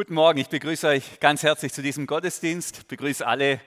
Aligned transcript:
Guten 0.00 0.14
Morgen, 0.14 0.38
ich 0.38 0.48
begrüße 0.48 0.88
euch 0.88 1.20
ganz 1.20 1.42
herzlich 1.42 1.74
zu 1.74 1.82
diesem 1.82 2.06
Gottesdienst. 2.06 2.78
Ich 2.78 2.86
begrüße 2.86 3.26
alle, 3.26 3.60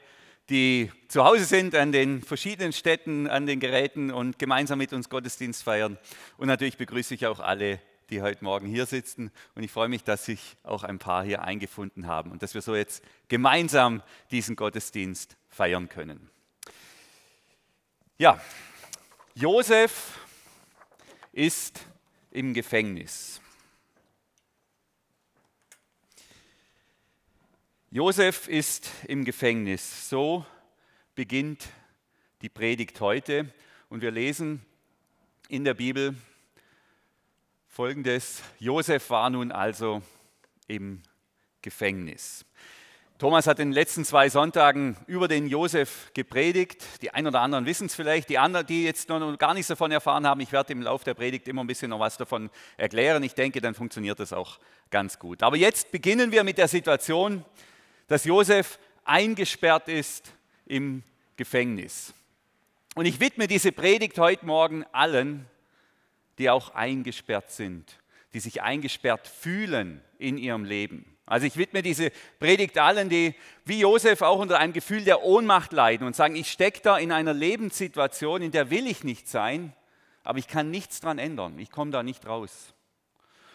die 0.50 0.92
zu 1.08 1.24
Hause 1.24 1.46
sind, 1.46 1.76
an 1.76 1.92
den 1.92 2.24
verschiedenen 2.24 2.74
Städten, 2.74 3.28
an 3.28 3.46
den 3.46 3.60
Geräten 3.60 4.10
und 4.10 4.40
gemeinsam 4.40 4.80
mit 4.80 4.94
uns 4.94 5.10
Gottesdienst 5.10 5.62
feiern. 5.62 6.00
Und 6.38 6.48
natürlich 6.48 6.78
begrüße 6.78 7.14
ich 7.14 7.28
auch 7.28 7.40
alle, 7.40 7.80
die 8.10 8.24
heute 8.24 8.44
Morgen 8.44 8.66
hier 8.66 8.88
sitzen. 8.88 9.30
Und 9.54 9.62
ich 9.62 9.70
freue 9.70 9.90
mich, 9.90 10.04
dass 10.06 10.26
sich 10.26 10.58
auch 10.64 10.84
ein 10.84 10.98
paar 10.98 11.24
hier 11.24 11.44
eingefunden 11.44 12.08
haben 12.08 12.32
und 12.32 12.42
dass 12.42 12.56
wir 12.56 12.64
so 12.64 12.76
jetzt 12.76 13.04
gemeinsam 13.28 14.02
diesen 14.32 14.56
Gottesdienst 14.56 15.38
feiern 15.50 15.88
können. 15.88 16.32
Ja, 18.18 18.42
Josef 19.36 20.18
ist 21.32 21.82
im 22.32 22.56
Gefängnis. 22.56 23.40
Josef 27.96 28.48
ist 28.48 28.90
im 29.08 29.24
Gefängnis. 29.24 30.10
So 30.10 30.44
beginnt 31.14 31.68
die 32.42 32.50
Predigt 32.50 33.00
heute. 33.02 33.54
Und 33.88 34.02
wir 34.02 34.10
lesen 34.10 34.66
in 35.48 35.64
der 35.64 35.76
Bibel 35.76 36.16
folgendes. 37.68 38.42
Josef 38.58 39.12
war 39.12 39.30
nun 39.30 39.52
also 39.52 40.02
im 40.66 41.04
Gefängnis. 41.62 42.46
Thomas 43.20 43.46
hat 43.46 43.60
in 43.60 43.68
den 43.68 43.74
letzten 43.74 44.06
zwei 44.06 44.28
Sonntagen 44.28 44.98
über 45.06 45.28
den 45.28 45.46
Josef 45.46 46.10
gepredigt. 46.16 46.84
Die 47.04 47.14
einen 47.14 47.28
oder 47.28 47.42
anderen 47.42 47.68
wissen 47.68 47.86
es 47.86 47.94
vielleicht. 47.94 48.28
Die 48.28 48.40
anderen, 48.40 48.66
die 48.66 48.86
jetzt 48.86 49.08
noch 49.08 49.38
gar 49.38 49.54
nichts 49.54 49.68
davon 49.68 49.92
erfahren 49.92 50.26
haben, 50.26 50.42
ich 50.42 50.52
werde 50.52 50.74
im 50.74 50.82
Laufe 50.82 51.06
der 51.06 51.14
Predigt 51.14 51.48
immer 51.48 51.64
ein 51.64 51.68
bisschen 51.68 51.92
noch 51.92 52.00
was 52.00 52.18
davon 52.18 52.50
erklären. 52.76 53.22
Ich 53.22 53.36
denke, 53.36 53.62
dann 53.62 53.76
funktioniert 53.76 54.20
das 54.20 54.34
auch 54.34 54.58
ganz 54.90 55.20
gut. 55.20 55.44
Aber 55.44 55.58
jetzt 55.58 55.92
beginnen 55.92 56.32
wir 56.32 56.44
mit 56.44 56.58
der 56.58 56.68
Situation, 56.68 57.46
dass 58.08 58.26
Josef 58.26 58.80
eingesperrt 59.04 59.88
ist 59.88 60.32
im 60.66 61.04
Gefängnis. 61.36 62.14
Und 62.96 63.06
ich 63.06 63.20
widme 63.20 63.48
diese 63.48 63.72
Predigt 63.72 64.20
heute 64.20 64.46
Morgen 64.46 64.86
allen, 64.92 65.48
die 66.38 66.50
auch 66.50 66.74
eingesperrt 66.76 67.52
sind, 67.52 68.00
die 68.34 68.40
sich 68.40 68.62
eingesperrt 68.62 69.28
fühlen 69.28 70.02
in 70.18 70.38
ihrem 70.38 70.64
Leben. 70.64 71.06
Also 71.26 71.48
ich 71.48 71.58
widme 71.58 71.82
diese 71.82 72.12
Predigt 72.40 72.78
allen, 72.78 73.10
die 73.10 73.34
wie 73.66 73.80
Josef 73.80 74.22
auch 74.22 74.40
unter 74.40 74.60
einem 74.60 74.74
Gefühl 74.74 75.04
der 75.04 75.24
Ohnmacht 75.24 75.72
leiden 75.72 76.06
und 76.06 76.16
sagen, 76.16 76.36
ich 76.36 76.52
stecke 76.52 76.82
da 76.82 76.98
in 76.98 77.12
einer 77.12 77.34
Lebenssituation, 77.34 78.42
in 78.42 78.52
der 78.52 78.70
will 78.70 78.88
ich 78.88 79.04
nicht 79.04 79.28
sein, 79.30 79.74
aber 80.24 80.38
ich 80.38 80.48
kann 80.48 80.70
nichts 80.70 81.00
dran 81.00 81.20
ändern, 81.20 81.58
ich 81.60 81.72
komme 81.72 81.92
da 81.92 82.04
nicht 82.04 82.26
raus. 82.26 82.74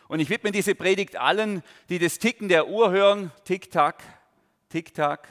Und 0.09 0.21
ich 0.21 0.31
widme 0.31 0.51
diese 0.51 0.75
Predigt 0.75 1.17
allen, 1.17 1.62
die 1.91 1.99
das 1.99 2.19
Ticken 2.19 2.49
der 2.49 2.69
Uhr 2.69 2.91
hören, 2.91 3.31
Tick-Tack, 3.45 4.03
Tick-Tack, 4.69 5.29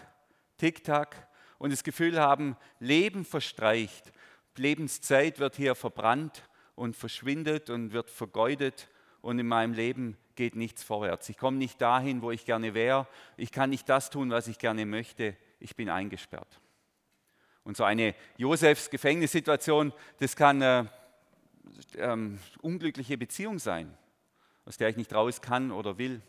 Tick-Tack 0.57 1.27
und 1.57 1.71
das 1.71 1.83
Gefühl 1.83 2.19
haben, 2.19 2.55
Leben 2.79 3.25
verstreicht, 3.25 4.11
Lebenszeit 4.55 5.39
wird 5.39 5.55
hier 5.55 5.75
verbrannt 5.75 6.43
und 6.75 6.95
verschwindet 6.95 7.69
und 7.69 7.93
wird 7.93 8.09
vergeudet 8.09 8.89
und 9.21 9.39
in 9.39 9.47
meinem 9.47 9.73
Leben 9.73 10.17
geht 10.35 10.55
nichts 10.55 10.83
vorwärts. 10.83 11.29
Ich 11.29 11.37
komme 11.37 11.57
nicht 11.57 11.81
dahin, 11.81 12.21
wo 12.21 12.31
ich 12.31 12.45
gerne 12.45 12.73
wäre. 12.73 13.07
Ich 13.35 13.51
kann 13.51 13.69
nicht 13.69 13.89
das 13.89 14.09
tun, 14.09 14.29
was 14.29 14.47
ich 14.47 14.59
gerne 14.59 14.85
möchte. 14.85 15.35
Ich 15.59 15.75
bin 15.75 15.89
eingesperrt. 15.89 16.59
Und 17.63 17.75
so 17.75 17.83
eine 17.83 18.15
Josefs 18.37 18.89
Gefängnissituation, 18.89 19.91
das 20.19 20.35
kann 20.35 20.61
eine 20.61 20.89
äh, 21.95 21.99
ähm, 21.99 22.39
unglückliche 22.61 23.17
Beziehung 23.17 23.59
sein, 23.59 23.91
aus 24.65 24.77
der 24.77 24.89
ich 24.89 24.95
nicht 24.95 25.13
raus 25.13 25.41
kann 25.41 25.71
oder 25.71 25.97
will. 25.97 26.21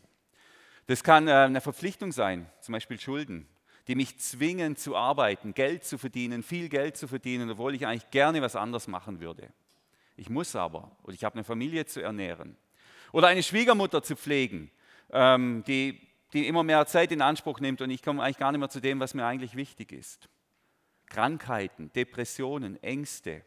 Das 0.89 1.05
kann 1.05 1.29
äh, 1.29 1.33
eine 1.33 1.61
Verpflichtung 1.61 2.13
sein, 2.13 2.51
zum 2.61 2.73
Beispiel 2.73 2.99
Schulden, 2.99 3.47
die 3.89 3.95
mich 3.95 4.19
zwingen 4.19 4.75
zu 4.75 4.97
arbeiten, 4.97 5.53
Geld 5.53 5.85
zu 5.85 5.99
verdienen, 5.99 6.43
viel 6.43 6.71
Geld 6.71 6.97
zu 6.97 7.07
verdienen, 7.07 7.51
obwohl 7.51 7.75
ich 7.75 7.87
eigentlich 7.87 8.11
gerne 8.11 8.41
was 8.41 8.57
anderes 8.57 8.89
machen 8.89 9.21
würde. 9.21 9.53
Ich 10.17 10.31
muss 10.31 10.57
aber, 10.57 10.91
oder 11.03 11.13
ich 11.13 11.25
habe 11.25 11.35
eine 11.35 11.45
Familie 11.45 11.85
zu 11.85 12.01
ernähren. 12.01 12.57
Oder 13.13 13.29
eine 13.29 13.43
Schwiegermutter 13.43 14.03
zu 14.03 14.17
pflegen, 14.17 14.71
ähm, 15.11 15.63
die, 15.67 16.01
die 16.33 16.49
immer 16.49 16.63
mehr 16.63 16.87
Zeit 16.87 17.13
in 17.13 17.21
Anspruch 17.21 17.61
nimmt 17.61 17.83
und 17.83 17.91
ich 17.91 18.03
komme 18.03 18.23
eigentlich 18.23 18.39
gar 18.39 18.51
nicht 18.51 18.59
mehr 18.59 18.71
zu 18.71 18.81
dem, 18.81 18.99
was 18.99 19.13
mir 19.13 19.27
eigentlich 19.27 19.57
wichtig 19.57 19.93
ist. 19.93 20.31
Krankheiten, 21.07 21.93
Depressionen, 21.93 22.83
Ängste, 22.83 23.43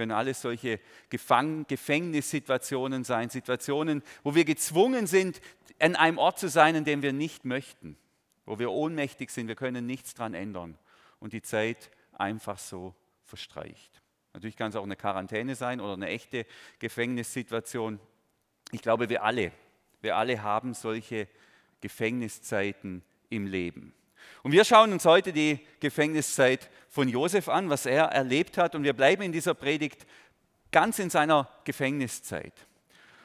können 0.00 0.12
alles 0.12 0.40
solche 0.40 0.80
Gefang 1.10 1.66
Gefängnissituationen 1.66 3.04
sein, 3.04 3.28
Situationen, 3.28 4.02
wo 4.22 4.34
wir 4.34 4.46
gezwungen 4.46 5.06
sind, 5.06 5.42
an 5.78 5.94
einem 5.94 6.16
Ort 6.16 6.38
zu 6.38 6.48
sein, 6.48 6.74
an 6.74 6.84
dem 6.84 7.02
wir 7.02 7.12
nicht 7.12 7.44
möchten, 7.44 7.98
wo 8.46 8.58
wir 8.58 8.70
ohnmächtig 8.70 9.28
sind, 9.28 9.46
wir 9.46 9.56
können 9.56 9.84
nichts 9.84 10.14
daran 10.14 10.32
ändern 10.32 10.78
und 11.18 11.34
die 11.34 11.42
Zeit 11.42 11.90
einfach 12.14 12.58
so 12.58 12.94
verstreicht. 13.24 14.00
Natürlich 14.32 14.56
kann 14.56 14.70
es 14.70 14.76
auch 14.76 14.84
eine 14.84 14.96
Quarantäne 14.96 15.54
sein 15.54 15.82
oder 15.82 15.92
eine 15.92 16.08
echte 16.08 16.46
Gefängnissituation. 16.78 18.00
Ich 18.72 18.80
glaube, 18.80 19.10
wir 19.10 19.22
alle, 19.22 19.52
wir 20.00 20.16
alle 20.16 20.42
haben 20.42 20.72
solche 20.72 21.28
Gefängniszeiten 21.82 23.02
im 23.28 23.46
Leben. 23.46 23.92
Und 24.42 24.52
wir 24.52 24.64
schauen 24.64 24.92
uns 24.92 25.04
heute 25.04 25.32
die 25.32 25.60
Gefängniszeit 25.80 26.70
von 26.88 27.08
Josef 27.08 27.48
an, 27.48 27.68
was 27.68 27.86
er 27.86 28.04
erlebt 28.06 28.56
hat. 28.56 28.74
Und 28.74 28.84
wir 28.84 28.94
bleiben 28.94 29.22
in 29.22 29.32
dieser 29.32 29.54
Predigt 29.54 30.06
ganz 30.72 30.98
in 30.98 31.10
seiner 31.10 31.48
Gefängniszeit. 31.64 32.54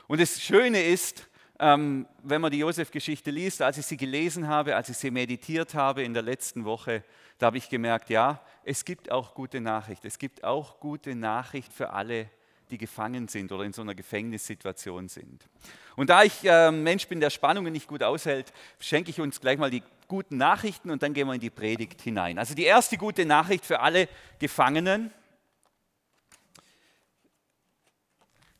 Und 0.07 0.19
das 0.19 0.41
Schöne 0.41 0.83
ist, 0.83 1.27
ähm, 1.59 2.05
wenn 2.21 2.41
man 2.41 2.51
die 2.51 2.59
Josef-Geschichte 2.59 3.31
liest, 3.31 3.61
als 3.61 3.77
ich 3.77 3.85
sie 3.85 3.97
gelesen 3.97 4.47
habe, 4.47 4.75
als 4.75 4.89
ich 4.89 4.97
sie 4.97 5.09
meditiert 5.09 5.73
habe 5.73 6.03
in 6.03 6.13
der 6.13 6.23
letzten 6.23 6.65
Woche, 6.65 7.03
da 7.37 7.47
habe 7.47 7.57
ich 7.57 7.69
gemerkt, 7.69 8.09
ja, 8.09 8.41
es 8.63 8.83
gibt 8.83 9.11
auch 9.11 9.33
gute 9.33 9.61
Nachricht. 9.61 10.03
Es 10.05 10.19
gibt 10.19 10.43
auch 10.43 10.79
gute 10.79 11.15
Nachricht 11.15 11.71
für 11.71 11.91
alle, 11.91 12.29
die 12.71 12.77
gefangen 12.77 13.27
sind 13.27 13.51
oder 13.51 13.63
in 13.63 13.73
so 13.73 13.81
einer 13.81 13.95
Gefängnissituation 13.95 15.07
sind. 15.07 15.47
Und 15.95 16.09
da 16.09 16.23
ich 16.23 16.43
äh, 16.43 16.71
Mensch 16.71 17.07
bin, 17.07 17.19
der 17.19 17.29
Spannungen 17.29 17.71
nicht 17.71 17.87
gut 17.87 18.03
aushält, 18.03 18.51
schenke 18.79 19.11
ich 19.11 19.21
uns 19.21 19.39
gleich 19.39 19.57
mal 19.57 19.69
die 19.69 19.83
guten 20.07 20.37
Nachrichten 20.37 20.91
und 20.91 21.03
dann 21.03 21.13
gehen 21.13 21.27
wir 21.27 21.33
in 21.33 21.39
die 21.39 21.49
Predigt 21.49 22.01
hinein. 22.01 22.39
Also 22.39 22.55
die 22.55 22.63
erste 22.63 22.97
gute 22.97 23.25
Nachricht 23.25 23.65
für 23.65 23.79
alle 23.79 24.07
Gefangenen. 24.39 25.11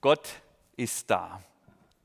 Gott 0.02 0.30
ist 0.76 1.10
da. 1.10 1.42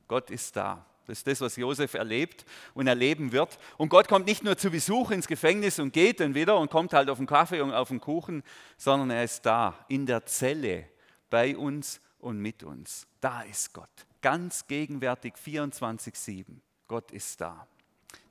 Gott 0.07 0.29
ist 0.31 0.55
da. 0.55 0.85
Das 1.07 1.19
ist 1.19 1.27
das, 1.27 1.41
was 1.41 1.55
Josef 1.55 1.93
erlebt 1.93 2.45
und 2.73 2.87
erleben 2.87 3.31
wird. 3.31 3.59
Und 3.77 3.89
Gott 3.89 4.07
kommt 4.07 4.27
nicht 4.27 4.43
nur 4.43 4.57
zu 4.57 4.69
Besuch 4.69 5.11
ins 5.11 5.27
Gefängnis 5.27 5.79
und 5.79 5.91
geht 5.91 6.19
dann 6.19 6.35
wieder 6.35 6.57
und 6.57 6.71
kommt 6.71 6.93
halt 6.93 7.09
auf 7.09 7.17
den 7.17 7.27
Kaffee 7.27 7.61
und 7.61 7.73
auf 7.73 7.89
den 7.89 7.99
Kuchen, 7.99 8.43
sondern 8.77 9.09
er 9.09 9.23
ist 9.23 9.45
da, 9.45 9.85
in 9.89 10.05
der 10.05 10.25
Zelle, 10.25 10.87
bei 11.29 11.57
uns 11.57 11.99
und 12.19 12.39
mit 12.39 12.63
uns. 12.63 13.07
Da 13.19 13.41
ist 13.41 13.73
Gott, 13.73 13.89
ganz 14.21 14.67
gegenwärtig 14.67 15.33
24-7. 15.35 16.45
Gott 16.87 17.11
ist 17.11 17.41
da. 17.41 17.67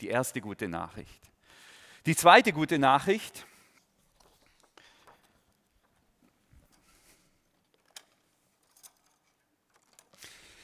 Die 0.01 0.09
erste 0.09 0.41
gute 0.41 0.69
Nachricht. 0.69 1.31
Die 2.07 2.17
zweite 2.17 2.53
gute 2.53 2.79
Nachricht. 2.79 3.45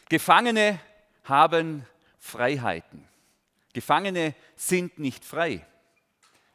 Gefangene 0.09 0.81
haben 1.25 1.85
Freiheiten. 2.19 3.07
Gefangene 3.73 4.35
sind 4.55 4.99
nicht 4.99 5.25
frei, 5.25 5.67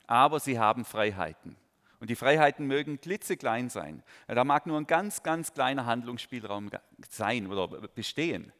aber 0.07 0.39
sie 0.39 0.57
haben 0.57 0.85
Freiheiten. 0.85 1.55
Und 1.99 2.09
die 2.09 2.15
Freiheiten 2.15 2.65
mögen 2.65 2.99
klitzeklein 2.99 3.69
sein. 3.69 4.01
Da 4.25 4.43
mag 4.43 4.65
nur 4.65 4.79
ein 4.79 4.87
ganz, 4.87 5.21
ganz 5.21 5.53
kleiner 5.53 5.85
Handlungsspielraum 5.85 6.71
sein 7.09 7.45
oder 7.45 7.67
bestehen. 7.89 8.51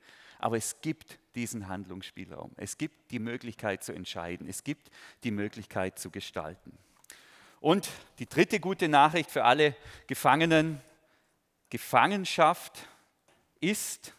Aber 0.42 0.58
es 0.58 0.82
gibt 0.82 1.20
diesen 1.36 1.68
Handlungsspielraum. 1.68 2.52
Es 2.58 2.80
gibt 2.80 3.12
die 3.12 3.20
Möglichkeit 3.20 3.84
zu 3.84 3.94
entscheiden. 3.94 4.50
Es 4.50 4.64
gibt 4.64 4.90
die 5.24 5.30
Möglichkeit 5.30 6.00
zu 6.00 6.10
gestalten. 6.10 6.76
Und 7.60 7.88
die 8.18 8.26
dritte 8.26 8.60
gute 8.60 8.90
Nachricht 8.90 9.30
für 9.30 9.44
alle 9.44 9.76
Gefangenen, 10.08 10.82
Gefangenschaft 11.70 12.88
ist 13.60 14.14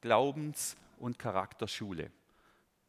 Glaubens- 0.00 0.76
und 0.98 1.18
Charakterschule. 1.18 2.12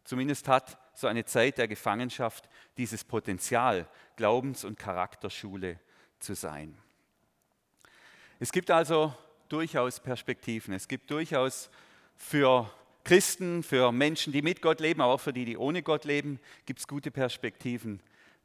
Zumindest 0.04 0.48
hat 0.48 0.78
so 0.94 1.08
eine 1.08 1.26
Zeit 1.26 1.58
der 1.58 1.68
Gefangenschaft 1.68 2.48
dieses 2.78 3.04
Potenzial, 3.04 3.90
Glaubens- 4.16 4.64
und 4.64 4.78
Charakterschule 4.78 5.80
zu 6.20 6.36
sein. 6.36 6.78
Es 8.40 8.52
gibt 8.52 8.70
also 8.70 9.16
durchaus 9.50 10.00
Perspektiven. 10.00 10.76
Es 10.76 10.88
gibt 10.88 11.10
durchaus 11.10 11.72
für 12.18 12.70
Christen, 13.04 13.64
für 13.64 13.92
Menschen, 13.92 14.34
die 14.34 14.42
mit 14.42 14.62
Gott 14.62 14.82
leben, 14.82 15.02
aber 15.02 15.14
auch 15.14 15.22
für 15.22 15.32
die, 15.32 15.46
die 15.46 15.58
ohne 15.58 15.82
Gott 15.82 16.04
leben, 16.04 16.40
gibt 16.66 16.80
es 16.80 16.88
gute 16.88 17.10
Perspektiven 17.10 18.02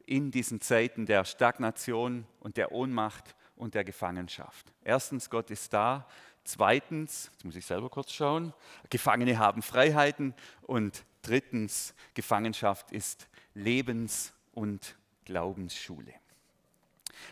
in 0.06 0.30
diesen 0.30 0.60
Zeiten 0.60 1.06
der 1.06 1.24
Stagnation 1.24 2.26
und 2.40 2.56
der 2.56 2.72
Ohnmacht 2.72 3.34
und 3.56 3.74
der 3.74 3.84
Gefangenschaft. 3.84 4.72
Erstens, 4.84 5.30
Gott 5.30 5.50
ist 5.50 5.72
da. 5.72 6.06
Zweitens, 6.44 7.30
jetzt 7.32 7.44
muss 7.44 7.56
ich 7.56 7.66
selber 7.66 7.88
kurz 7.88 8.12
schauen, 8.12 8.52
Gefangene 8.90 9.38
haben 9.38 9.62
Freiheiten. 9.62 10.34
Und 10.62 11.04
drittens, 11.22 11.94
Gefangenschaft 12.14 12.90
ist 12.90 13.28
Lebens- 13.54 14.32
und 14.52 14.96
Glaubensschule. 15.24 16.14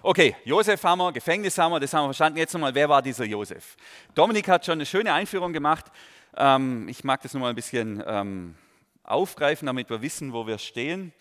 Okay, 0.02 0.36
Josef 0.44 0.82
haben 0.84 0.98
wir, 0.98 1.12
Gefängnis 1.12 1.58
haben 1.58 1.72
wir, 1.72 1.80
das 1.80 1.92
haben 1.92 2.04
wir 2.04 2.08
verstanden. 2.08 2.38
Jetzt 2.38 2.52
nochmal, 2.52 2.74
wer 2.74 2.88
war 2.88 3.02
dieser 3.02 3.24
Josef? 3.24 3.76
Dominik 4.14 4.48
hat 4.48 4.64
schon 4.64 4.74
eine 4.74 4.86
schöne 4.86 5.12
Einführung 5.12 5.52
gemacht. 5.52 5.86
Ähm, 6.36 6.88
ich 6.88 7.04
mag 7.04 7.22
das 7.22 7.34
nochmal 7.34 7.50
ein 7.50 7.56
bisschen 7.56 8.02
ähm, 8.06 8.54
aufgreifen, 9.04 9.66
damit 9.66 9.90
wir 9.90 10.02
wissen, 10.02 10.32
wo 10.32 10.46
wir 10.46 10.58
stehen. 10.58 11.12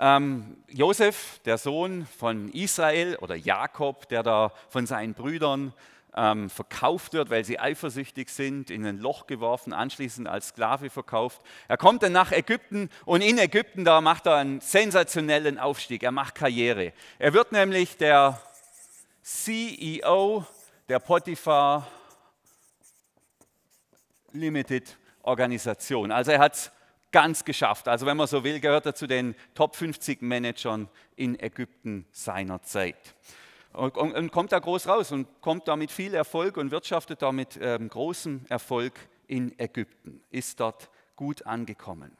Ähm, 0.00 0.56
Josef, 0.68 1.40
der 1.44 1.58
Sohn 1.58 2.06
von 2.18 2.50
Israel 2.50 3.16
oder 3.20 3.36
Jakob, 3.36 4.08
der 4.08 4.22
da 4.22 4.52
von 4.68 4.86
seinen 4.86 5.14
Brüdern 5.14 5.72
ähm, 6.16 6.50
verkauft 6.50 7.12
wird, 7.12 7.30
weil 7.30 7.44
sie 7.44 7.58
eifersüchtig 7.58 8.28
sind, 8.28 8.70
in 8.70 8.86
ein 8.86 8.98
Loch 8.98 9.26
geworfen, 9.26 9.72
anschließend 9.72 10.28
als 10.28 10.48
Sklave 10.48 10.90
verkauft. 10.90 11.40
Er 11.68 11.76
kommt 11.76 12.02
dann 12.02 12.12
nach 12.12 12.32
Ägypten 12.32 12.88
und 13.04 13.20
in 13.20 13.38
Ägypten, 13.38 13.84
da 13.84 14.00
macht 14.00 14.26
er 14.26 14.36
einen 14.36 14.60
sensationellen 14.60 15.58
Aufstieg, 15.58 16.02
er 16.02 16.12
macht 16.12 16.34
Karriere. 16.34 16.92
Er 17.18 17.32
wird 17.32 17.52
nämlich 17.52 17.96
der 17.96 18.40
CEO 19.22 20.44
der 20.88 20.98
Potiphar 20.98 21.86
Limited 24.34 24.96
Organisation. 25.22 26.10
Also 26.12 26.32
er 26.32 26.40
hat 26.40 26.54
es 26.54 26.72
ganz 27.12 27.44
geschafft. 27.44 27.88
Also 27.88 28.06
wenn 28.06 28.16
man 28.16 28.26
so 28.26 28.44
will, 28.44 28.60
gehört 28.60 28.86
er 28.86 28.94
zu 28.94 29.06
den 29.06 29.34
Top 29.54 29.76
50 29.76 30.20
Managern 30.20 30.88
in 31.16 31.38
Ägypten 31.38 32.06
seiner 32.10 32.60
Zeit. 32.62 33.14
Und, 33.72 33.96
und, 33.96 34.12
und 34.12 34.32
kommt 34.32 34.52
da 34.52 34.58
groß 34.58 34.88
raus 34.88 35.12
und 35.12 35.40
kommt 35.40 35.68
da 35.68 35.76
mit 35.76 35.90
viel 35.90 36.14
Erfolg 36.14 36.56
und 36.56 36.70
wirtschaftet 36.70 37.22
da 37.22 37.32
mit 37.32 37.58
ähm, 37.60 37.88
großem 37.88 38.44
Erfolg 38.48 38.94
in 39.26 39.58
Ägypten, 39.58 40.20
ist 40.30 40.60
dort 40.60 40.90
gut 41.16 41.46
angekommen. 41.46 42.16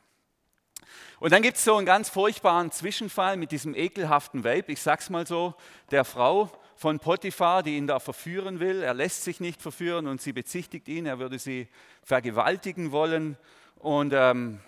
Und 1.20 1.32
dann 1.32 1.42
gibt 1.42 1.56
es 1.56 1.64
so 1.64 1.76
einen 1.76 1.86
ganz 1.86 2.08
furchtbaren 2.08 2.70
Zwischenfall 2.70 3.36
mit 3.36 3.52
diesem 3.52 3.74
ekelhaften 3.74 4.44
Weib, 4.44 4.68
ich 4.68 4.80
sag's 4.80 5.10
mal 5.10 5.26
so, 5.26 5.54
der 5.90 6.04
Frau 6.04 6.50
von 6.84 6.98
Potiphar, 6.98 7.62
die 7.62 7.78
ihn 7.78 7.86
da 7.86 7.98
verführen 7.98 8.60
will. 8.60 8.82
Er 8.82 8.92
lässt 8.92 9.24
sich 9.24 9.40
nicht 9.40 9.62
verführen 9.62 10.06
und 10.06 10.20
sie 10.20 10.34
bezichtigt 10.34 10.86
ihn, 10.86 11.06
er 11.06 11.18
würde 11.18 11.38
sie 11.38 11.66
vergewaltigen 12.02 12.92
wollen. 12.92 13.38
Und 13.76 14.12
ähm, 14.14 14.60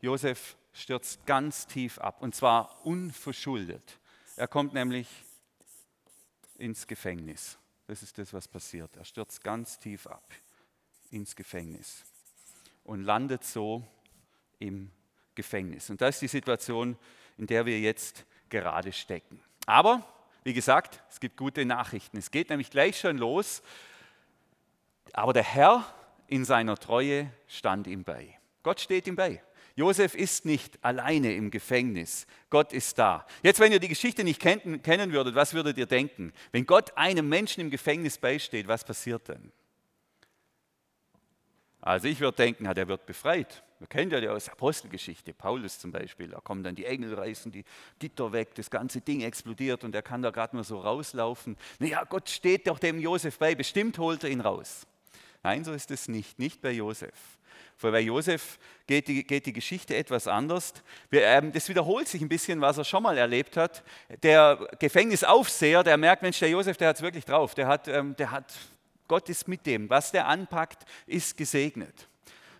Josef 0.00 0.54
stürzt 0.72 1.26
ganz 1.26 1.66
tief 1.66 1.98
ab 1.98 2.22
und 2.22 2.32
zwar 2.32 2.86
unverschuldet. 2.86 3.98
Er 4.36 4.46
kommt 4.46 4.72
nämlich 4.72 5.08
ins 6.58 6.86
Gefängnis. 6.86 7.58
Das 7.88 8.04
ist 8.04 8.18
das, 8.18 8.32
was 8.32 8.46
passiert. 8.46 8.96
Er 8.96 9.04
stürzt 9.04 9.42
ganz 9.42 9.76
tief 9.80 10.06
ab 10.06 10.22
ins 11.10 11.34
Gefängnis 11.34 12.04
und 12.84 13.02
landet 13.02 13.42
so 13.42 13.84
im 14.60 14.92
Gefängnis. 15.34 15.90
Und 15.90 16.00
das 16.00 16.14
ist 16.14 16.22
die 16.22 16.28
Situation, 16.28 16.96
in 17.36 17.48
der 17.48 17.66
wir 17.66 17.80
jetzt 17.80 18.24
gerade 18.48 18.92
stecken. 18.92 19.42
Aber, 19.66 20.06
wie 20.44 20.52
gesagt, 20.52 21.02
es 21.10 21.20
gibt 21.20 21.36
gute 21.36 21.64
Nachrichten. 21.64 22.18
Es 22.18 22.30
geht 22.30 22.50
nämlich 22.50 22.70
gleich 22.70 23.00
schon 23.00 23.18
los. 23.18 23.62
Aber 25.12 25.32
der 25.32 25.42
Herr 25.42 25.84
in 26.28 26.44
seiner 26.44 26.76
Treue 26.76 27.30
stand 27.48 27.86
ihm 27.86 28.04
bei. 28.04 28.38
Gott 28.62 28.80
steht 28.80 29.06
ihm 29.06 29.16
bei. 29.16 29.42
Josef 29.74 30.14
ist 30.14 30.44
nicht 30.44 30.84
alleine 30.84 31.34
im 31.34 31.50
Gefängnis. 31.50 32.26
Gott 32.50 32.72
ist 32.72 32.98
da. 32.98 33.26
Jetzt, 33.42 33.58
wenn 33.58 33.72
ihr 33.72 33.80
die 33.80 33.88
Geschichte 33.88 34.22
nicht 34.22 34.40
kennen, 34.40 34.82
kennen 34.82 35.12
würdet, 35.12 35.34
was 35.34 35.52
würdet 35.52 35.78
ihr 35.78 35.86
denken? 35.86 36.32
Wenn 36.52 36.64
Gott 36.64 36.96
einem 36.96 37.28
Menschen 37.28 37.62
im 37.62 37.70
Gefängnis 37.70 38.18
beisteht, 38.18 38.68
was 38.68 38.84
passiert 38.84 39.28
dann? 39.28 39.50
Also 41.80 42.06
ich 42.06 42.20
würde 42.20 42.36
denken, 42.36 42.72
der 42.72 42.86
wird 42.86 43.04
befreit. 43.04 43.63
Wir 43.84 43.88
kennen 43.88 44.10
ja 44.10 44.18
die 44.18 44.28
aus 44.28 44.48
Apostelgeschichte, 44.48 45.34
Paulus 45.34 45.78
zum 45.78 45.92
Beispiel. 45.92 46.28
Da 46.28 46.40
kommen 46.40 46.64
dann 46.64 46.74
die 46.74 46.86
Engel, 46.86 47.12
reißen 47.12 47.52
die 47.52 47.66
Gitter 47.98 48.32
weg, 48.32 48.54
das 48.54 48.70
ganze 48.70 49.02
Ding 49.02 49.20
explodiert 49.20 49.84
und 49.84 49.94
er 49.94 50.00
kann 50.00 50.22
da 50.22 50.30
gerade 50.30 50.56
nur 50.56 50.64
so 50.64 50.78
rauslaufen. 50.78 51.54
Naja, 51.80 52.02
Gott 52.08 52.30
steht 52.30 52.66
doch 52.66 52.78
dem 52.78 52.98
Josef 52.98 53.38
bei, 53.38 53.54
bestimmt 53.54 53.98
holt 53.98 54.24
er 54.24 54.30
ihn 54.30 54.40
raus. 54.40 54.86
Nein, 55.42 55.64
so 55.64 55.74
ist 55.74 55.90
es 55.90 56.08
nicht, 56.08 56.38
nicht 56.38 56.62
bei 56.62 56.70
Josef. 56.70 57.12
Weil 57.78 57.92
bei 57.92 58.00
Josef 58.00 58.58
geht 58.86 59.06
die, 59.06 59.22
geht 59.22 59.44
die 59.44 59.52
Geschichte 59.52 59.94
etwas 59.94 60.28
anders. 60.28 60.72
Ähm, 61.12 61.52
das 61.52 61.68
wiederholt 61.68 62.08
sich 62.08 62.22
ein 62.22 62.30
bisschen, 62.30 62.62
was 62.62 62.78
er 62.78 62.84
schon 62.84 63.02
mal 63.02 63.18
erlebt 63.18 63.58
hat. 63.58 63.84
Der 64.22 64.66
Gefängnisaufseher, 64.78 65.82
der 65.82 65.98
merkt, 65.98 66.22
Mensch, 66.22 66.38
der 66.38 66.48
Josef, 66.48 66.78
der 66.78 66.88
hat 66.88 66.96
es 66.96 67.02
wirklich 67.02 67.26
drauf. 67.26 67.54
Der 67.54 67.66
hat, 67.66 67.86
ähm, 67.86 68.16
der 68.16 68.30
hat, 68.30 68.50
Gott 69.08 69.28
ist 69.28 69.46
mit 69.46 69.66
dem. 69.66 69.90
Was 69.90 70.10
der 70.10 70.26
anpackt, 70.26 70.86
ist 71.06 71.36
gesegnet. 71.36 72.08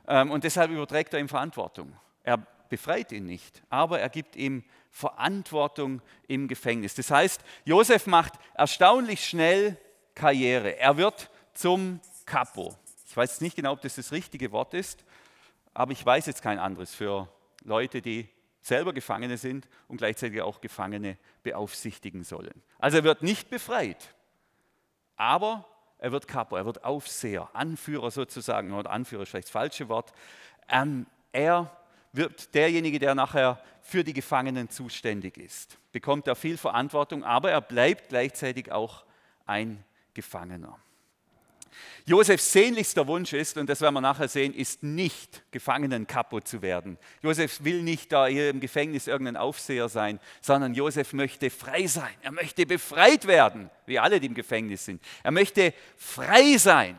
Ähm, 0.07 0.31
und 0.31 0.45
deshalb 0.45 0.71
überträgt 0.71 1.13
er 1.15 1.21
ihm 1.21 1.29
Verantwortung. 1.29 1.95
Er 2.23 2.39
befreit 2.69 3.13
ihn 3.13 3.27
nicht, 3.27 3.63
aber 3.71 4.01
er 4.01 4.09
gibt 4.09 4.37
ihm 4.37 4.65
Verantwortung 4.91 6.03
im 6.29 6.49
Gefängnis. 6.49 6.95
Das 6.95 7.11
heißt, 7.11 7.41
Josef 7.65 8.07
macht 8.07 8.35
erstaunlich 8.55 9.27
schnell 9.27 9.77
Karriere. 10.15 10.79
Er 10.79 10.97
wird 10.97 11.31
zum 11.53 12.01
Kapo. 12.27 12.75
Ich 13.07 13.17
weiß 13.17 13.41
nicht 13.41 13.57
genau, 13.57 13.73
ob 13.73 13.81
das 13.83 13.97
das 13.97 14.13
richtige 14.13 14.53
Wort 14.53 14.75
ist, 14.75 15.05
aber 15.73 15.93
ich 15.93 16.05
weiß 16.05 16.27
jetzt 16.27 16.43
kein 16.43 16.59
anderes 16.59 16.95
für 16.95 17.29
Leute, 17.63 18.03
die 18.03 18.29
selber 18.61 18.93
Gefangene 18.93 19.37
sind 19.37 19.69
und 19.89 19.99
gleichzeitig 19.99 20.41
auch 20.41 20.61
Gefangene 20.61 21.19
beaufsichtigen 21.43 22.25
sollen. 22.25 22.63
Also 22.79 22.99
er 22.99 23.05
wird 23.05 23.23
nicht 23.23 23.51
befreit, 23.51 24.15
aber 25.17 25.69
er 26.05 26.13
wird 26.13 26.29
Kapo, 26.29 26.55
er 26.55 26.67
wird 26.67 26.85
Aufseher, 26.85 27.49
Anführer 27.55 28.11
sozusagen, 28.11 28.75
oder 28.75 28.91
Anführer 28.91 29.23
ist 29.23 29.31
vielleicht 29.31 29.47
das 29.47 29.53
falsche 29.53 29.89
Wort. 29.89 30.13
Ähm, 30.69 31.07
er 31.33 31.75
wird 32.13 32.55
derjenige, 32.55 32.99
der 32.99 33.15
nachher 33.15 33.59
für 33.81 34.05
die 34.05 34.13
Gefangenen 34.13 34.69
zuständig 34.69 35.39
ist. 35.39 35.79
Bekommt 35.93 36.29
er 36.29 36.37
viel 36.37 36.59
Verantwortung, 36.59 37.25
aber 37.25 37.51
er 37.51 37.63
bleibt 37.63 38.11
gleichzeitig 38.11 38.71
auch 38.71 39.05
ein 39.47 39.83
Gefangener. 40.13 40.79
Josefs 42.07 42.53
sehnlichster 42.53 43.07
Wunsch 43.07 43.33
ist, 43.33 43.57
und 43.57 43.69
das 43.69 43.81
werden 43.81 43.95
wir 43.95 44.01
nachher 44.01 44.29
sehen, 44.29 44.53
ist 44.53 44.83
nicht 44.83 45.43
Gefangenenkapo 45.51 46.41
zu 46.41 46.61
werden. 46.61 46.99
Josef 47.23 47.65
will 47.65 47.83
nicht 47.83 48.13
da 48.13 48.27
hier 48.27 48.51
im 48.51 48.61
Gefängnis 48.61 49.07
irgendein 49.07 49.37
Aufseher 49.37 49.89
sein, 49.89 50.21
sondern 50.41 50.75
Josef 50.75 51.13
möchte 51.13 51.51
frei 51.51 51.87
sein. 51.87 52.15
Er 52.23 52.33
möchte 52.33 52.67
befreit 52.67 53.27
werden, 53.27 53.71
wie 53.87 53.99
alle, 53.99 54.21
die 54.21 54.27
im 54.27 54.35
Gefängnis 54.35 54.85
sind. 54.85 55.03
Er 55.23 55.31
möchte 55.31 55.73
frei 55.97 56.57
sein. 56.59 56.97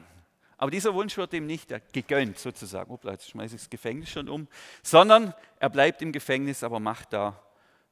Aber 0.57 0.71
dieser 0.71 0.93
Wunsch 0.93 1.17
wird 1.17 1.33
ihm 1.33 1.45
nicht 1.45 1.73
gegönnt, 1.91 2.39
sozusagen. 2.39 2.89
Hoppla, 2.89 3.11
jetzt 3.11 3.29
schmeiße 3.29 3.55
ich 3.55 3.61
das 3.61 3.69
Gefängnis 3.69 4.09
schon 4.09 4.29
um. 4.29 4.47
Sondern 4.81 5.33
er 5.59 5.69
bleibt 5.69 6.01
im 6.01 6.11
Gefängnis, 6.11 6.63
aber 6.63 6.79
macht 6.79 7.13
da 7.13 7.41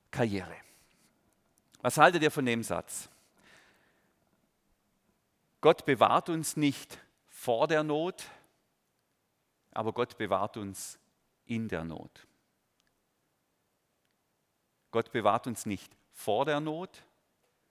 Karriere. 0.09 0.55
Was 1.81 1.97
haltet 1.97 2.23
ihr 2.23 2.31
von 2.31 2.45
dem 2.45 2.63
Satz? 2.63 3.09
Gott 5.63 5.85
bewahrt 5.85 6.27
uns 6.27 6.57
nicht 6.57 6.99
vor 7.29 7.69
der 7.69 7.83
Not, 7.83 8.25
aber 9.71 9.93
Gott 9.93 10.17
bewahrt 10.17 10.57
uns 10.57 10.99
in 11.45 11.69
der 11.69 11.85
Not. 11.85 12.27
Gott 14.91 15.13
bewahrt 15.13 15.47
uns 15.47 15.65
nicht 15.65 15.95
vor 16.11 16.43
der 16.43 16.59
Not, 16.59 17.05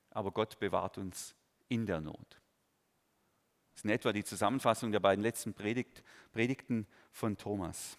aber 0.08 0.30
Gott 0.30 0.58
bewahrt 0.58 0.96
uns 0.96 1.34
in 1.68 1.84
der 1.84 2.00
Not. 2.00 2.40
Das 3.72 3.80
ist 3.80 3.84
in 3.84 3.90
etwa 3.90 4.14
die 4.14 4.24
Zusammenfassung 4.24 4.90
der 4.90 5.00
beiden 5.00 5.22
letzten 5.22 5.52
Predigt, 5.52 6.02
Predigten 6.32 6.86
von 7.10 7.36
Thomas. 7.36 7.98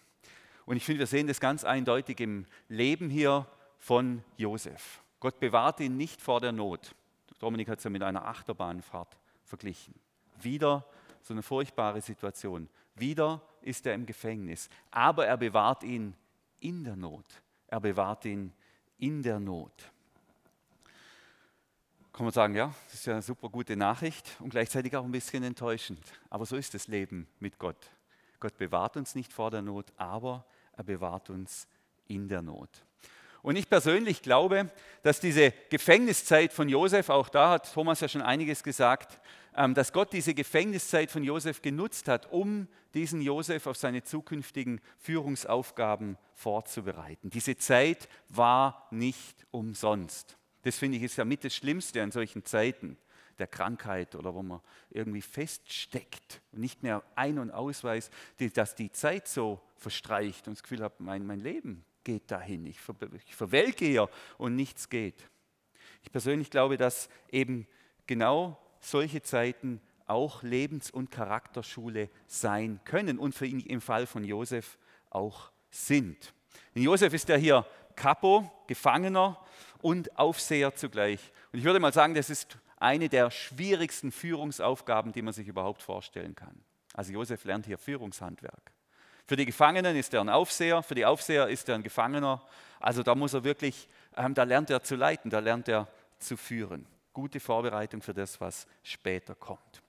Und 0.66 0.76
ich 0.76 0.84
finde, 0.84 0.98
wir 0.98 1.06
sehen 1.06 1.28
das 1.28 1.38
ganz 1.38 1.62
eindeutig 1.62 2.18
im 2.18 2.46
Leben 2.66 3.10
hier 3.10 3.46
von 3.78 4.24
Josef. 4.38 5.04
Gott 5.20 5.38
bewahrt 5.38 5.78
ihn 5.78 5.96
nicht 5.96 6.20
vor 6.20 6.40
der 6.40 6.50
Not. 6.50 6.96
Dominik 7.38 7.68
hat 7.68 7.78
es 7.78 7.84
ja 7.84 7.90
mit 7.90 8.02
einer 8.02 8.26
Achterbahnfahrt 8.26 9.16
verglichen. 9.44 9.94
Wieder 10.40 10.86
so 11.22 11.34
eine 11.34 11.42
furchtbare 11.42 12.00
Situation. 12.00 12.68
Wieder 12.94 13.42
ist 13.62 13.86
er 13.86 13.94
im 13.94 14.06
Gefängnis, 14.06 14.68
aber 14.90 15.26
er 15.26 15.36
bewahrt 15.36 15.82
ihn 15.82 16.14
in 16.60 16.84
der 16.84 16.96
Not. 16.96 17.24
Er 17.66 17.80
bewahrt 17.80 18.24
ihn 18.24 18.52
in 18.98 19.22
der 19.22 19.40
Not. 19.40 19.90
Kann 22.12 22.26
man 22.26 22.32
sagen, 22.32 22.54
ja, 22.54 22.72
das 22.86 22.94
ist 22.94 23.06
ja 23.06 23.14
eine 23.14 23.22
super 23.22 23.48
gute 23.48 23.76
Nachricht 23.76 24.36
und 24.38 24.50
gleichzeitig 24.50 24.96
auch 24.96 25.04
ein 25.04 25.10
bisschen 25.10 25.42
enttäuschend. 25.42 26.00
Aber 26.30 26.46
so 26.46 26.56
ist 26.56 26.72
das 26.72 26.86
Leben 26.86 27.26
mit 27.40 27.58
Gott. 27.58 27.90
Gott 28.38 28.56
bewahrt 28.56 28.96
uns 28.96 29.16
nicht 29.16 29.32
vor 29.32 29.50
der 29.50 29.62
Not, 29.62 29.92
aber 29.96 30.46
er 30.76 30.84
bewahrt 30.84 31.30
uns 31.30 31.66
in 32.06 32.28
der 32.28 32.42
Not. 32.42 32.84
Und 33.44 33.56
ich 33.56 33.68
persönlich 33.68 34.22
glaube, 34.22 34.70
dass 35.02 35.20
diese 35.20 35.52
Gefängniszeit 35.68 36.50
von 36.50 36.66
Josef, 36.66 37.10
auch 37.10 37.28
da 37.28 37.50
hat 37.50 37.70
Thomas 37.74 38.00
ja 38.00 38.08
schon 38.08 38.22
einiges 38.22 38.62
gesagt, 38.62 39.20
ähm, 39.54 39.74
dass 39.74 39.92
Gott 39.92 40.14
diese 40.14 40.32
Gefängniszeit 40.32 41.10
von 41.10 41.22
Josef 41.22 41.60
genutzt 41.60 42.08
hat, 42.08 42.32
um 42.32 42.68
diesen 42.94 43.20
Josef 43.20 43.66
auf 43.66 43.76
seine 43.76 44.02
zukünftigen 44.02 44.80
Führungsaufgaben 44.96 46.16
vorzubereiten. 46.32 47.28
Diese 47.28 47.54
Zeit 47.58 48.08
war 48.30 48.88
nicht 48.90 49.44
umsonst. 49.50 50.38
Das 50.62 50.78
finde 50.78 50.96
ich 50.96 51.02
ist 51.02 51.16
ja 51.16 51.26
mit 51.26 51.44
das 51.44 51.54
Schlimmste 51.54 52.02
an 52.02 52.12
solchen 52.12 52.46
Zeiten. 52.46 52.96
Der 53.38 53.46
Krankheit 53.46 54.14
oder 54.14 54.34
wo 54.34 54.42
man 54.42 54.60
irgendwie 54.90 55.22
feststeckt 55.22 56.40
und 56.52 56.60
nicht 56.60 56.82
mehr 56.82 57.02
ein- 57.14 57.38
und 57.38 57.50
ausweist, 57.50 58.12
dass 58.54 58.74
die 58.74 58.92
Zeit 58.92 59.28
so 59.28 59.60
verstreicht 59.76 60.46
und 60.46 60.56
das 60.56 60.62
Gefühl 60.62 60.82
hat, 60.82 61.00
mein, 61.00 61.26
mein 61.26 61.40
Leben 61.40 61.84
geht 62.04 62.30
dahin, 62.30 62.66
ich, 62.66 62.80
ver, 62.80 62.94
ich 63.26 63.34
verwelke 63.34 63.84
hier 63.84 64.08
und 64.38 64.54
nichts 64.56 64.88
geht. 64.88 65.28
Ich 66.02 66.12
persönlich 66.12 66.50
glaube, 66.50 66.76
dass 66.76 67.08
eben 67.30 67.66
genau 68.06 68.58
solche 68.80 69.22
Zeiten 69.22 69.80
auch 70.06 70.42
Lebens- 70.42 70.90
und 70.90 71.10
Charakterschule 71.10 72.10
sein 72.26 72.80
können 72.84 73.18
und 73.18 73.34
für 73.34 73.46
ihn 73.46 73.60
im 73.60 73.80
Fall 73.80 74.06
von 74.06 74.22
Josef 74.22 74.78
auch 75.10 75.50
sind. 75.70 76.34
Denn 76.74 76.82
Josef 76.82 77.14
ist 77.14 77.28
ja 77.28 77.36
hier 77.36 77.66
Kapo, 77.96 78.50
Gefangener 78.66 79.40
und 79.80 80.18
Aufseher 80.18 80.74
zugleich. 80.74 81.32
Und 81.52 81.58
ich 81.58 81.64
würde 81.64 81.80
mal 81.80 81.92
sagen, 81.92 82.14
das 82.14 82.30
ist 82.30 82.58
eine 82.84 83.08
der 83.08 83.30
schwierigsten 83.30 84.12
Führungsaufgaben, 84.12 85.12
die 85.12 85.22
man 85.22 85.32
sich 85.32 85.48
überhaupt 85.48 85.82
vorstellen 85.82 86.34
kann. 86.34 86.62
Also 86.92 87.12
Josef 87.12 87.44
lernt 87.44 87.66
hier 87.66 87.78
Führungshandwerk. 87.78 88.72
Für 89.26 89.36
die 89.36 89.46
Gefangenen 89.46 89.96
ist 89.96 90.12
er 90.12 90.20
ein 90.20 90.28
Aufseher, 90.28 90.82
für 90.82 90.94
die 90.94 91.06
Aufseher 91.06 91.48
ist 91.48 91.68
er 91.68 91.76
ein 91.76 91.82
Gefangener. 91.82 92.42
Also 92.78 93.02
da 93.02 93.14
muss 93.14 93.32
er 93.32 93.42
wirklich, 93.42 93.88
ähm, 94.16 94.34
da 94.34 94.42
lernt 94.42 94.68
er 94.68 94.82
zu 94.82 94.96
leiten, 94.96 95.30
da 95.30 95.38
lernt 95.38 95.66
er 95.68 95.88
zu 96.18 96.36
führen. 96.36 96.86
Gute 97.14 97.40
Vorbereitung 97.40 98.02
für 98.02 98.12
das, 98.12 98.40
was 98.40 98.66
später 98.82 99.34
kommt. 99.34 99.82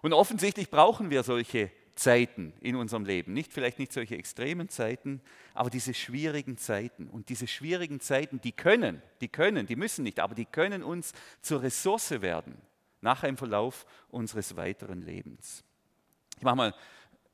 Und 0.00 0.14
offensichtlich 0.14 0.70
brauchen 0.70 1.10
wir 1.10 1.22
solche 1.22 1.70
Zeiten 1.98 2.52
in 2.60 2.76
unserem 2.76 3.04
Leben. 3.04 3.32
Nicht 3.32 3.52
vielleicht 3.52 3.78
nicht 3.78 3.92
solche 3.92 4.16
extremen 4.16 4.68
Zeiten, 4.68 5.20
aber 5.52 5.68
diese 5.68 5.94
schwierigen 5.94 6.56
Zeiten. 6.56 7.08
Und 7.08 7.28
diese 7.28 7.46
schwierigen 7.46 8.00
Zeiten, 8.00 8.40
die 8.40 8.52
können, 8.52 9.02
die 9.20 9.28
können, 9.28 9.66
die 9.66 9.76
müssen 9.76 10.04
nicht, 10.04 10.20
aber 10.20 10.34
die 10.34 10.46
können 10.46 10.82
uns 10.82 11.12
zur 11.42 11.62
Ressource 11.62 12.22
werden, 12.22 12.56
nachher 13.00 13.28
im 13.28 13.36
Verlauf 13.36 13.84
unseres 14.10 14.56
weiteren 14.56 15.02
Lebens. 15.02 15.64
Ich 16.36 16.44
mache 16.44 16.56
mal 16.56 16.74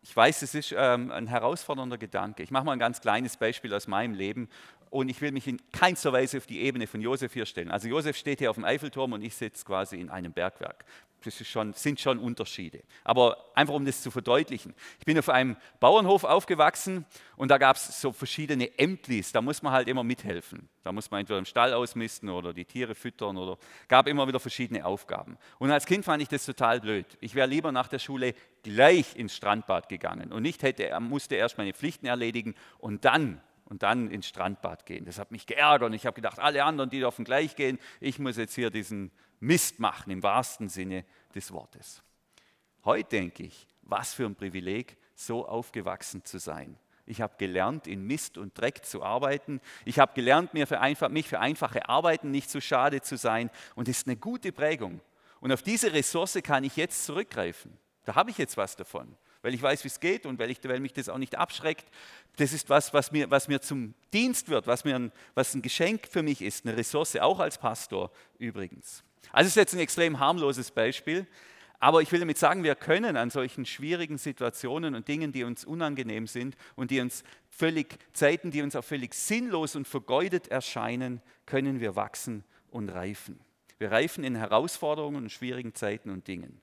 ich 0.07 0.15
weiß, 0.15 0.43
es 0.43 0.55
ist 0.55 0.75
ähm, 0.77 1.11
ein 1.11 1.27
herausfordernder 1.27 1.97
Gedanke. 1.97 2.43
Ich 2.43 2.51
mache 2.51 2.65
mal 2.65 2.73
ein 2.73 2.79
ganz 2.79 3.01
kleines 3.01 3.39
Beispiel 3.39 3.73
aus 3.73 3.87
meinem 3.87 4.13
Leben 4.13 4.51
und 4.91 5.09
ich 5.09 5.23
will 5.23 5.33
mich 5.33 5.49
in 5.49 5.59
keinster 5.73 6.13
Weise 6.13 6.37
auf 6.37 6.47
die 6.47 6.61
Ebene 6.61 6.87
von 6.87 7.01
Josef 7.01 7.33
hier 7.33 7.47
stellen. 7.47 7.71
Also 7.71 7.89
Josef 7.89 8.15
steht 8.15 8.41
hier 8.41 8.51
auf 8.51 8.57
dem 8.57 8.67
Eiffelturm 8.67 9.15
und 9.15 9.23
ich 9.23 9.35
sitze 9.35 9.65
quasi 9.65 9.99
in 9.99 10.11
einem 10.11 10.35
Bergwerk 10.35 10.85
das 11.27 11.47
schon, 11.47 11.73
sind 11.73 12.01
schon 12.01 12.19
Unterschiede. 12.19 12.83
Aber 13.03 13.51
einfach 13.55 13.75
um 13.75 13.85
das 13.85 14.03
zu 14.03 14.11
verdeutlichen. 14.11 14.75
Ich 14.99 15.05
bin 15.05 15.19
auf 15.19 15.29
einem 15.29 15.57
Bauernhof 15.81 16.25
aufgewachsen 16.25 17.05
und 17.37 17.51
da 17.51 17.59
gab 17.59 17.77
es 17.77 18.01
so 18.01 18.13
verschiedene 18.13 18.79
Ämtlis. 18.79 19.33
Da 19.33 19.43
muss 19.43 19.63
man 19.63 19.73
halt 19.73 19.89
immer 19.89 20.05
mithelfen. 20.05 20.69
Da 20.83 20.93
muss 20.93 21.11
man 21.11 21.21
entweder 21.21 21.39
im 21.39 21.45
Stall 21.45 21.73
ausmisten 21.73 22.29
oder 22.29 22.53
die 22.53 22.65
Tiere 22.65 22.95
füttern 22.95 23.37
oder 23.37 23.59
gab 23.89 24.07
immer 24.07 24.29
wieder 24.29 24.41
verschiedene 24.41 24.85
Aufgaben. 24.85 25.39
Und 25.59 25.71
als 25.71 25.87
Kind 25.87 26.05
fand 26.05 26.23
ich 26.23 26.29
das 26.29 26.45
total 26.45 26.81
blöd. 26.81 27.07
Ich 27.21 27.35
wäre 27.35 27.49
lieber 27.49 27.73
nach 27.73 27.89
der 27.89 27.99
Schule 27.99 28.35
gleich 28.63 29.17
ins 29.17 29.35
Strandbad 29.35 29.89
gegangen 29.89 30.33
und 30.33 30.43
nicht 30.43 30.63
hätte, 30.63 30.99
musste 31.01 31.35
erst 31.35 31.59
meine 31.59 31.73
Pflichten 31.73 32.07
erledigen 32.07 32.55
und 32.79 33.05
dann 33.05 33.41
und 33.65 33.83
dann 33.83 34.11
ins 34.11 34.27
Strandbad 34.27 34.87
gehen. 34.87 35.05
Das 35.05 35.19
hat 35.19 35.31
mich 35.31 35.47
geärgert 35.47 35.87
und 35.87 35.93
ich 35.95 36.07
habe 36.07 36.15
gedacht, 36.15 36.39
alle 36.39 36.65
anderen, 36.65 36.91
die 36.91 37.01
dürfen 37.01 37.25
gleich 37.25 37.57
gehen, 37.57 37.79
ich 38.01 38.19
muss 38.19 38.37
jetzt 38.37 38.55
hier 38.55 38.71
diesen 38.71 39.11
Mist 39.41 39.79
machen 39.79 40.11
im 40.11 40.23
wahrsten 40.23 40.69
Sinne 40.69 41.05
des 41.35 41.53
Wortes. 41.53 42.03
Heute 42.85 43.09
denke 43.09 43.45
ich, 43.45 43.67
was 43.83 44.15
für 44.15 44.27
ein 44.27 44.35
Privileg, 44.35 44.97
so 45.15 45.47
aufgewachsen 45.47 46.25
zu 46.25 46.39
sein. 46.39 46.79
Ich 47.07 47.21
habe 47.21 47.35
gelernt, 47.39 47.87
in 47.87 48.07
Mist 48.07 48.39
und 48.39 48.59
Dreck 48.59 48.85
zu 48.85 49.03
arbeiten. 49.03 49.61
Ich 49.85 49.99
habe 49.99 50.15
gelernt, 50.15 50.55
mir 50.55 50.67
für 50.67 50.81
einfach, 50.81 51.11
mich 51.11 51.29
für 51.29 51.39
einfache 51.39 51.89
Arbeiten 51.89 52.31
nicht 52.31 52.49
zu 52.49 52.61
schade 52.61 53.03
zu 53.03 53.17
sein. 53.17 53.51
Und 53.75 53.89
das 53.89 53.99
ist 53.99 54.07
eine 54.07 54.17
gute 54.17 54.53
Prägung. 54.53 55.01
Und 55.41 55.53
auf 55.53 55.63
diese 55.63 55.93
Ressource 55.93 56.39
kann 56.43 56.65
ich 56.65 56.77
jetzt 56.77 57.05
zurückgreifen. 57.05 57.77
Da 58.05 58.15
habe 58.15 58.31
ich 58.31 58.39
jetzt 58.39 58.57
was 58.57 58.77
davon, 58.77 59.17
weil 59.45 59.53
ich 59.53 59.61
weiß, 59.61 59.85
wie 59.85 59.89
es 59.89 60.01
geht 60.01 60.25
und 60.25 60.39
weil, 60.39 60.51
ich, 60.51 60.59
weil 60.65 60.81
mich 60.81 60.95
das 60.95 61.11
auch 61.11 61.19
nicht 61.19 61.37
abschreckt. 61.37 61.85
Das 62.37 62.55
ist 62.55 62.71
was, 62.71 62.95
was 62.95 63.13
mir, 63.13 63.31
was 63.31 63.47
mir 63.47 63.61
zum 63.61 63.93
Dienst 64.15 64.49
wird, 64.49 64.67
was, 64.67 64.85
mir 64.85 64.97
ein, 64.97 65.13
was 65.35 65.55
ein 65.55 65.61
Geschenk 65.61 66.09
für 66.11 66.23
mich 66.23 66.41
ist, 66.41 66.67
eine 66.67 66.77
Ressource, 66.77 67.15
auch 67.17 67.41
als 67.41 67.59
Pastor 67.59 68.11
übrigens. 68.39 69.05
Also 69.33 69.49
es 69.49 69.53
ist 69.53 69.57
jetzt 69.57 69.75
ein 69.75 69.81
extrem 69.81 70.19
harmloses 70.19 70.71
Beispiel, 70.71 71.27
aber 71.79 72.01
ich 72.01 72.11
will 72.11 72.21
damit 72.21 72.39
sagen, 72.39 72.65
wir 72.65 72.75
können 72.75 73.19
an 73.19 73.29
solchen 73.29 73.67
schwierigen 73.67 74.17
Situationen 74.17 74.95
und 74.95 75.09
Dingen, 75.09 75.31
die 75.31 75.45
uns 75.45 75.67
unangenehm 75.67 76.27
sind 76.27 76.57
und 76.75 76.91
die 76.91 77.01
uns 77.01 77.23
völlig, 77.51 77.99
Zeiten, 78.15 78.51
die 78.51 78.63
uns 78.63 78.75
auch 78.75 78.85
völlig 78.85 79.13
sinnlos 79.13 79.77
und 79.77 79.87
vergeudet 79.87 80.49
erscheinen, 80.49 81.21
können 81.45 81.81
wir 81.81 81.97
wachsen 81.97 82.45
und 82.71 82.89
reifen. 82.89 83.39
Wir 83.77 83.93
reifen 83.93 84.25
in 84.25 84.37
Herausforderungen 84.37 85.25
und 85.25 85.31
schwierigen 85.33 85.75
Zeiten 85.75 86.09
und 86.09 86.27
Dingen. 86.29 86.63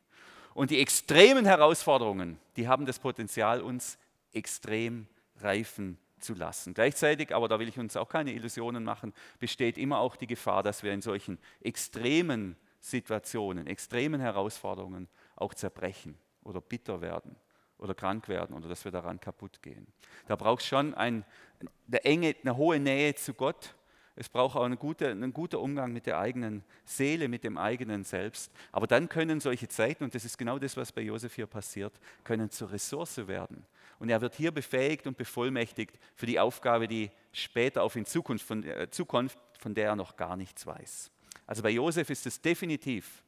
Und 0.54 0.72
die 0.72 0.80
extremen 0.80 1.46
Herausforderungen, 1.46 2.38
die 2.58 2.68
haben 2.68 2.86
das 2.86 3.00
Potenzial, 3.00 3.62
uns 3.62 3.98
extrem 4.34 5.08
reifen 5.40 5.98
zu 6.20 6.34
lassen. 6.34 6.74
Gleichzeitig, 6.74 7.34
aber 7.34 7.48
da 7.48 7.60
will 7.60 7.68
ich 7.68 7.80
uns 7.80 7.98
auch 7.98 8.10
keine 8.10 8.34
Illusionen 8.34 8.84
machen, 8.84 9.14
besteht 9.40 9.78
immer 9.78 10.00
auch 10.00 10.16
die 10.16 10.28
Gefahr, 10.28 10.64
dass 10.64 10.84
wir 10.84 10.94
in 10.94 11.02
solchen 11.02 11.40
extremen 11.62 12.56
Situationen, 12.80 13.68
extremen 13.68 14.22
Herausforderungen 14.22 15.08
auch 15.36 15.54
zerbrechen 15.54 16.18
oder 16.44 16.62
bitter 16.62 17.02
werden 17.02 17.36
oder 17.78 17.94
krank 17.94 18.28
werden 18.28 18.56
oder 18.56 18.70
dass 18.70 18.86
wir 18.86 18.92
daran 18.92 19.20
kaputt 19.20 19.62
gehen. 19.62 19.88
Da 20.28 20.36
braucht 20.36 20.62
es 20.62 20.68
schon 20.68 20.94
ein, 20.94 21.26
eine, 21.88 22.04
enge, 22.06 22.36
eine 22.42 22.58
hohe 22.58 22.80
Nähe 22.80 23.16
zu 23.16 23.34
Gott. 23.34 23.76
Es 24.22 24.30
braucht 24.30 24.56
auch 24.56 24.66
einen 24.66 24.78
guten, 24.78 25.06
einen 25.06 25.34
guten 25.34 25.56
Umgang 25.56 25.92
mit 25.92 26.06
der 26.06 26.20
eigenen 26.20 26.64
Seele, 26.86 27.28
mit 27.28 27.44
dem 27.44 27.58
eigenen 27.58 28.04
Selbst. 28.04 28.52
Aber 28.72 28.86
dann 28.86 29.10
können 29.10 29.40
solche 29.40 29.68
Zeiten, 29.68 30.04
und 30.04 30.14
das 30.14 30.26
ist 30.26 30.38
genau 30.38 30.60
das, 30.60 30.78
was 30.78 30.92
bei 30.92 31.02
Josef 31.02 31.34
hier 31.34 31.48
passiert, 31.48 31.92
können 32.24 32.52
zur 32.52 32.72
Ressource 32.72 33.28
werden. 33.28 33.66
Und 33.98 34.10
er 34.10 34.22
wird 34.22 34.36
hier 34.36 34.52
befähigt 34.52 35.08
und 35.08 35.18
bevollmächtigt 35.18 35.98
für 36.16 36.28
die 36.28 36.40
Aufgabe, 36.40 36.88
die 36.88 37.10
später 37.32 37.82
auf 37.82 37.96
ihn 37.96 38.06
Zukunft, 38.06 38.46
von, 38.46 38.64
äh, 38.64 38.92
Zukunft, 38.92 39.40
von 39.58 39.74
der 39.74 39.88
er 39.88 39.96
noch 39.96 40.16
gar 40.16 40.38
nichts 40.38 40.68
weiß. 40.68 41.10
Also 41.48 41.64
bei 41.64 41.72
Josef 41.72 42.12
ist 42.12 42.28
es 42.28 42.40
definitiv 42.40 43.24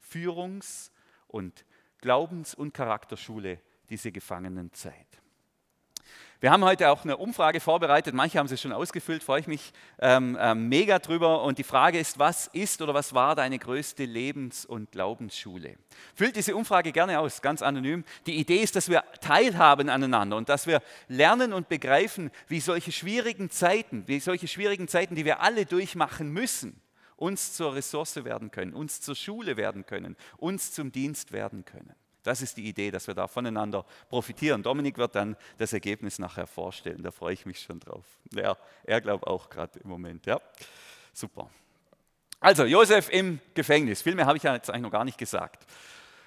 Führungs- 0.00 0.90
und 1.26 1.66
Glaubens- 2.00 2.54
und 2.54 2.72
Charakterschule, 2.72 3.60
diese 3.90 4.10
Gefangenenzeit. 4.10 5.20
Wir 6.40 6.52
haben 6.52 6.64
heute 6.64 6.90
auch 6.90 7.02
eine 7.02 7.16
Umfrage 7.16 7.58
vorbereitet. 7.58 8.14
Manche 8.14 8.38
haben 8.38 8.46
sie 8.46 8.56
schon 8.56 8.70
ausgefüllt, 8.70 9.24
freue 9.24 9.40
ich 9.40 9.48
mich 9.48 9.72
ähm, 9.98 10.38
ähm, 10.40 10.68
mega 10.68 11.00
drüber. 11.00 11.42
Und 11.42 11.58
die 11.58 11.64
Frage 11.64 11.98
ist, 11.98 12.20
was 12.20 12.46
ist 12.46 12.80
oder 12.80 12.94
was 12.94 13.12
war 13.12 13.34
deine 13.34 13.58
größte 13.58 14.04
Lebens- 14.04 14.64
und 14.64 14.92
Glaubensschule? 14.92 15.74
Füllt 16.14 16.36
diese 16.36 16.54
Umfrage 16.54 16.92
gerne 16.92 17.18
aus, 17.18 17.42
ganz 17.42 17.60
anonym. 17.60 18.04
Die 18.26 18.36
Idee 18.36 18.58
ist, 18.58 18.76
dass 18.76 18.88
wir 18.88 19.02
teilhaben 19.20 19.88
aneinander 19.88 20.36
und 20.36 20.48
dass 20.48 20.68
wir 20.68 20.80
lernen 21.08 21.52
und 21.52 21.68
begreifen, 21.68 22.30
wie 22.46 22.60
solche 22.60 22.92
schwierigen 22.92 23.50
Zeiten, 23.50 24.04
wie 24.06 24.20
solche 24.20 24.46
schwierigen 24.46 24.86
Zeiten, 24.86 25.16
die 25.16 25.24
wir 25.24 25.40
alle 25.40 25.66
durchmachen 25.66 26.30
müssen, 26.30 26.80
uns 27.16 27.54
zur 27.54 27.74
Ressource 27.74 28.24
werden 28.24 28.52
können, 28.52 28.74
uns 28.74 29.00
zur 29.00 29.16
Schule 29.16 29.56
werden 29.56 29.86
können, 29.86 30.14
uns 30.36 30.70
zum 30.70 30.92
Dienst 30.92 31.32
werden 31.32 31.64
können. 31.64 31.96
Das 32.28 32.42
ist 32.42 32.58
die 32.58 32.68
Idee, 32.68 32.90
dass 32.90 33.06
wir 33.06 33.14
da 33.14 33.26
voneinander 33.26 33.86
profitieren. 34.10 34.62
Dominik 34.62 34.98
wird 34.98 35.14
dann 35.14 35.34
das 35.56 35.72
Ergebnis 35.72 36.18
nachher 36.18 36.46
vorstellen, 36.46 37.02
da 37.02 37.10
freue 37.10 37.32
ich 37.32 37.46
mich 37.46 37.60
schon 37.62 37.80
drauf. 37.80 38.04
Ja, 38.32 38.56
er 38.84 39.00
glaubt 39.00 39.26
auch 39.26 39.48
gerade 39.48 39.78
im 39.80 39.88
Moment. 39.88 40.26
Ja, 40.26 40.38
super. 41.14 41.48
Also, 42.38 42.66
Josef 42.66 43.08
im 43.08 43.40
Gefängnis. 43.54 44.02
Viel 44.02 44.14
mehr 44.14 44.26
habe 44.26 44.36
ich 44.36 44.42
ja 44.42 44.54
jetzt 44.54 44.68
eigentlich 44.68 44.82
noch 44.82 44.90
gar 44.90 45.06
nicht 45.06 45.16
gesagt. 45.16 45.64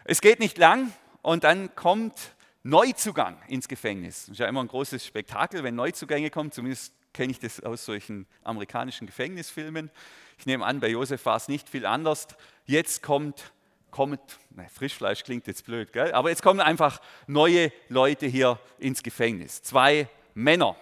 Es 0.03 0.21
geht 0.21 0.39
nicht 0.39 0.57
lang 0.57 0.91
und 1.21 1.43
dann 1.43 1.75
kommt 1.75 2.33
Neuzugang 2.63 3.37
ins 3.47 3.67
Gefängnis. 3.67 4.21
Das 4.21 4.29
ist 4.29 4.39
ja 4.39 4.47
immer 4.47 4.61
ein 4.61 4.67
großes 4.67 5.05
Spektakel, 5.05 5.63
wenn 5.63 5.75
Neuzugänge 5.75 6.31
kommen. 6.31 6.51
Zumindest 6.51 6.93
kenne 7.13 7.31
ich 7.31 7.39
das 7.39 7.59
aus 7.61 7.85
solchen 7.85 8.25
amerikanischen 8.43 9.05
Gefängnisfilmen. 9.05 9.91
Ich 10.39 10.47
nehme 10.47 10.65
an, 10.65 10.79
bei 10.79 10.89
Josef 10.89 11.23
war 11.27 11.37
es 11.37 11.47
nicht 11.47 11.69
viel 11.69 11.85
anders. 11.85 12.27
Jetzt 12.65 13.03
kommt 13.03 13.53
kommt, 13.91 14.39
na, 14.49 14.67
Frischfleisch 14.67 15.23
klingt 15.23 15.47
jetzt 15.47 15.65
blöd, 15.65 15.93
gell? 15.93 16.13
aber 16.13 16.29
jetzt 16.29 16.41
kommen 16.41 16.59
einfach 16.59 17.01
neue 17.27 17.71
Leute 17.89 18.25
hier 18.25 18.59
ins 18.79 19.03
Gefängnis. 19.03 19.61
Zwei 19.61 20.07
Männer. 20.33 20.75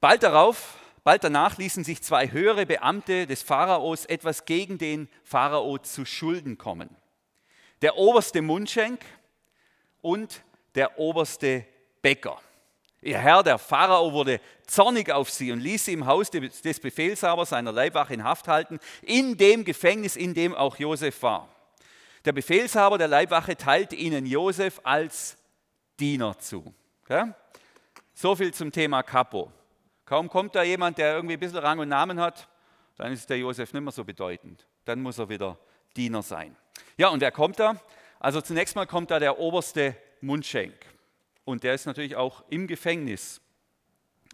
Bald 0.00 0.22
darauf, 0.22 0.76
bald 1.02 1.24
danach 1.24 1.58
ließen 1.58 1.84
sich 1.84 2.02
zwei 2.02 2.30
höhere 2.30 2.66
Beamte 2.66 3.26
des 3.26 3.42
Pharaos 3.42 4.04
etwas 4.04 4.44
gegen 4.44 4.78
den 4.78 5.08
Pharao 5.22 5.78
zu 5.78 6.04
Schulden 6.04 6.58
kommen. 6.58 6.94
Der 7.82 7.96
oberste 7.96 8.40
Mundschenk 8.42 9.04
und 10.00 10.42
der 10.74 10.98
oberste 10.98 11.66
Bäcker. 12.02 12.40
Ihr 13.00 13.18
Herr, 13.18 13.42
der 13.42 13.58
Pharao, 13.58 14.12
wurde 14.12 14.40
zornig 14.66 15.10
auf 15.10 15.30
sie 15.30 15.52
und 15.52 15.60
ließ 15.60 15.84
sie 15.84 15.92
im 15.92 16.06
Haus 16.06 16.30
des 16.30 16.80
Befehlshabers 16.80 17.50
seiner 17.50 17.70
Leibwache 17.70 18.14
in 18.14 18.24
Haft 18.24 18.48
halten, 18.48 18.78
in 19.02 19.36
dem 19.36 19.64
Gefängnis, 19.64 20.16
in 20.16 20.32
dem 20.32 20.54
auch 20.54 20.78
Josef 20.78 21.22
war. 21.22 21.53
Der 22.24 22.32
Befehlshaber 22.32 22.96
der 22.96 23.08
Leibwache 23.08 23.56
teilte 23.56 23.96
ihnen 23.96 24.24
Josef 24.24 24.80
als 24.82 25.36
Diener 26.00 26.38
zu. 26.38 26.74
Okay? 27.02 27.32
So 28.14 28.34
viel 28.34 28.54
zum 28.54 28.72
Thema 28.72 29.02
Kapo. 29.02 29.52
Kaum 30.06 30.28
kommt 30.28 30.54
da 30.54 30.62
jemand, 30.62 30.98
der 30.98 31.14
irgendwie 31.14 31.34
ein 31.34 31.40
bisschen 31.40 31.58
Rang 31.58 31.78
und 31.78 31.88
Namen 31.88 32.20
hat, 32.20 32.48
dann 32.96 33.12
ist 33.12 33.28
der 33.28 33.38
Josef 33.38 33.72
nicht 33.72 33.82
mehr 33.82 33.92
so 33.92 34.04
bedeutend. 34.04 34.66
Dann 34.84 35.02
muss 35.02 35.18
er 35.18 35.28
wieder 35.28 35.58
Diener 35.96 36.22
sein. 36.22 36.56
Ja, 36.96 37.08
und 37.08 37.20
wer 37.20 37.32
kommt 37.32 37.58
da? 37.58 37.76
Also 38.20 38.40
zunächst 38.40 38.74
mal 38.76 38.86
kommt 38.86 39.10
da 39.10 39.18
der 39.18 39.38
oberste 39.38 39.96
Mundschenk. 40.20 40.74
Und 41.44 41.62
der 41.62 41.74
ist 41.74 41.84
natürlich 41.84 42.16
auch 42.16 42.44
im 42.48 42.66
Gefängnis, 42.66 43.40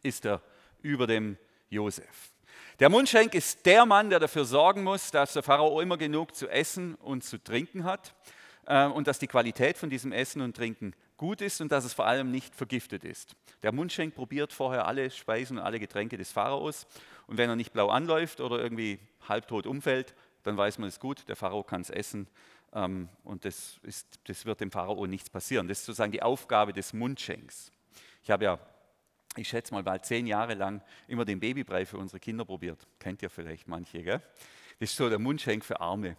ist 0.02 0.24
er 0.26 0.42
über 0.80 1.06
dem 1.06 1.36
Josef. 1.68 2.30
Der 2.78 2.88
Mundschenk 2.88 3.34
ist 3.34 3.66
der 3.66 3.86
Mann, 3.86 4.10
der 4.10 4.20
dafür 4.20 4.44
sorgen 4.44 4.82
muss, 4.82 5.10
dass 5.10 5.34
der 5.34 5.42
Pharao 5.42 5.80
immer 5.80 5.96
genug 5.96 6.34
zu 6.34 6.48
essen 6.48 6.94
und 6.96 7.24
zu 7.24 7.42
trinken 7.42 7.84
hat 7.84 8.14
äh, 8.66 8.86
und 8.86 9.06
dass 9.06 9.18
die 9.18 9.26
Qualität 9.26 9.76
von 9.76 9.90
diesem 9.90 10.12
Essen 10.12 10.40
und 10.40 10.56
Trinken 10.56 10.94
gut 11.16 11.42
ist 11.42 11.60
und 11.60 11.70
dass 11.70 11.84
es 11.84 11.92
vor 11.92 12.06
allem 12.06 12.30
nicht 12.30 12.54
vergiftet 12.54 13.04
ist. 13.04 13.36
Der 13.62 13.72
Mundschenk 13.72 14.14
probiert 14.14 14.52
vorher 14.52 14.86
alle 14.86 15.10
Speisen 15.10 15.58
und 15.58 15.64
alle 15.64 15.78
Getränke 15.78 16.16
des 16.16 16.32
Pharaos 16.32 16.86
und 17.26 17.36
wenn 17.36 17.50
er 17.50 17.56
nicht 17.56 17.72
blau 17.72 17.88
anläuft 17.88 18.40
oder 18.40 18.58
irgendwie 18.58 18.98
halbtot 19.28 19.66
umfällt, 19.66 20.14
dann 20.42 20.56
weiß 20.56 20.78
man 20.78 20.88
es 20.88 20.98
gut, 20.98 21.28
der 21.28 21.36
Pharao 21.36 21.62
kann 21.62 21.82
es 21.82 21.90
essen 21.90 22.26
ähm, 22.72 23.08
und 23.24 23.44
das, 23.44 23.78
ist, 23.82 24.20
das 24.24 24.46
wird 24.46 24.60
dem 24.60 24.70
Pharao 24.70 25.06
nichts 25.06 25.28
passieren. 25.28 25.68
Das 25.68 25.80
ist 25.80 25.86
sozusagen 25.86 26.12
die 26.12 26.22
Aufgabe 26.22 26.72
des 26.72 26.92
Mundschenks. 26.92 27.72
Ich 28.22 28.30
habe 28.30 28.44
ja, 28.44 28.58
ich 29.36 29.48
schätze 29.48 29.72
mal, 29.72 29.82
bald 29.82 30.04
zehn 30.04 30.26
Jahre 30.26 30.54
lang 30.54 30.82
immer 31.06 31.24
den 31.24 31.40
Babybrei 31.40 31.86
für 31.86 31.98
unsere 31.98 32.20
Kinder 32.20 32.44
probiert. 32.44 32.86
Kennt 32.98 33.22
ihr 33.22 33.30
vielleicht 33.30 33.68
manche, 33.68 34.02
gell? 34.02 34.20
Das 34.80 34.90
ist 34.90 34.96
so 34.96 35.08
der 35.08 35.18
Mundschenk 35.18 35.64
für 35.64 35.80
Arme. 35.80 36.16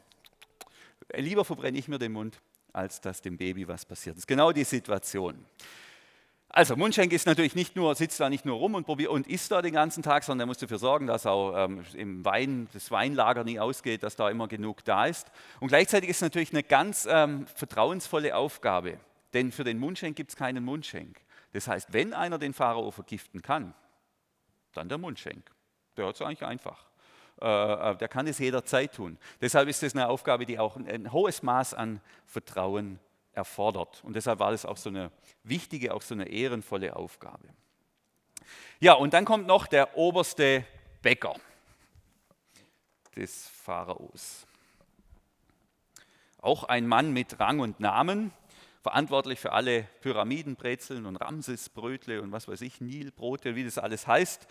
Lieber 1.15 1.43
verbrenne 1.43 1.77
ich 1.77 1.87
mir 1.87 1.99
den 1.99 2.13
Mund, 2.13 2.39
als 2.71 3.01
dass 3.01 3.21
dem 3.21 3.37
Baby 3.37 3.67
was 3.67 3.85
passiert. 3.85 4.15
Das 4.15 4.21
ist 4.21 4.27
genau 4.27 4.51
die 4.51 4.63
Situation. 4.63 5.45
Also 6.53 6.75
Mundschenk 6.75 7.13
ist 7.13 7.25
natürlich 7.27 7.55
nicht 7.55 7.77
nur, 7.77 7.95
sitzt 7.95 8.19
da 8.19 8.29
nicht 8.29 8.43
nur 8.43 8.57
rum 8.57 8.75
und, 8.75 8.85
probiert, 8.85 9.09
und 9.09 9.25
isst 9.25 9.51
da 9.51 9.61
den 9.61 9.73
ganzen 9.73 10.03
Tag, 10.03 10.23
sondern 10.23 10.45
er 10.45 10.47
muss 10.47 10.57
dafür 10.57 10.79
sorgen, 10.79 11.07
dass 11.07 11.25
auch 11.25 11.55
ähm, 11.55 11.83
im 11.93 12.25
Wein, 12.25 12.67
das 12.73 12.91
Weinlager 12.91 13.45
nie 13.45 13.57
ausgeht, 13.57 14.03
dass 14.03 14.17
da 14.17 14.29
immer 14.29 14.49
genug 14.49 14.83
da 14.83 15.05
ist. 15.05 15.31
Und 15.61 15.69
gleichzeitig 15.69 16.09
ist 16.09 16.17
es 16.17 16.21
natürlich 16.21 16.51
eine 16.51 16.63
ganz 16.63 17.07
ähm, 17.09 17.47
vertrauensvolle 17.55 18.35
Aufgabe, 18.35 18.97
denn 19.33 19.53
für 19.53 19.63
den 19.63 19.79
Mundschenk 19.79 20.17
gibt 20.17 20.31
es 20.31 20.35
keinen 20.35 20.65
Mundschenk. 20.65 21.21
Das 21.53 21.67
heißt, 21.67 21.93
wenn 21.93 22.13
einer 22.13 22.37
den 22.37 22.53
Pharao 22.53 22.91
vergiften 22.91 23.41
kann, 23.41 23.73
dann 24.73 24.89
der 24.89 24.97
Mundschenk. 24.97 25.51
Der 25.97 26.07
hat 26.07 26.15
es 26.15 26.21
eigentlich 26.21 26.45
einfach. 26.45 26.85
Äh, 27.41 27.91
äh, 27.91 27.95
der 27.97 28.07
kann 28.07 28.27
es 28.27 28.39
jederzeit 28.39 28.93
tun. 28.93 29.17
Deshalb 29.41 29.67
ist 29.67 29.83
es 29.83 29.95
eine 29.95 30.07
Aufgabe, 30.07 30.45
die 30.45 30.59
auch 30.59 30.77
ein 30.77 31.11
hohes 31.11 31.43
Maß 31.43 31.73
an 31.73 31.99
Vertrauen 32.25 32.99
erfordert. 33.33 34.03
Und 34.03 34.15
deshalb 34.15 34.39
war 34.39 34.51
das 34.51 34.65
auch 34.65 34.77
so 34.77 34.89
eine 34.89 35.11
wichtige, 35.43 35.93
auch 35.93 36.01
so 36.01 36.13
eine 36.13 36.27
ehrenvolle 36.27 36.95
Aufgabe. 36.95 37.47
Ja, 38.79 38.93
und 38.93 39.13
dann 39.13 39.25
kommt 39.25 39.47
noch 39.47 39.67
der 39.67 39.97
oberste 39.97 40.65
Bäcker 41.01 41.35
des 43.15 43.47
Pharaos. 43.49 44.45
Auch 46.39 46.63
ein 46.63 46.87
Mann 46.87 47.13
mit 47.13 47.39
Rang 47.39 47.59
und 47.59 47.79
Namen, 47.79 48.31
verantwortlich 48.81 49.39
für 49.39 49.51
alle 49.51 49.83
Pyramidenbrezeln 50.01 51.05
und 51.05 51.15
Ramsesbrötle 51.17 52.21
und 52.21 52.31
was 52.31 52.47
weiß 52.47 52.61
ich, 52.61 52.81
Nilbrote, 52.81 53.55
wie 53.55 53.63
das 53.63 53.77
alles 53.77 54.07
heißt. 54.07 54.47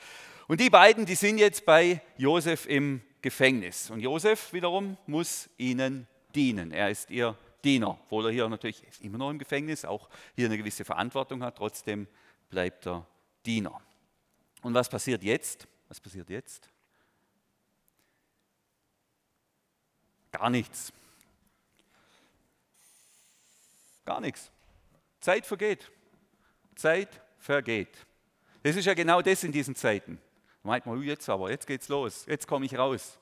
Und 0.46 0.60
die 0.60 0.70
beiden, 0.70 1.04
die 1.06 1.14
sind 1.14 1.38
jetzt 1.38 1.64
bei 1.64 2.00
Josef 2.16 2.66
im 2.66 3.02
Gefängnis. 3.22 3.90
Und 3.90 4.00
Josef 4.00 4.52
wiederum 4.52 4.96
muss 5.06 5.48
ihnen 5.58 6.06
dienen. 6.34 6.72
Er 6.72 6.90
ist 6.90 7.10
ihr 7.10 7.36
Diener, 7.64 7.98
obwohl 8.04 8.26
er 8.26 8.32
hier 8.32 8.48
natürlich 8.48 8.82
immer 9.00 9.18
noch 9.18 9.30
im 9.30 9.38
Gefängnis, 9.38 9.84
auch 9.84 10.08
hier 10.34 10.46
eine 10.46 10.56
gewisse 10.56 10.84
Verantwortung 10.84 11.42
hat. 11.42 11.56
Trotzdem 11.56 12.06
bleibt 12.48 12.86
er 12.86 13.06
Diener. 13.44 13.80
Und 14.62 14.74
was 14.74 14.88
passiert 14.88 15.22
jetzt? 15.22 15.66
Was 15.88 16.00
passiert 16.00 16.30
jetzt? 16.30 16.68
Gar 20.30 20.50
nichts. 20.50 20.92
Gar 24.10 24.22
nichts. 24.22 24.50
Zeit 25.20 25.46
vergeht. 25.46 25.88
Zeit 26.74 27.22
vergeht. 27.38 27.96
Das 28.64 28.74
ist 28.74 28.84
ja 28.84 28.94
genau 28.94 29.22
das 29.22 29.44
in 29.44 29.52
diesen 29.52 29.76
Zeiten. 29.76 30.20
Da 30.64 30.68
meint 30.68 30.84
man, 30.84 31.00
jetzt 31.02 31.28
aber, 31.28 31.48
jetzt 31.48 31.64
geht's 31.64 31.86
los, 31.86 32.26
jetzt 32.26 32.48
komme 32.48 32.66
ich 32.66 32.76
raus. 32.76 33.20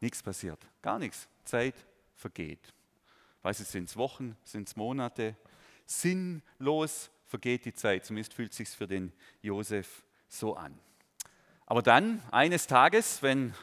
Nichts 0.00 0.22
passiert. 0.22 0.58
Gar 0.82 0.98
nichts. 0.98 1.26
Zeit 1.44 1.74
vergeht. 2.14 2.74
Weiß 3.40 3.58
ich, 3.60 3.68
sind 3.68 3.88
es 3.88 3.96
Wochen, 3.96 4.36
sind 4.44 4.68
es 4.68 4.76
Monate. 4.76 5.34
Sinnlos 5.86 7.10
vergeht 7.24 7.64
die 7.64 7.72
Zeit. 7.72 8.04
Zumindest 8.04 8.34
fühlt 8.34 8.50
es 8.50 8.58
sich 8.58 8.68
für 8.68 8.86
den 8.86 9.14
Josef 9.40 10.04
so 10.28 10.56
an. 10.56 10.78
Aber 11.64 11.80
dann, 11.80 12.22
eines 12.30 12.66
Tages, 12.66 13.22
wenn 13.22 13.54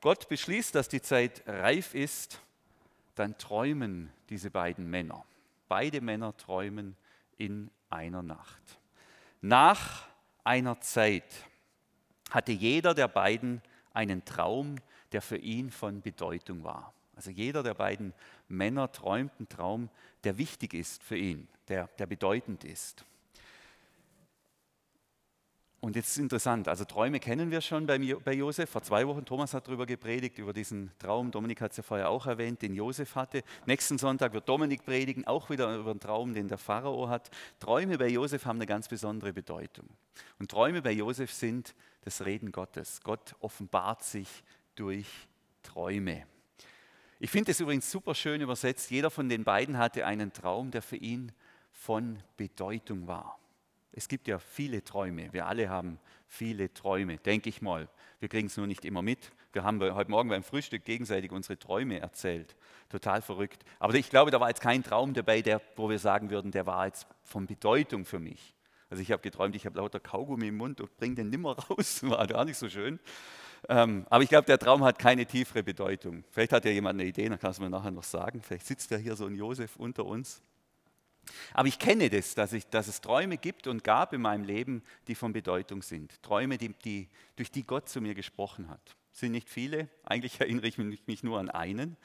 Gott 0.00 0.28
beschließt, 0.28 0.72
dass 0.72 0.88
die 0.88 1.02
Zeit 1.02 1.42
reif 1.48 1.96
ist, 1.96 2.40
dann 3.16 3.36
träumen 3.38 4.10
diese 4.28 4.50
beiden 4.50 4.88
Männer. 4.88 5.24
Beide 5.68 6.00
Männer 6.00 6.36
träumen 6.36 6.96
in 7.36 7.70
einer 7.90 8.22
Nacht. 8.22 8.78
Nach 9.40 10.06
einer 10.44 10.80
Zeit 10.80 11.44
hatte 12.30 12.52
jeder 12.52 12.94
der 12.94 13.08
beiden 13.08 13.62
einen 13.92 14.24
Traum, 14.24 14.76
der 15.12 15.22
für 15.22 15.38
ihn 15.38 15.70
von 15.70 16.02
Bedeutung 16.02 16.62
war. 16.62 16.92
Also 17.16 17.30
jeder 17.30 17.62
der 17.62 17.74
beiden 17.74 18.12
Männer 18.48 18.92
träumt 18.92 19.32
einen 19.38 19.48
Traum, 19.48 19.88
der 20.24 20.36
wichtig 20.36 20.74
ist 20.74 21.02
für 21.02 21.16
ihn, 21.16 21.48
der, 21.68 21.88
der 21.98 22.06
bedeutend 22.06 22.64
ist. 22.64 23.04
Und 25.86 25.94
jetzt 25.94 26.08
ist 26.08 26.18
interessant, 26.18 26.66
also 26.66 26.84
Träume 26.84 27.20
kennen 27.20 27.52
wir 27.52 27.60
schon 27.60 27.86
bei, 27.86 27.96
bei 27.96 28.32
Josef. 28.32 28.68
Vor 28.68 28.82
zwei 28.82 29.06
Wochen, 29.06 29.24
Thomas 29.24 29.54
hat 29.54 29.68
darüber 29.68 29.86
gepredigt, 29.86 30.36
über 30.36 30.52
diesen 30.52 30.90
Traum. 30.98 31.30
Dominik 31.30 31.60
hat 31.60 31.70
es 31.70 31.76
ja 31.76 31.84
vorher 31.84 32.10
auch 32.10 32.26
erwähnt, 32.26 32.60
den 32.60 32.74
Josef 32.74 33.14
hatte. 33.14 33.44
Nächsten 33.66 33.96
Sonntag 33.96 34.32
wird 34.32 34.48
Dominik 34.48 34.84
predigen, 34.84 35.28
auch 35.28 35.48
wieder 35.48 35.76
über 35.76 35.92
einen 35.92 36.00
Traum, 36.00 36.34
den 36.34 36.48
der 36.48 36.58
Pharao 36.58 37.08
hat. 37.08 37.30
Träume 37.60 37.98
bei 37.98 38.08
Josef 38.08 38.46
haben 38.46 38.56
eine 38.56 38.66
ganz 38.66 38.88
besondere 38.88 39.32
Bedeutung. 39.32 39.88
Und 40.40 40.50
Träume 40.50 40.82
bei 40.82 40.90
Josef 40.90 41.32
sind 41.32 41.72
das 42.00 42.24
Reden 42.24 42.50
Gottes. 42.50 43.00
Gott 43.04 43.36
offenbart 43.38 44.02
sich 44.02 44.42
durch 44.74 45.06
Träume. 45.62 46.26
Ich 47.20 47.30
finde 47.30 47.52
es 47.52 47.60
übrigens 47.60 47.88
super 47.88 48.16
schön 48.16 48.40
übersetzt. 48.40 48.90
Jeder 48.90 49.08
von 49.08 49.28
den 49.28 49.44
beiden 49.44 49.78
hatte 49.78 50.04
einen 50.04 50.32
Traum, 50.32 50.72
der 50.72 50.82
für 50.82 50.96
ihn 50.96 51.30
von 51.70 52.18
Bedeutung 52.36 53.06
war. 53.06 53.38
Es 53.96 54.08
gibt 54.08 54.28
ja 54.28 54.38
viele 54.38 54.84
Träume. 54.84 55.32
Wir 55.32 55.46
alle 55.46 55.70
haben 55.70 55.98
viele 56.28 56.72
Träume, 56.72 57.16
denke 57.16 57.48
ich 57.48 57.62
mal. 57.62 57.88
Wir 58.20 58.28
kriegen 58.28 58.48
es 58.48 58.56
nur 58.58 58.66
nicht 58.66 58.84
immer 58.84 59.00
mit. 59.00 59.32
Wir 59.54 59.64
haben 59.64 59.80
heute 59.80 60.10
Morgen 60.10 60.28
beim 60.28 60.42
Frühstück 60.42 60.84
gegenseitig 60.84 61.32
unsere 61.32 61.58
Träume 61.58 61.98
erzählt. 61.98 62.56
Total 62.90 63.22
verrückt. 63.22 63.64
Aber 63.78 63.94
ich 63.94 64.10
glaube, 64.10 64.30
da 64.30 64.38
war 64.38 64.48
jetzt 64.48 64.60
kein 64.60 64.84
Traum 64.84 65.14
dabei, 65.14 65.40
der, 65.40 65.62
wo 65.76 65.88
wir 65.88 65.98
sagen 65.98 66.28
würden, 66.28 66.50
der 66.50 66.66
war 66.66 66.84
jetzt 66.84 67.06
von 67.24 67.46
Bedeutung 67.46 68.04
für 68.04 68.18
mich. 68.18 68.54
Also 68.90 69.02
ich 69.02 69.10
habe 69.12 69.22
geträumt, 69.22 69.56
ich 69.56 69.64
habe 69.64 69.78
lauter 69.78 69.98
Kaugummi 69.98 70.48
im 70.48 70.58
Mund 70.58 70.82
und 70.82 70.94
bringe 70.98 71.14
den 71.14 71.30
nimmer 71.30 71.56
raus. 71.70 72.02
War 72.02 72.26
gar 72.26 72.44
nicht 72.44 72.58
so 72.58 72.68
schön. 72.68 73.00
Ähm, 73.70 74.06
aber 74.10 74.22
ich 74.22 74.28
glaube, 74.28 74.44
der 74.44 74.58
Traum 74.58 74.84
hat 74.84 74.98
keine 74.98 75.24
tiefere 75.24 75.62
Bedeutung. 75.62 76.22
Vielleicht 76.30 76.52
hat 76.52 76.66
ja 76.66 76.70
jemand 76.70 77.00
eine 77.00 77.08
Idee, 77.08 77.30
dann 77.30 77.38
kann 77.38 77.50
es 77.50 77.60
mir 77.60 77.70
nachher 77.70 77.92
noch 77.92 78.04
sagen. 78.04 78.42
Vielleicht 78.42 78.66
sitzt 78.66 78.90
ja 78.90 78.98
hier 78.98 79.16
so 79.16 79.24
ein 79.24 79.34
Josef 79.34 79.76
unter 79.76 80.04
uns. 80.04 80.42
Aber 81.52 81.68
ich 81.68 81.78
kenne 81.78 82.10
das, 82.10 82.34
dass, 82.34 82.52
ich, 82.52 82.66
dass, 82.68 82.88
es 82.88 83.00
Träume 83.00 83.36
gibt 83.36 83.66
und 83.66 83.84
gab 83.84 84.12
in 84.12 84.20
meinem 84.20 84.44
Leben, 84.44 84.82
die 85.08 85.14
von 85.14 85.32
Bedeutung 85.32 85.82
sind. 85.82 86.22
Träume, 86.22 86.58
die, 86.58 86.74
die, 86.84 87.08
durch 87.36 87.50
die 87.50 87.64
Gott 87.64 87.88
zu 87.88 88.00
mir 88.00 88.14
gesprochen 88.14 88.68
hat. 88.68 88.96
Es 89.12 89.20
sind 89.20 89.32
nicht 89.32 89.48
viele, 89.48 89.88
eigentlich 90.04 90.40
erinnere 90.40 90.66
ich 90.66 90.78
mich 90.78 91.22
nur 91.22 91.38
an 91.38 91.50
einen. 91.50 91.96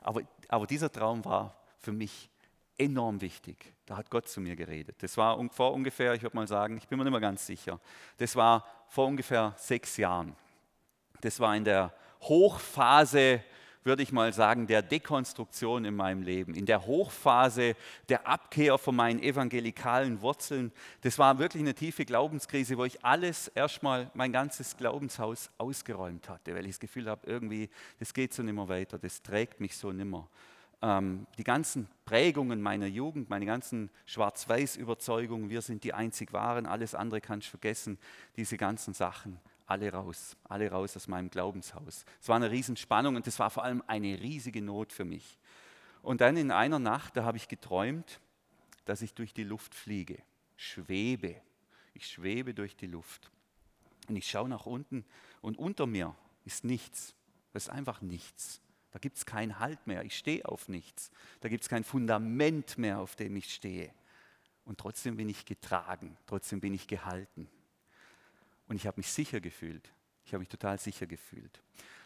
Aber, 0.00 0.22
aber 0.48 0.66
dieser 0.66 0.92
Traum 0.92 1.24
war 1.24 1.60
für 1.78 1.92
mich 1.92 2.30
enorm 2.76 3.20
wichtig. 3.20 3.72
Da 3.86 3.96
hat 3.96 4.10
Gott 4.10 4.28
zu 4.28 4.40
mir 4.40 4.54
geredet. 4.54 4.96
Das 5.00 5.16
war 5.16 5.38
vor 5.50 5.72
ungefähr, 5.72 6.14
ich 6.14 6.22
würde 6.22 6.36
mal 6.36 6.46
sagen, 6.46 6.78
ich 6.78 6.86
bin 6.86 6.98
mir 6.98 7.04
nicht 7.04 7.10
mehr 7.10 7.20
ganz 7.20 7.46
sicher, 7.46 7.80
das 8.18 8.36
war 8.36 8.64
vor 8.88 9.06
ungefähr 9.06 9.54
sechs 9.56 9.96
Jahren. 9.96 10.36
Das 11.20 11.40
war 11.40 11.56
in 11.56 11.64
der 11.64 11.92
Hochphase 12.22 13.42
würde 13.88 14.02
ich 14.02 14.12
mal 14.12 14.34
sagen, 14.34 14.66
der 14.66 14.82
Dekonstruktion 14.82 15.86
in 15.86 15.96
meinem 15.96 16.22
Leben, 16.22 16.54
in 16.54 16.66
der 16.66 16.84
Hochphase 16.84 17.74
der 18.10 18.28
Abkehr 18.28 18.76
von 18.76 18.94
meinen 18.94 19.18
evangelikalen 19.18 20.20
Wurzeln. 20.20 20.72
Das 21.00 21.18
war 21.18 21.38
wirklich 21.38 21.62
eine 21.62 21.74
tiefe 21.74 22.04
Glaubenskrise, 22.04 22.76
wo 22.76 22.84
ich 22.84 23.02
alles 23.02 23.48
erstmal, 23.48 24.10
mein 24.12 24.30
ganzes 24.30 24.76
Glaubenshaus 24.76 25.50
ausgeräumt 25.56 26.28
hatte, 26.28 26.54
weil 26.54 26.66
ich 26.66 26.72
das 26.72 26.80
Gefühl 26.80 27.08
habe, 27.08 27.26
irgendwie, 27.26 27.70
das 27.98 28.12
geht 28.12 28.34
so 28.34 28.42
nimmer 28.42 28.68
weiter, 28.68 28.98
das 28.98 29.22
trägt 29.22 29.58
mich 29.58 29.74
so 29.74 29.90
nimmer. 29.90 30.28
Ähm, 30.82 31.26
die 31.38 31.44
ganzen 31.44 31.88
Prägungen 32.04 32.60
meiner 32.60 32.86
Jugend, 32.86 33.30
meine 33.30 33.46
ganzen 33.46 33.88
Schwarz-Weiß-Überzeugungen, 34.04 35.48
wir 35.48 35.62
sind 35.62 35.82
die 35.82 35.94
einzig 35.94 36.34
Wahren, 36.34 36.66
alles 36.66 36.94
andere 36.94 37.22
kannst 37.22 37.46
du 37.46 37.50
vergessen, 37.52 37.98
diese 38.36 38.58
ganzen 38.58 38.92
Sachen 38.92 39.40
alle 39.68 39.92
raus, 39.92 40.36
alle 40.44 40.70
raus 40.70 40.96
aus 40.96 41.08
meinem 41.08 41.30
Glaubenshaus. 41.30 42.04
Es 42.20 42.28
war 42.28 42.36
eine 42.36 42.50
Riesenspannung 42.50 43.16
und 43.16 43.26
es 43.26 43.38
war 43.38 43.50
vor 43.50 43.64
allem 43.64 43.82
eine 43.86 44.18
riesige 44.18 44.62
Not 44.62 44.92
für 44.92 45.04
mich. 45.04 45.38
Und 46.02 46.22
dann 46.22 46.36
in 46.38 46.50
einer 46.50 46.78
Nacht, 46.78 47.16
da 47.16 47.24
habe 47.24 47.36
ich 47.36 47.48
geträumt, 47.48 48.18
dass 48.86 49.02
ich 49.02 49.12
durch 49.12 49.34
die 49.34 49.44
Luft 49.44 49.74
fliege, 49.74 50.22
schwebe. 50.56 51.36
Ich 51.92 52.06
schwebe 52.06 52.54
durch 52.54 52.76
die 52.76 52.86
Luft. 52.86 53.30
Und 54.08 54.16
ich 54.16 54.28
schaue 54.28 54.48
nach 54.48 54.64
unten 54.64 55.04
und 55.42 55.58
unter 55.58 55.86
mir 55.86 56.14
ist 56.46 56.64
nichts. 56.64 57.14
Es 57.52 57.64
ist 57.64 57.70
einfach 57.70 58.00
nichts. 58.00 58.62
Da 58.90 58.98
gibt 58.98 59.18
es 59.18 59.26
keinen 59.26 59.58
Halt 59.58 59.86
mehr. 59.86 60.02
Ich 60.04 60.16
stehe 60.16 60.46
auf 60.48 60.68
nichts. 60.68 61.10
Da 61.40 61.50
gibt 61.50 61.64
es 61.64 61.68
kein 61.68 61.84
Fundament 61.84 62.78
mehr, 62.78 63.00
auf 63.00 63.16
dem 63.16 63.36
ich 63.36 63.52
stehe. 63.52 63.92
Und 64.64 64.78
trotzdem 64.78 65.16
bin 65.16 65.28
ich 65.28 65.44
getragen, 65.44 66.16
trotzdem 66.26 66.60
bin 66.60 66.72
ich 66.72 66.86
gehalten. 66.86 67.50
Und 68.68 68.76
ich 68.76 68.86
habe 68.86 68.98
mich 68.98 69.10
sicher 69.10 69.40
gefühlt. 69.40 69.90
Ich 70.24 70.32
habe 70.32 70.40
mich 70.40 70.48
total 70.48 70.78
sicher 70.78 71.06
gefühlt. 71.06 71.62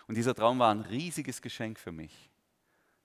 Und 0.07 0.16
dieser 0.16 0.35
Traum 0.35 0.59
war 0.59 0.72
ein 0.72 0.81
riesiges 0.81 1.42
Geschenk 1.42 1.79
für 1.79 1.92
mich. 1.92 2.31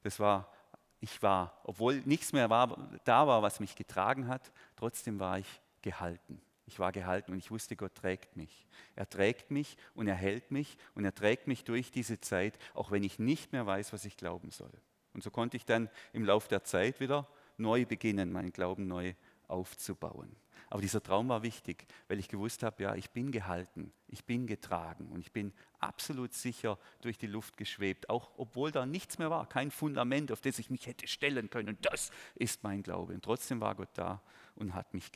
Das 0.04 0.20
war, 0.20 0.52
ich 1.00 1.22
war, 1.22 1.60
obwohl 1.64 2.02
nichts 2.06 2.34
mehr 2.34 2.50
war, 2.50 2.90
da 3.04 3.28
war, 3.28 3.42
was 3.42 3.60
mich 3.60 3.76
getragen 3.76 4.28
hat, 4.28 4.52
trotzdem 4.76 5.20
war 5.20 5.40
ich 5.40 5.62
gehalten. 5.82 6.42
Ich 6.68 6.80
war 6.80 6.92
gehalten 6.92 7.32
und 7.32 7.38
ich 7.38 7.50
wusste, 7.50 7.76
Gott 7.76 7.96
trägt 7.96 8.36
mich. 8.36 8.68
Er 8.96 9.10
trägt 9.10 9.52
mich 9.52 9.78
und 9.96 10.08
er 10.08 10.16
hält 10.16 10.52
mich 10.52 10.78
und 10.96 11.06
er 11.06 11.16
trägt 11.16 11.48
mich 11.48 11.64
durch 11.64 11.92
diese 11.92 12.20
Zeit, 12.20 12.60
auch 12.74 12.92
wenn 12.92 13.04
ich 13.04 13.20
nicht 13.20 13.54
mehr 13.54 13.66
weiß, 13.66 13.94
was 13.94 14.06
ich 14.06 14.18
glauben 14.18 14.52
soll. 14.52 14.74
Und 15.14 15.24
so 15.24 15.32
konnte 15.32 15.58
ich 15.58 15.66
dann 15.66 15.90
im 16.14 16.26
Laufe 16.26 16.50
der 16.50 16.64
Zeit 16.64 17.00
wieder 17.00 17.28
neu 17.58 17.86
beginnen, 17.86 18.32
meinen 18.32 18.52
Glauben 18.52 18.88
neu 18.88 19.16
aufzubauen. 19.48 20.36
Aber 20.70 20.82
dieser 20.82 21.02
Traum 21.02 21.30
war 21.30 21.44
wichtig, 21.44 21.86
weil 22.08 22.20
ich 22.20 22.28
gewusst 22.28 22.64
habe, 22.64 22.84
ja, 22.84 22.96
ich 22.96 23.10
bin 23.12 23.32
gehalten, 23.32 23.94
ich 24.08 24.26
bin 24.26 24.48
getragen 24.48 25.08
und 25.08 25.22
ich 25.22 25.32
bin 25.32 25.54
absolut 25.80 26.34
sicher 26.34 26.78
durch 27.02 27.18
die 27.18 27.28
Luft 27.28 27.56
geschwebt, 27.56 28.10
auch 28.10 28.32
obwohl 28.38 28.72
da 28.72 28.86
nichts 28.86 29.18
mehr 29.18 29.30
war, 29.30 29.48
kein 29.48 29.72
Fundament, 29.72 30.32
auf 30.32 30.42
das 30.42 30.60
ich 30.60 30.70
mich 30.70 30.86
hätte 30.88 31.08
stellen 31.08 31.50
können. 31.50 31.70
Und 31.70 31.86
das 31.86 32.12
ist 32.36 32.64
mein 32.64 32.84
Glaube. 32.84 33.14
Und 33.14 33.24
trotzdem 33.24 33.62
war 33.62 33.76
Gott 33.76 33.90
da 33.94 34.22
und 34.56 34.74
hat 34.74 34.94
mich 34.94 35.12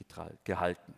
gehalten. 0.45 0.93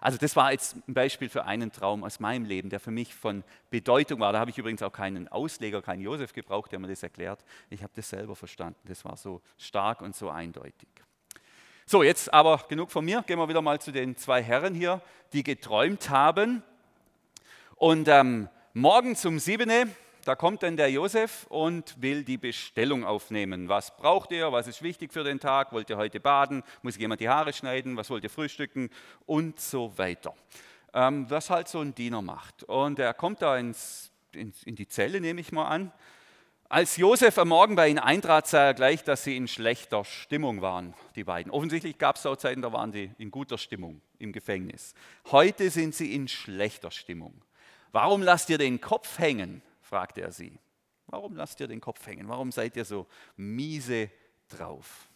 Also 0.00 0.18
das 0.18 0.34
war 0.36 0.52
jetzt 0.52 0.76
ein 0.88 0.94
Beispiel 0.94 1.28
für 1.28 1.44
einen 1.44 1.70
Traum 1.70 2.02
aus 2.02 2.18
meinem 2.18 2.44
Leben, 2.44 2.68
der 2.70 2.80
für 2.80 2.90
mich 2.90 3.14
von 3.14 3.44
Bedeutung 3.70 4.20
war. 4.20 4.32
Da 4.32 4.40
habe 4.40 4.50
ich 4.50 4.58
übrigens 4.58 4.82
auch 4.82 4.92
keinen 4.92 5.28
Ausleger, 5.28 5.82
keinen 5.82 6.00
Josef 6.00 6.32
gebraucht, 6.32 6.72
der 6.72 6.78
mir 6.78 6.88
das 6.88 7.02
erklärt. 7.02 7.44
Ich 7.70 7.82
habe 7.82 7.92
das 7.94 8.08
selber 8.08 8.34
verstanden. 8.34 8.80
Das 8.86 9.04
war 9.04 9.16
so 9.16 9.40
stark 9.56 10.00
und 10.00 10.16
so 10.16 10.30
eindeutig. 10.30 10.88
So, 11.90 12.02
jetzt 12.02 12.34
aber 12.34 12.62
genug 12.68 12.90
von 12.90 13.02
mir. 13.02 13.22
Gehen 13.26 13.38
wir 13.38 13.48
wieder 13.48 13.62
mal 13.62 13.80
zu 13.80 13.92
den 13.92 14.14
zwei 14.14 14.42
Herren 14.42 14.74
hier, 14.74 15.00
die 15.32 15.42
geträumt 15.42 16.10
haben. 16.10 16.62
Und 17.76 18.08
ähm, 18.08 18.50
morgen 18.74 19.16
zum 19.16 19.38
Siebene 19.38 19.88
da 20.26 20.36
kommt 20.36 20.62
dann 20.62 20.76
der 20.76 20.90
Josef 20.90 21.46
und 21.48 22.02
will 22.02 22.24
die 22.24 22.36
Bestellung 22.36 23.04
aufnehmen. 23.04 23.70
Was 23.70 23.96
braucht 23.96 24.30
ihr? 24.32 24.52
Was 24.52 24.66
ist 24.66 24.82
wichtig 24.82 25.14
für 25.14 25.24
den 25.24 25.40
Tag? 25.40 25.72
Wollt 25.72 25.88
ihr 25.88 25.96
heute 25.96 26.20
baden? 26.20 26.62
Muss 26.82 26.98
jemand 26.98 27.22
die 27.22 27.30
Haare 27.30 27.54
schneiden? 27.54 27.96
Was 27.96 28.10
wollt 28.10 28.22
ihr 28.24 28.28
frühstücken? 28.28 28.90
Und 29.24 29.58
so 29.58 29.96
weiter. 29.96 30.34
Ähm, 30.92 31.24
was 31.30 31.48
halt 31.48 31.68
so 31.68 31.80
ein 31.80 31.94
Diener 31.94 32.20
macht. 32.20 32.64
Und 32.64 32.98
er 32.98 33.14
kommt 33.14 33.40
da 33.40 33.56
ins, 33.56 34.10
ins, 34.32 34.62
in 34.64 34.74
die 34.76 34.88
Zelle, 34.88 35.22
nehme 35.22 35.40
ich 35.40 35.52
mal 35.52 35.68
an. 35.68 35.92
Als 36.70 36.98
Josef 36.98 37.38
am 37.38 37.48
Morgen 37.48 37.76
bei 37.76 37.88
ihnen 37.88 37.98
eintrat, 37.98 38.46
sah 38.46 38.66
er 38.66 38.74
gleich, 38.74 39.02
dass 39.02 39.24
sie 39.24 39.38
in 39.38 39.48
schlechter 39.48 40.04
Stimmung 40.04 40.60
waren, 40.60 40.92
die 41.14 41.24
beiden. 41.24 41.50
Offensichtlich 41.50 41.96
gab 41.96 42.16
es 42.16 42.26
auch 42.26 42.36
Zeiten, 42.36 42.60
da 42.60 42.70
waren 42.74 42.92
sie 42.92 43.10
in 43.16 43.30
guter 43.30 43.56
Stimmung 43.56 44.02
im 44.18 44.32
Gefängnis. 44.32 44.92
Heute 45.30 45.70
sind 45.70 45.94
sie 45.94 46.14
in 46.14 46.28
schlechter 46.28 46.90
Stimmung. 46.90 47.42
Warum 47.90 48.20
lasst 48.20 48.50
ihr 48.50 48.58
den 48.58 48.82
Kopf 48.82 49.18
hängen? 49.18 49.62
fragte 49.80 50.20
er 50.20 50.30
sie. 50.30 50.58
Warum 51.06 51.36
lasst 51.36 51.58
ihr 51.60 51.68
den 51.68 51.80
Kopf 51.80 52.06
hängen? 52.06 52.28
Warum 52.28 52.52
seid 52.52 52.76
ihr 52.76 52.84
so 52.84 53.06
miese 53.38 54.10
drauf? 54.50 55.08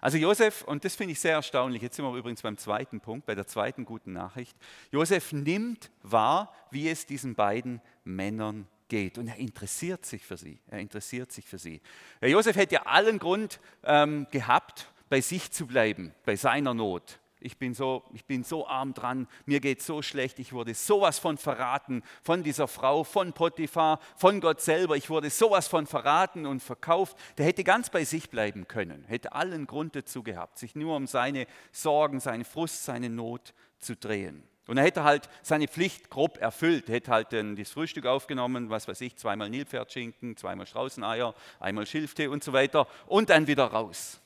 Also 0.00 0.16
Josef, 0.16 0.62
und 0.62 0.82
das 0.86 0.96
finde 0.96 1.12
ich 1.12 1.20
sehr 1.20 1.34
erstaunlich, 1.34 1.82
jetzt 1.82 1.96
sind 1.96 2.06
wir 2.06 2.16
übrigens 2.16 2.40
beim 2.40 2.56
zweiten 2.56 3.00
Punkt, 3.00 3.26
bei 3.26 3.34
der 3.34 3.46
zweiten 3.46 3.84
guten 3.84 4.14
Nachricht. 4.14 4.56
Josef 4.92 5.32
nimmt 5.32 5.90
wahr, 6.02 6.54
wie 6.70 6.88
es 6.88 7.04
diesen 7.04 7.34
beiden 7.34 7.82
Männern 8.02 8.66
geht 8.92 9.16
und 9.16 9.26
er 9.26 9.36
interessiert 9.36 10.04
sich 10.04 10.22
für 10.22 10.36
sie. 10.36 10.58
Er 10.68 10.78
interessiert 10.78 11.32
sich 11.32 11.46
für 11.46 11.56
sie. 11.56 11.80
Der 12.20 12.28
Josef 12.28 12.56
hätte 12.56 12.74
ja 12.74 12.82
allen 12.82 13.18
Grund 13.18 13.58
ähm, 13.84 14.26
gehabt, 14.30 14.92
bei 15.08 15.22
sich 15.22 15.50
zu 15.50 15.66
bleiben, 15.66 16.12
bei 16.26 16.36
seiner 16.36 16.74
Not 16.74 17.18
ich 17.44 17.58
bin 17.58 17.74
so, 17.74 18.04
ich 18.12 18.24
bin 18.24 18.44
so 18.44 18.68
arm 18.68 18.94
dran, 18.94 19.26
mir 19.46 19.58
geht 19.58 19.82
so 19.82 20.00
schlecht, 20.00 20.38
ich 20.38 20.52
wurde 20.52 20.74
sowas 20.74 21.18
von 21.18 21.36
verraten 21.38 22.02
von 22.22 22.44
dieser 22.44 22.68
Frau, 22.68 23.02
von 23.02 23.32
Potiphar, 23.32 23.98
von 24.16 24.40
Gott 24.40 24.60
selber, 24.60 24.96
ich 24.96 25.10
wurde 25.10 25.28
sowas 25.28 25.66
von 25.66 25.86
verraten 25.86 26.46
und 26.46 26.62
verkauft. 26.62 27.16
Der 27.38 27.46
hätte 27.46 27.64
ganz 27.64 27.90
bei 27.90 28.04
sich 28.04 28.30
bleiben 28.30 28.68
können, 28.68 29.04
hätte 29.08 29.32
allen 29.32 29.66
Grund 29.66 29.96
dazu 29.96 30.22
gehabt, 30.22 30.58
sich 30.58 30.76
nur 30.76 30.94
um 30.94 31.08
seine 31.08 31.46
Sorgen, 31.72 32.20
seine 32.20 32.44
Frust, 32.44 32.84
seine 32.84 33.10
Not 33.10 33.54
zu 33.78 33.96
drehen. 33.96 34.44
Und 34.66 34.78
er 34.78 34.84
hätte 34.84 35.04
halt 35.04 35.28
seine 35.42 35.66
Pflicht 35.66 36.08
grob 36.08 36.38
erfüllt, 36.38 36.88
hätte 36.88 37.10
halt 37.10 37.32
dann 37.32 37.56
das 37.56 37.70
Frühstück 37.70 38.06
aufgenommen, 38.06 38.70
was 38.70 38.86
weiß 38.86 39.00
ich, 39.00 39.16
zweimal 39.16 39.50
Nilpferdschinken, 39.50 40.36
zweimal 40.36 40.66
Straußeneier, 40.66 41.34
einmal 41.58 41.86
Schilftee 41.86 42.28
und 42.28 42.44
so 42.44 42.52
weiter 42.52 42.86
und 43.06 43.30
dann 43.30 43.46
wieder 43.46 43.64
raus. 43.64 44.20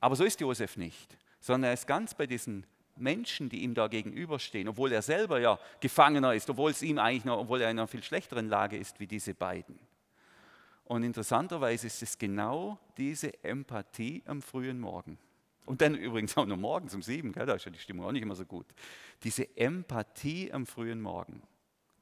Aber 0.00 0.16
so 0.16 0.24
ist 0.24 0.40
Josef 0.40 0.76
nicht 0.76 1.16
sondern 1.46 1.70
er 1.70 1.74
ist 1.74 1.86
ganz 1.86 2.12
bei 2.14 2.26
diesen 2.26 2.66
Menschen, 2.96 3.48
die 3.48 3.62
ihm 3.62 3.74
da 3.74 3.86
gegenüberstehen, 3.86 4.68
obwohl 4.68 4.90
er 4.92 5.02
selber 5.02 5.38
ja 5.38 5.58
Gefangener 5.80 6.34
ist, 6.34 6.50
obwohl 6.50 6.70
es 6.70 6.82
ihm 6.82 6.98
eigentlich 6.98 7.24
noch, 7.24 7.38
obwohl 7.38 7.60
er 7.60 7.70
in 7.70 7.78
einer 7.78 7.86
viel 7.86 8.02
schlechteren 8.02 8.48
Lage 8.48 8.76
ist 8.76 8.98
wie 8.98 9.06
diese 9.06 9.32
beiden. 9.32 9.78
Und 10.84 11.02
interessanterweise 11.04 11.86
ist 11.86 12.02
es 12.02 12.18
genau 12.18 12.78
diese 12.96 13.44
Empathie 13.44 14.22
am 14.26 14.42
frühen 14.42 14.80
Morgen. 14.80 15.18
Und 15.66 15.82
dann 15.82 15.94
übrigens 15.94 16.36
auch 16.36 16.46
nur 16.46 16.56
morgens 16.56 16.94
um 16.94 17.02
sieben, 17.02 17.32
gell, 17.32 17.46
da 17.46 17.54
ist 17.54 17.64
ja 17.64 17.70
die 17.70 17.78
Stimmung 17.78 18.06
auch 18.06 18.12
nicht 18.12 18.22
immer 18.22 18.36
so 18.36 18.46
gut. 18.46 18.66
Diese 19.22 19.56
Empathie 19.56 20.52
am 20.52 20.64
frühen 20.64 21.00
Morgen, 21.00 21.42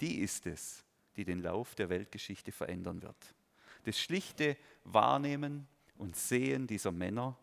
die 0.00 0.20
ist 0.20 0.46
es, 0.46 0.84
die 1.16 1.24
den 1.24 1.42
Lauf 1.42 1.74
der 1.74 1.88
Weltgeschichte 1.88 2.52
verändern 2.52 3.02
wird. 3.02 3.34
Das 3.84 3.98
schlichte 3.98 4.56
Wahrnehmen 4.84 5.66
und 5.96 6.14
Sehen 6.14 6.66
dieser 6.66 6.92
Männer 6.92 7.36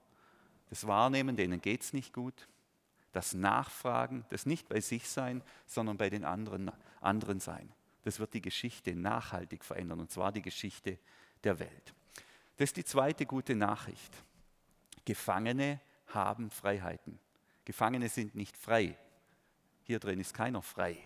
das 0.71 0.88
Wahrnehmen, 0.88 1.36
denen 1.36 1.60
geht 1.60 1.81
es 1.81 1.91
nicht 1.91 2.13
gut, 2.13 2.47
das 3.12 3.34
Nachfragen, 3.34 4.25
das 4.29 4.45
nicht 4.45 4.69
bei 4.69 4.79
sich 4.79 5.10
sein, 5.10 5.43
sondern 5.65 5.97
bei 5.97 6.10
den 6.10 6.23
anderen, 6.23 6.71
anderen 7.01 7.41
sein. 7.41 7.73
Das 8.03 8.21
wird 8.21 8.34
die 8.34 8.41
Geschichte 8.41 8.95
nachhaltig 8.95 9.65
verändern, 9.65 9.99
und 9.99 10.12
zwar 10.12 10.31
die 10.31 10.41
Geschichte 10.41 10.97
der 11.43 11.60
Welt. 11.60 11.93
Das 12.55 12.69
ist 12.69 12.77
die 12.77 12.86
zweite 12.86 13.25
gute 13.25 13.53
Nachricht. 13.53 14.15
Gefangene 15.03 15.81
haben 16.13 16.50
Freiheiten. 16.50 17.19
Gefangene 17.65 18.10
sind 18.10 18.36
nicht 18.36 18.58
frei. 18.58 18.97
Hier 19.84 20.00
drin 20.00 20.19
ist 20.19 20.34
keiner 20.34 20.62
frei. 20.62 20.97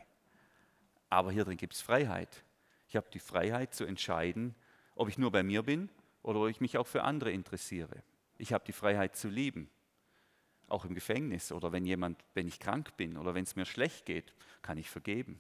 Aber 1.09 1.31
hier 1.31 1.45
drin 1.45 1.57
gibt 1.57 1.73
es 1.73 1.81
Freiheit. 1.81 2.43
Ich 2.87 2.95
habe 2.95 3.07
die 3.11 3.19
Freiheit 3.19 3.73
zu 3.73 3.85
entscheiden, 3.85 4.55
ob 4.95 5.09
ich 5.09 5.17
nur 5.17 5.31
bei 5.31 5.43
mir 5.43 5.63
bin 5.63 5.89
oder 6.21 6.41
ob 6.41 6.49
ich 6.49 6.61
mich 6.61 6.77
auch 6.77 6.87
für 6.87 7.03
andere 7.03 7.31
interessiere. 7.31 8.03
Ich 8.37 8.53
habe 8.53 8.63
die 8.65 8.73
Freiheit 8.73 9.15
zu 9.15 9.27
lieben, 9.27 9.69
auch 10.67 10.85
im 10.85 10.93
Gefängnis 10.93 11.51
oder 11.51 11.71
wenn 11.71 11.85
jemand, 11.85 12.23
wenn 12.33 12.47
ich 12.47 12.59
krank 12.59 12.97
bin 12.97 13.17
oder 13.17 13.33
wenn 13.33 13.43
es 13.43 13.55
mir 13.55 13.65
schlecht 13.65 14.05
geht, 14.05 14.33
kann 14.61 14.77
ich 14.77 14.89
vergeben. 14.89 15.39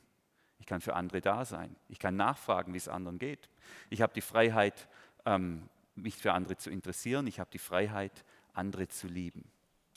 Ich 0.59 0.65
kann 0.65 0.81
für 0.81 0.95
andere 0.95 1.21
da 1.21 1.45
sein. 1.45 1.75
Ich 1.89 1.99
kann 1.99 2.15
nachfragen, 2.15 2.73
wie 2.73 2.77
es 2.77 2.87
anderen 2.87 3.19
geht. 3.19 3.49
Ich 3.89 4.01
habe 4.01 4.13
die 4.13 4.21
Freiheit, 4.21 4.87
ähm, 5.25 5.69
mich 5.95 6.15
für 6.15 6.33
andere 6.33 6.57
zu 6.57 6.69
interessieren. 6.69 7.27
Ich 7.27 7.39
habe 7.39 7.49
die 7.51 7.59
Freiheit, 7.59 8.23
andere 8.53 8.87
zu 8.87 9.07
lieben. 9.07 9.45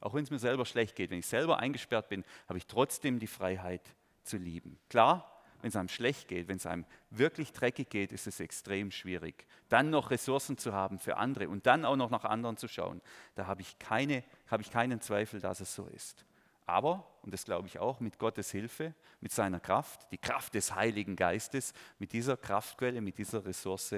Auch 0.00 0.14
wenn 0.14 0.24
es 0.24 0.30
mir 0.30 0.38
selber 0.38 0.64
schlecht 0.64 0.94
geht, 0.96 1.10
wenn 1.10 1.18
ich 1.18 1.26
selber 1.26 1.58
eingesperrt 1.58 2.08
bin, 2.08 2.24
habe 2.48 2.58
ich 2.58 2.66
trotzdem 2.66 3.18
die 3.18 3.26
Freiheit 3.26 3.82
zu 4.22 4.36
lieben. 4.36 4.78
Klar, 4.88 5.38
wenn 5.60 5.68
es 5.68 5.76
einem 5.76 5.88
schlecht 5.88 6.28
geht, 6.28 6.46
wenn 6.48 6.58
es 6.58 6.66
einem 6.66 6.84
wirklich 7.10 7.52
dreckig 7.52 7.90
geht, 7.90 8.12
ist 8.12 8.26
es 8.26 8.38
extrem 8.38 8.90
schwierig. 8.90 9.46
Dann 9.68 9.90
noch 9.90 10.10
Ressourcen 10.10 10.56
zu 10.56 10.72
haben 10.72 10.98
für 10.98 11.16
andere 11.16 11.48
und 11.48 11.66
dann 11.66 11.84
auch 11.84 11.96
noch 11.96 12.10
nach 12.10 12.24
anderen 12.24 12.56
zu 12.56 12.68
schauen, 12.68 13.00
da 13.34 13.46
habe 13.46 13.62
ich, 13.62 13.78
keine, 13.78 14.22
habe 14.46 14.62
ich 14.62 14.70
keinen 14.70 15.00
Zweifel, 15.00 15.40
dass 15.40 15.60
es 15.60 15.74
so 15.74 15.86
ist. 15.86 16.24
Aber, 16.66 17.06
und 17.22 17.32
das 17.32 17.44
glaube 17.44 17.66
ich 17.66 17.78
auch, 17.78 17.98
mit 17.98 18.18
Gottes 18.18 18.50
Hilfe, 18.50 18.94
mit 19.20 19.32
seiner 19.32 19.58
Kraft, 19.58 20.06
die 20.12 20.18
Kraft 20.18 20.54
des 20.54 20.74
Heiligen 20.74 21.16
Geistes, 21.16 21.72
mit 21.98 22.12
dieser 22.12 22.36
Kraftquelle, 22.36 23.00
mit 23.00 23.18
dieser 23.18 23.44
Ressource 23.44 23.94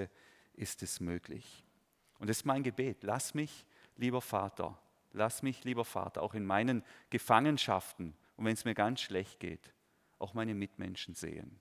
ist 0.54 0.82
es 0.82 1.00
möglich. 1.00 1.64
Und 2.20 2.30
das 2.30 2.38
ist 2.38 2.46
mein 2.46 2.62
Gebet. 2.62 3.02
Lass 3.02 3.34
mich, 3.34 3.66
lieber 3.96 4.20
Vater, 4.20 4.78
lass 5.12 5.42
mich, 5.42 5.64
lieber 5.64 5.84
Vater, 5.84 6.22
auch 6.22 6.34
in 6.34 6.44
meinen 6.44 6.84
Gefangenschaften 7.10 8.14
und 8.36 8.44
wenn 8.44 8.54
es 8.54 8.64
mir 8.64 8.74
ganz 8.74 9.00
schlecht 9.00 9.40
geht, 9.40 9.72
auch 10.18 10.34
meine 10.34 10.54
Mitmenschen 10.54 11.14
sehen. 11.14 11.60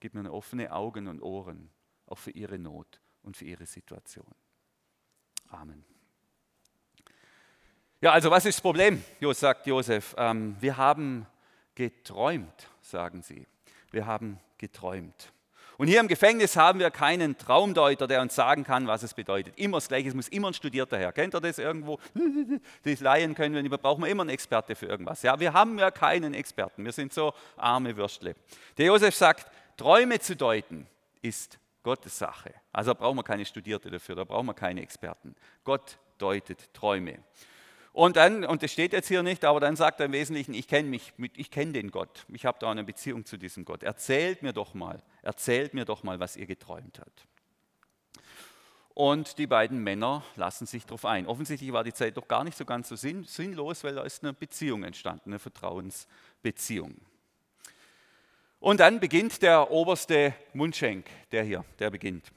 Gib 0.00 0.14
mir 0.14 0.32
offene 0.32 0.72
Augen 0.72 1.08
und 1.08 1.22
Ohren, 1.22 1.70
auch 2.06 2.18
für 2.18 2.30
ihre 2.30 2.58
Not 2.58 3.00
und 3.22 3.36
für 3.36 3.44
ihre 3.44 3.66
Situation. 3.66 4.34
Amen. 5.48 5.84
Ja, 8.00 8.12
also 8.12 8.30
was 8.30 8.44
ist 8.44 8.58
das 8.58 8.62
Problem, 8.62 9.02
sagt 9.32 9.66
Josef? 9.66 10.14
Ähm, 10.18 10.56
wir 10.60 10.76
haben 10.76 11.26
geträumt, 11.74 12.68
sagen 12.82 13.22
sie. 13.22 13.46
Wir 13.90 14.06
haben 14.06 14.38
geträumt. 14.58 15.32
Und 15.76 15.88
hier 15.88 16.00
im 16.00 16.08
Gefängnis 16.08 16.56
haben 16.56 16.78
wir 16.78 16.90
keinen 16.90 17.36
Traumdeuter, 17.36 18.06
der 18.06 18.20
uns 18.20 18.34
sagen 18.34 18.64
kann, 18.64 18.86
was 18.86 19.02
es 19.02 19.14
bedeutet. 19.14 19.58
Immer 19.58 19.78
das 19.78 19.88
Gleiche, 19.88 20.08
es 20.08 20.14
muss 20.14 20.28
immer 20.28 20.48
ein 20.48 20.54
Studierter 20.54 20.96
her. 20.96 21.12
Kennt 21.12 21.34
ihr 21.34 21.40
das 21.40 21.58
irgendwo? 21.58 21.98
Die 22.84 22.94
Laien 22.94 23.34
können 23.34 23.70
wir, 23.70 23.78
brauchen 23.78 24.02
wir 24.04 24.10
immer 24.10 24.22
einen 24.22 24.30
Experte 24.30 24.74
für 24.74 24.86
irgendwas. 24.86 25.22
Ja, 25.22 25.38
wir 25.40 25.52
haben 25.52 25.78
ja 25.78 25.90
keinen 25.90 26.34
Experten, 26.34 26.84
wir 26.84 26.92
sind 26.92 27.12
so 27.12 27.32
arme 27.56 27.96
Würstle. 27.96 28.36
Der 28.78 28.86
Josef 28.86 29.14
sagt, 29.14 29.50
Träume 29.76 30.20
zu 30.20 30.36
deuten 30.36 30.86
ist 31.22 31.58
Gottes 31.82 32.18
Sache. 32.18 32.54
Also 32.72 32.94
brauchen 32.94 33.16
wir 33.16 33.24
keine 33.24 33.44
Studierte 33.44 33.90
dafür, 33.90 34.14
da 34.14 34.24
brauchen 34.24 34.46
wir 34.46 34.54
keine 34.54 34.80
Experten. 34.80 35.34
Gott 35.64 35.98
deutet 36.18 36.72
Träume. 36.72 37.18
Und 37.94 38.16
dann, 38.16 38.44
und 38.44 38.60
das 38.64 38.72
steht 38.72 38.92
jetzt 38.92 39.06
hier 39.06 39.22
nicht, 39.22 39.44
aber 39.44 39.60
dann 39.60 39.76
sagt 39.76 40.00
er 40.00 40.06
im 40.06 40.12
Wesentlichen, 40.12 40.52
ich 40.52 40.66
kenne 40.66 40.88
mich, 40.88 41.12
ich 41.36 41.48
kenne 41.52 41.72
den 41.74 41.92
Gott, 41.92 42.26
ich 42.26 42.44
habe 42.44 42.58
da 42.58 42.68
eine 42.68 42.82
Beziehung 42.82 43.24
zu 43.24 43.36
diesem 43.36 43.64
Gott. 43.64 43.84
Erzählt 43.84 44.42
mir 44.42 44.52
doch 44.52 44.74
mal, 44.74 45.00
erzählt 45.22 45.74
mir 45.74 45.84
doch 45.84 46.02
mal, 46.02 46.18
was 46.18 46.36
ihr 46.36 46.46
geträumt 46.46 46.98
habt. 46.98 47.24
Und 48.94 49.38
die 49.38 49.46
beiden 49.46 49.78
Männer 49.78 50.24
lassen 50.34 50.66
sich 50.66 50.86
darauf 50.86 51.04
ein. 51.04 51.28
Offensichtlich 51.28 51.72
war 51.72 51.84
die 51.84 51.92
Zeit 51.92 52.16
doch 52.16 52.26
gar 52.26 52.42
nicht 52.42 52.58
so 52.58 52.64
ganz 52.64 52.88
so 52.88 52.96
sinn, 52.96 53.22
sinnlos, 53.22 53.84
weil 53.84 53.94
da 53.94 54.02
ist 54.02 54.24
eine 54.24 54.32
Beziehung 54.32 54.82
entstanden, 54.82 55.30
eine 55.30 55.38
Vertrauensbeziehung. 55.38 56.96
Und 58.58 58.80
dann 58.80 58.98
beginnt 58.98 59.40
der 59.40 59.70
oberste 59.70 60.34
Mundschenk, 60.52 61.06
der 61.30 61.44
hier, 61.44 61.64
der 61.78 61.90
beginnt. 61.90 62.32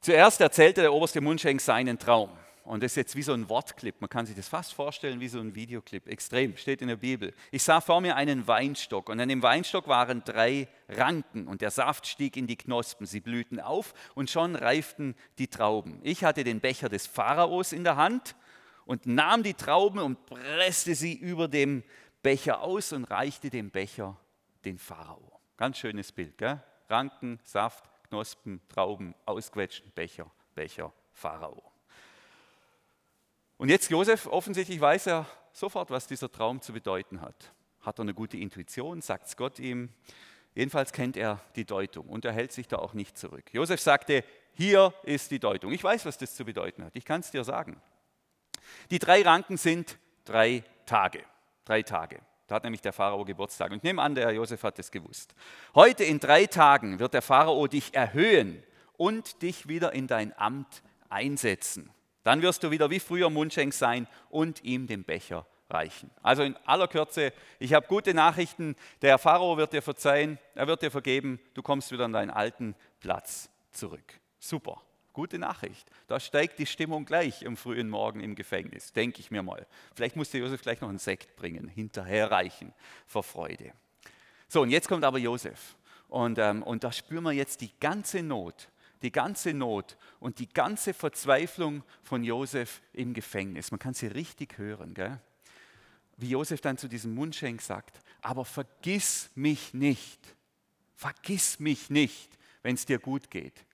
Zuerst 0.00 0.40
erzählte 0.40 0.80
der 0.80 0.92
oberste 0.92 1.20
Mundschenk 1.20 1.60
seinen 1.60 2.00
Traum. 2.00 2.36
Und 2.66 2.82
das 2.82 2.92
ist 2.92 2.96
jetzt 2.96 3.16
wie 3.16 3.22
so 3.22 3.32
ein 3.32 3.48
Wortclip. 3.48 4.00
Man 4.00 4.10
kann 4.10 4.26
sich 4.26 4.34
das 4.34 4.48
fast 4.48 4.74
vorstellen 4.74 5.20
wie 5.20 5.28
so 5.28 5.38
ein 5.38 5.54
Videoclip. 5.54 6.08
Extrem, 6.08 6.56
steht 6.56 6.82
in 6.82 6.88
der 6.88 6.96
Bibel. 6.96 7.32
Ich 7.52 7.62
sah 7.62 7.80
vor 7.80 8.00
mir 8.00 8.16
einen 8.16 8.48
Weinstock 8.48 9.08
und 9.08 9.20
an 9.20 9.28
dem 9.28 9.40
Weinstock 9.42 9.86
waren 9.86 10.24
drei 10.24 10.66
Ranken 10.88 11.46
und 11.46 11.60
der 11.60 11.70
Saft 11.70 12.08
stieg 12.08 12.36
in 12.36 12.48
die 12.48 12.56
Knospen. 12.56 13.06
Sie 13.06 13.20
blühten 13.20 13.60
auf 13.60 13.94
und 14.16 14.30
schon 14.30 14.56
reiften 14.56 15.14
die 15.38 15.46
Trauben. 15.46 16.00
Ich 16.02 16.24
hatte 16.24 16.42
den 16.42 16.58
Becher 16.58 16.88
des 16.88 17.06
Pharaos 17.06 17.72
in 17.72 17.84
der 17.84 17.96
Hand 17.96 18.34
und 18.84 19.06
nahm 19.06 19.44
die 19.44 19.54
Trauben 19.54 20.00
und 20.00 20.26
presste 20.26 20.96
sie 20.96 21.14
über 21.14 21.46
dem 21.46 21.84
Becher 22.20 22.62
aus 22.62 22.92
und 22.92 23.04
reichte 23.04 23.48
dem 23.48 23.70
Becher 23.70 24.16
den 24.64 24.78
Pharao. 24.78 25.40
Ganz 25.56 25.78
schönes 25.78 26.10
Bild, 26.10 26.36
gell? 26.36 26.60
Ranken, 26.88 27.38
Saft, 27.44 27.84
Knospen, 28.08 28.60
Trauben, 28.68 29.14
ausquetschen, 29.24 29.92
Becher, 29.94 30.28
Becher, 30.56 30.92
Pharao. 31.12 31.75
Und 33.58 33.68
jetzt 33.70 33.90
Josef, 33.90 34.26
offensichtlich 34.26 34.80
weiß 34.80 35.06
er 35.06 35.26
sofort, 35.52 35.90
was 35.90 36.06
dieser 36.06 36.30
Traum 36.30 36.60
zu 36.60 36.72
bedeuten 36.72 37.20
hat. 37.20 37.52
Hat 37.80 37.98
er 37.98 38.02
eine 38.02 38.14
gute 38.14 38.36
Intuition, 38.36 39.00
sagt 39.00 39.26
es 39.26 39.36
Gott 39.36 39.58
ihm. 39.58 39.90
Jedenfalls 40.54 40.92
kennt 40.92 41.16
er 41.16 41.40
die 41.54 41.64
Deutung 41.64 42.08
und 42.08 42.24
er 42.24 42.32
hält 42.32 42.52
sich 42.52 42.68
da 42.68 42.76
auch 42.76 42.94
nicht 42.94 43.16
zurück. 43.18 43.52
Josef 43.52 43.80
sagte, 43.80 44.24
hier 44.52 44.92
ist 45.02 45.30
die 45.30 45.38
Deutung. 45.38 45.72
Ich 45.72 45.84
weiß, 45.84 46.06
was 46.06 46.18
das 46.18 46.34
zu 46.34 46.44
bedeuten 46.44 46.84
hat. 46.84 46.96
Ich 46.96 47.04
kann 47.04 47.20
es 47.20 47.30
dir 47.30 47.44
sagen. 47.44 47.80
Die 48.90 48.98
drei 48.98 49.22
Ranken 49.22 49.56
sind 49.56 49.98
drei 50.24 50.64
Tage. 50.86 51.22
Drei 51.64 51.82
Tage. 51.82 52.20
Da 52.46 52.56
hat 52.56 52.64
nämlich 52.64 52.80
der 52.80 52.92
Pharao 52.92 53.24
Geburtstag. 53.24 53.70
Und 53.70 53.78
ich 53.78 53.82
nehme 53.82 54.00
an, 54.00 54.14
der 54.14 54.30
Josef 54.32 54.62
hat 54.62 54.78
es 54.78 54.90
gewusst. 54.90 55.34
Heute 55.74 56.04
in 56.04 56.20
drei 56.20 56.46
Tagen 56.46 56.98
wird 56.98 57.12
der 57.12 57.22
Pharao 57.22 57.66
dich 57.66 57.94
erhöhen 57.94 58.62
und 58.96 59.42
dich 59.42 59.68
wieder 59.68 59.92
in 59.92 60.06
dein 60.06 60.36
Amt 60.38 60.82
einsetzen. 61.08 61.90
Dann 62.26 62.42
wirst 62.42 62.64
du 62.64 62.72
wieder 62.72 62.90
wie 62.90 62.98
früher 62.98 63.30
Mundschenk 63.30 63.72
sein 63.72 64.08
und 64.30 64.64
ihm 64.64 64.88
den 64.88 65.04
Becher 65.04 65.46
reichen. 65.70 66.10
Also 66.24 66.42
in 66.42 66.56
aller 66.64 66.88
Kürze, 66.88 67.32
ich 67.60 67.72
habe 67.72 67.86
gute 67.86 68.14
Nachrichten. 68.14 68.74
Der 69.00 69.16
Pharao 69.18 69.56
wird 69.56 69.72
dir 69.72 69.80
verzeihen, 69.80 70.36
er 70.56 70.66
wird 70.66 70.82
dir 70.82 70.90
vergeben, 70.90 71.38
du 71.54 71.62
kommst 71.62 71.92
wieder 71.92 72.04
an 72.04 72.12
deinen 72.12 72.30
alten 72.30 72.74
Platz 72.98 73.48
zurück. 73.70 74.18
Super, 74.40 74.82
gute 75.12 75.38
Nachricht. 75.38 75.88
Da 76.08 76.18
steigt 76.18 76.58
die 76.58 76.66
Stimmung 76.66 77.04
gleich 77.04 77.46
am 77.46 77.56
frühen 77.56 77.88
Morgen 77.88 78.18
im 78.18 78.34
Gefängnis, 78.34 78.92
denke 78.92 79.20
ich 79.20 79.30
mir 79.30 79.44
mal. 79.44 79.64
Vielleicht 79.94 80.16
musste 80.16 80.38
Josef 80.38 80.62
gleich 80.62 80.80
noch 80.80 80.88
einen 80.88 80.98
Sekt 80.98 81.36
bringen, 81.36 81.68
hinterherreichen 81.68 82.74
vor 83.06 83.22
Freude. 83.22 83.70
So, 84.48 84.62
und 84.62 84.70
jetzt 84.70 84.88
kommt 84.88 85.04
aber 85.04 85.18
Josef. 85.18 85.76
Und, 86.08 86.38
ähm, 86.38 86.64
und 86.64 86.82
da 86.82 86.90
spüren 86.90 87.22
wir 87.22 87.32
jetzt 87.32 87.60
die 87.60 87.70
ganze 87.78 88.24
Not 88.24 88.68
die 89.02 89.12
ganze 89.12 89.52
Not 89.52 89.96
und 90.20 90.38
die 90.38 90.48
ganze 90.48 90.94
Verzweiflung 90.94 91.82
von 92.02 92.24
Josef 92.24 92.80
im 92.92 93.14
Gefängnis. 93.14 93.70
Man 93.70 93.78
kann 93.78 93.94
sie 93.94 94.06
richtig 94.06 94.58
hören, 94.58 94.94
gell? 94.94 95.20
wie 96.16 96.30
Josef 96.30 96.60
dann 96.60 96.78
zu 96.78 96.88
diesem 96.88 97.14
Mundschenk 97.14 97.60
sagt, 97.60 98.00
aber 98.22 98.44
vergiss 98.44 99.30
mich 99.34 99.74
nicht, 99.74 100.20
vergiss 100.94 101.60
mich 101.60 101.90
nicht, 101.90 102.30
wenn 102.62 102.74
es 102.74 102.86
dir 102.86 102.98
gut 102.98 103.30
geht. 103.30 103.64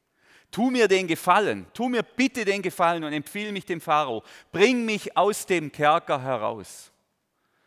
Tu 0.50 0.70
mir 0.70 0.87
den 0.87 1.06
Gefallen, 1.06 1.66
tu 1.72 1.88
mir 1.88 2.02
bitte 2.02 2.44
den 2.44 2.61
Gefallen 2.61 3.04
und 3.04 3.12
empfehle 3.12 3.52
mich 3.52 3.64
dem 3.64 3.80
Pharao, 3.80 4.22
bring 4.50 4.85
mich 4.85 5.16
aus 5.16 5.46
dem 5.46 5.72
Kerker 5.72 6.20
heraus. 6.20 6.90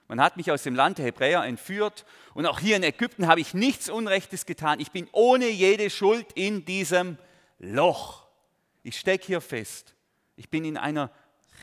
Man 0.07 0.21
hat 0.21 0.37
mich 0.37 0.51
aus 0.51 0.61
dem 0.61 0.75
Land 0.75 0.99
der 0.99 1.05
Hebräer 1.05 1.43
entführt 1.45 2.05
und 2.35 2.45
auch 2.45 2.59
hier 2.59 2.75
in 2.75 2.83
Ägypten 2.83 3.25
habe 3.25 3.41
ich 3.41 3.55
nichts 3.55 3.89
Unrechtes 3.89 4.45
getan. 4.45 4.79
Ich 4.79 4.91
bin 4.91 5.07
ohne 5.13 5.49
jede 5.49 5.89
Schuld 5.89 6.27
in 6.35 6.63
diesem 6.63 7.17
Loch. 7.59 8.27
Ich 8.83 8.99
stecke 8.99 9.25
hier 9.25 9.41
fest. 9.41 9.95
Ich 10.35 10.49
bin 10.49 10.65
in 10.65 10.77
einer 10.77 11.11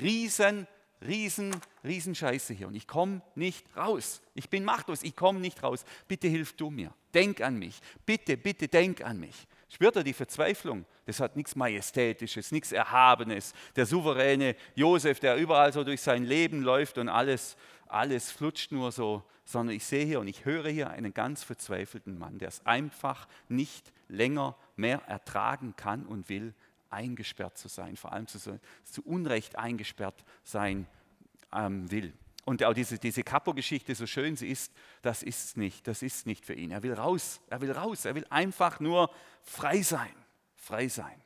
riesen, 0.00 0.66
riesen, 1.02 1.54
riesen 1.84 2.14
Scheiße 2.14 2.54
hier 2.54 2.68
und 2.68 2.74
ich 2.74 2.86
komme 2.86 3.22
nicht 3.34 3.64
raus. 3.76 4.22
Ich 4.34 4.48
bin 4.48 4.64
machtlos, 4.64 5.02
ich 5.02 5.14
komme 5.14 5.40
nicht 5.40 5.62
raus. 5.62 5.84
Bitte 6.08 6.28
hilf 6.28 6.54
du 6.54 6.70
mir. 6.70 6.94
Denk 7.14 7.40
an 7.40 7.58
mich. 7.58 7.80
Bitte, 8.06 8.36
bitte 8.36 8.68
denk 8.68 9.02
an 9.02 9.20
mich. 9.20 9.46
Spürt 9.72 9.96
er 9.96 10.04
die 10.04 10.12
Verzweiflung? 10.12 10.84
Das 11.06 11.18
hat 11.18 11.34
nichts 11.34 11.56
Majestätisches, 11.56 12.52
nichts 12.52 12.72
Erhabenes. 12.72 13.54
Der 13.74 13.86
souveräne 13.86 14.54
Josef, 14.74 15.18
der 15.18 15.36
überall 15.36 15.72
so 15.72 15.82
durch 15.82 16.02
sein 16.02 16.24
Leben 16.24 16.60
läuft 16.60 16.98
und 16.98 17.08
alles, 17.08 17.56
alles 17.86 18.30
flutscht 18.30 18.70
nur 18.70 18.92
so, 18.92 19.22
sondern 19.46 19.74
ich 19.74 19.86
sehe 19.86 20.04
hier 20.04 20.20
und 20.20 20.28
ich 20.28 20.44
höre 20.44 20.68
hier 20.68 20.90
einen 20.90 21.14
ganz 21.14 21.42
verzweifelten 21.42 22.18
Mann, 22.18 22.38
der 22.38 22.48
es 22.48 22.66
einfach 22.66 23.26
nicht 23.48 23.94
länger 24.08 24.56
mehr 24.76 25.00
ertragen 25.06 25.72
kann 25.74 26.04
und 26.04 26.28
will, 26.28 26.52
eingesperrt 26.90 27.56
zu 27.56 27.68
sein, 27.68 27.96
vor 27.96 28.12
allem 28.12 28.26
zu, 28.26 28.38
zu 28.38 29.02
Unrecht 29.06 29.56
eingesperrt 29.56 30.22
sein 30.44 30.86
ähm, 31.50 31.90
will. 31.90 32.12
Und 32.44 32.64
auch 32.64 32.74
diese, 32.74 32.98
diese 32.98 33.22
Kapo-Geschichte, 33.22 33.94
so 33.94 34.06
schön 34.06 34.36
sie 34.36 34.48
ist, 34.48 34.72
das 35.00 35.22
ist 35.22 35.56
nicht, 35.56 35.86
das 35.86 36.02
ist 36.02 36.26
nicht 36.26 36.44
für 36.44 36.54
ihn. 36.54 36.72
Er 36.72 36.82
will 36.82 36.92
raus, 36.92 37.40
er 37.48 37.60
will 37.60 37.70
raus, 37.70 38.04
er 38.04 38.14
will 38.14 38.26
einfach 38.30 38.80
nur 38.80 39.10
frei 39.42 39.82
sein, 39.82 40.14
frei 40.56 40.88
sein. 40.88 41.22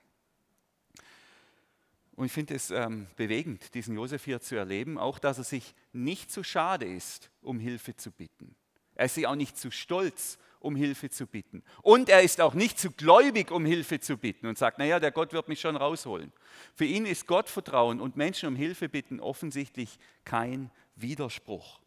Und 2.16 2.26
ich 2.26 2.32
finde 2.32 2.54
es 2.54 2.70
ähm, 2.70 3.06
bewegend, 3.16 3.74
diesen 3.74 3.94
Josef 3.94 4.24
hier 4.24 4.40
zu 4.40 4.56
erleben, 4.56 4.98
auch 4.98 5.18
dass 5.18 5.38
er 5.38 5.44
sich 5.44 5.74
nicht 5.92 6.30
zu 6.30 6.42
schade 6.42 6.86
ist, 6.86 7.30
um 7.42 7.60
Hilfe 7.60 7.96
zu 7.96 8.10
bitten. 8.10 8.54
Er 8.94 9.06
ist 9.06 9.14
sich 9.14 9.26
auch 9.26 9.34
nicht 9.34 9.58
zu 9.58 9.70
stolz, 9.70 10.38
um 10.60 10.76
Hilfe 10.76 11.10
zu 11.10 11.26
bitten. 11.26 11.62
Und 11.82 12.08
er 12.08 12.22
ist 12.22 12.40
auch 12.40 12.54
nicht 12.54 12.78
zu 12.78 12.90
gläubig, 12.90 13.50
um 13.50 13.64
Hilfe 13.66 14.00
zu 14.00 14.16
bitten 14.16 14.46
und 14.46 14.56
sagt, 14.56 14.78
naja, 14.78 14.98
der 14.98 15.12
Gott 15.12 15.32
wird 15.32 15.48
mich 15.48 15.60
schon 15.60 15.76
rausholen. 15.76 16.32
Für 16.74 16.86
ihn 16.86 17.04
ist 17.04 17.26
Gottvertrauen 17.26 18.00
und 18.00 18.16
Menschen 18.16 18.48
um 18.48 18.56
Hilfe 18.56 18.88
bitten 18.88 19.20
offensichtlich 19.20 19.98
kein 20.24 20.70
Widerspruch. 20.96 21.80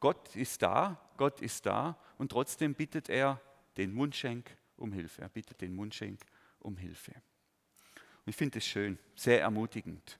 Gott 0.00 0.36
ist 0.36 0.62
da, 0.62 1.00
Gott 1.16 1.40
ist 1.40 1.66
da 1.66 1.98
und 2.18 2.30
trotzdem 2.30 2.74
bittet 2.74 3.08
er 3.08 3.40
den 3.76 3.92
Mundschenk 3.92 4.56
um 4.76 4.92
Hilfe. 4.92 5.22
Er 5.22 5.28
bittet 5.28 5.60
den 5.60 5.74
Mundschenk 5.74 6.20
um 6.60 6.76
Hilfe. 6.76 7.12
Und 7.12 8.30
ich 8.30 8.36
finde 8.36 8.58
es 8.58 8.66
schön, 8.66 8.98
sehr 9.16 9.40
ermutigend. 9.40 10.18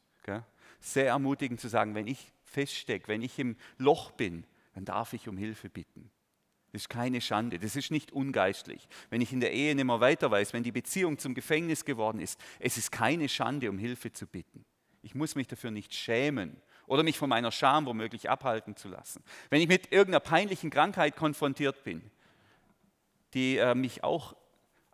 Sehr 0.81 1.07
ermutigend 1.07 1.61
zu 1.61 1.69
sagen, 1.69 1.95
wenn 1.95 2.07
ich 2.07 2.33
feststecke, 2.45 3.09
wenn 3.09 3.23
ich 3.23 3.39
im 3.39 3.57
Loch 3.79 4.11
bin, 4.13 4.45
dann 4.75 4.85
darf 4.85 5.13
ich 5.13 5.27
um 5.27 5.37
Hilfe 5.37 5.69
bitten. 5.71 6.11
Das 6.73 6.83
ist 6.83 6.89
keine 6.89 7.21
Schande, 7.21 7.59
das 7.59 7.77
ist 7.77 7.91
nicht 7.91 8.13
ungeistlich. 8.13 8.89
Wenn 9.09 9.23
ich 9.23 9.33
in 9.33 9.41
der 9.41 9.53
Ehe 9.53 9.75
nicht 9.75 9.87
mehr 9.87 10.01
weiter 10.01 10.31
weiß, 10.31 10.53
wenn 10.53 10.63
die 10.63 10.71
Beziehung 10.71 11.19
zum 11.19 11.35
Gefängnis 11.35 11.85
geworden 11.85 12.21
ist, 12.21 12.39
es 12.59 12.77
ist 12.77 12.93
keine 12.93 13.29
Schande, 13.29 13.71
um 13.71 13.79
Hilfe 13.79 14.13
zu 14.13 14.27
bitten. 14.27 14.65
Ich 15.01 15.15
muss 15.15 15.35
mich 15.35 15.47
dafür 15.47 15.71
nicht 15.71 15.95
schämen 15.95 16.61
oder 16.89 17.03
mich 17.03 17.19
von 17.19 17.29
meiner 17.29 17.53
Scham 17.53 17.87
womöglich 17.87 18.29
abhalten 18.29 18.75
zu 18.75 18.89
lassen. 18.89 19.23
Wenn 19.51 19.61
ich 19.61 19.69
mit 19.69 19.93
irgendeiner 19.93 20.21
peinlichen 20.21 20.71
Krankheit 20.71 21.17
konfrontiert 21.17 21.85
bin, 21.85 22.11
die 23.35 23.59
äh, 23.59 23.75
mich 23.75 24.03
auch 24.03 24.35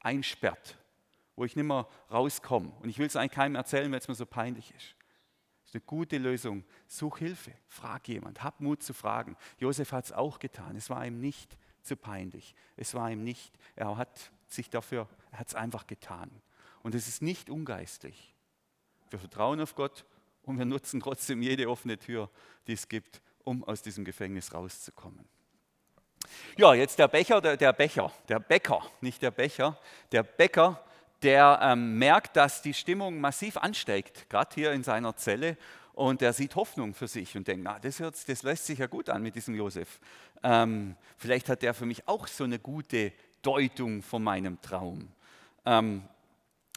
einsperrt, 0.00 0.76
wo 1.36 1.44
ich 1.44 1.56
nicht 1.56 1.64
mehr 1.64 1.88
rauskomme 2.10 2.70
und 2.82 2.88
ich 2.88 2.98
will 2.98 3.06
es 3.06 3.16
eigentlich 3.16 3.32
keinem 3.32 3.54
erzählen, 3.54 3.90
weil 3.90 4.00
es 4.00 4.08
mir 4.08 4.14
so 4.14 4.26
peinlich 4.26 4.70
ist. 4.72 4.96
Das 5.62 5.70
ist 5.70 5.74
eine 5.76 5.84
gute 5.86 6.18
Lösung. 6.18 6.64
Such 6.88 7.18
Hilfe, 7.18 7.52
frag 7.68 8.06
jemand, 8.08 8.42
hab 8.42 8.60
Mut 8.60 8.82
zu 8.82 8.92
fragen. 8.92 9.36
Josef 9.58 9.92
hat 9.92 10.04
es 10.04 10.12
auch 10.12 10.38
getan. 10.38 10.76
Es 10.76 10.90
war 10.90 11.06
ihm 11.06 11.20
nicht 11.20 11.56
zu 11.82 11.96
peinlich. 11.96 12.54
Es 12.76 12.94
war 12.94 13.10
ihm 13.10 13.22
nicht, 13.22 13.56
er 13.76 13.96
hat 13.96 14.32
sich 14.48 14.68
dafür, 14.68 15.08
er 15.30 15.38
hat 15.40 15.48
es 15.48 15.54
einfach 15.54 15.86
getan. 15.86 16.30
Und 16.82 16.94
es 16.94 17.08
ist 17.08 17.22
nicht 17.22 17.50
ungeistlich. 17.50 18.34
Wir 19.10 19.18
vertrauen 19.18 19.60
auf 19.60 19.74
Gott 19.74 20.04
und 20.46 20.58
wir 20.58 20.64
nutzen 20.64 21.00
trotzdem 21.00 21.42
jede 21.42 21.68
offene 21.68 21.98
Tür, 21.98 22.30
die 22.66 22.72
es 22.74 22.88
gibt, 22.88 23.20
um 23.44 23.64
aus 23.64 23.82
diesem 23.82 24.04
Gefängnis 24.04 24.52
rauszukommen. 24.52 25.28
Ja, 26.56 26.74
jetzt 26.74 26.98
der 26.98 27.08
Becher, 27.08 27.40
der, 27.40 27.56
der 27.56 27.72
Becher, 27.72 28.12
der 28.28 28.38
Bäcker, 28.38 28.82
nicht 29.00 29.22
der 29.22 29.30
Becher, 29.30 29.78
der 30.12 30.22
Bäcker, 30.22 30.82
der 31.22 31.58
ähm, 31.62 31.98
merkt, 31.98 32.36
dass 32.36 32.62
die 32.62 32.74
Stimmung 32.74 33.20
massiv 33.20 33.56
ansteigt, 33.56 34.28
gerade 34.30 34.54
hier 34.54 34.72
in 34.72 34.82
seiner 34.82 35.16
Zelle 35.16 35.56
und 35.94 36.22
er 36.22 36.32
sieht 36.32 36.56
Hoffnung 36.56 36.92
für 36.94 37.08
sich 37.08 37.36
und 37.36 37.46
denkt, 37.46 37.64
na, 37.64 37.78
das, 37.78 38.00
hört, 38.00 38.28
das 38.28 38.42
lässt 38.42 38.66
sich 38.66 38.78
ja 38.78 38.86
gut 38.86 39.08
an 39.08 39.22
mit 39.22 39.34
diesem 39.34 39.54
Josef. 39.54 40.00
Ähm, 40.42 40.96
vielleicht 41.16 41.48
hat 41.48 41.62
er 41.62 41.72
für 41.72 41.86
mich 41.86 42.06
auch 42.08 42.26
so 42.26 42.44
eine 42.44 42.58
gute 42.58 43.12
Deutung 43.42 44.02
von 44.02 44.22
meinem 44.22 44.60
Traum. 44.60 45.08
Ähm, 45.64 46.02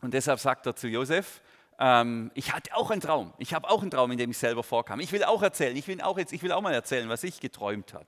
und 0.01 0.13
deshalb 0.13 0.39
sagt 0.39 0.65
er 0.67 0.75
zu 0.75 0.88
Josef, 0.88 1.41
ähm, 1.80 2.32
ich 2.34 2.54
hatte 2.54 2.76
auch 2.76 2.90
einen 2.90 3.02
Traum. 3.02 3.34
Ich 3.38 3.54
habe 3.54 3.70
auch 3.70 3.82
einen 3.82 3.92
Traum, 3.92 4.12
in 4.12 4.18
dem 4.18 4.32
ich 4.32 4.38
selber 4.38 4.63
vorkam. 4.63 5.00
Ich 5.00 5.12
will 5.12 5.24
auch 5.24 5.42
erzählen. 5.44 5.76
Ich 5.76 5.88
will 5.88 6.02
auch, 6.02 6.18
jetzt, 6.18 6.34
ich 6.34 6.42
will 6.42 6.52
auch 6.52 6.62
mal 6.62 6.74
erzählen, 6.74 7.08
was 7.10 7.24
ich 7.24 7.40
geträumt 7.40 7.94
habe. 7.94 8.08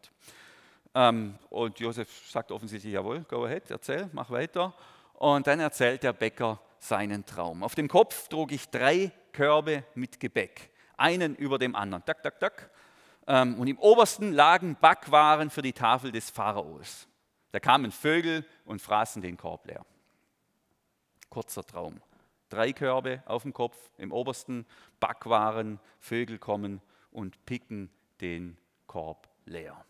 Ähm, 0.96 1.38
und 1.50 1.80
Josef 1.80 2.10
sagt 2.30 2.52
offensichtlich, 2.52 2.94
jawohl, 2.94 3.22
go 3.22 3.46
ahead, 3.46 3.70
erzähl, 3.70 4.10
mach 4.14 4.32
weiter. 4.32 4.74
Und 5.14 5.46
dann 5.48 5.60
erzählt 5.60 6.04
der 6.04 6.14
Bäcker 6.14 6.60
seinen 6.80 7.26
Traum. 7.26 7.64
Auf 7.64 7.76
dem 7.76 7.88
Kopf 7.88 8.28
trug 8.28 8.52
ich 8.52 8.70
drei 8.70 9.12
Körbe 9.32 9.84
mit 9.94 10.20
Gebäck, 10.20 10.72
einen 10.98 11.36
über 11.36 11.60
dem 11.60 11.76
anderen. 11.76 12.04
Tak, 12.06 12.24
tak, 12.24 12.40
tak. 12.40 12.72
Ähm, 13.28 13.60
und 13.60 13.68
im 13.68 13.78
obersten 13.78 14.34
lagen 14.34 14.76
Backwaren 14.80 15.52
für 15.52 15.62
die 15.62 15.74
Tafel 15.74 16.12
des 16.12 16.30
Pharaos. 16.32 17.08
Da 17.52 17.60
kamen 17.60 17.92
Vögel 17.92 18.46
und 18.66 18.82
fraßen 18.82 19.22
den 19.22 19.38
Korb 19.38 19.68
leer. 19.68 19.86
Kurzer 21.30 21.64
Traum. 21.64 22.02
Drei 22.50 22.74
Körbe 22.74 23.24
auf 23.26 23.44
dem 23.44 23.54
Kopf, 23.54 23.78
im 23.98 24.12
obersten 24.12 24.66
Backwaren, 25.00 25.80
Vögel 26.00 26.40
kommen 26.40 26.82
und 27.12 27.46
picken 27.46 27.90
den 28.22 28.58
Korb 28.88 29.30
leer. 29.46 29.86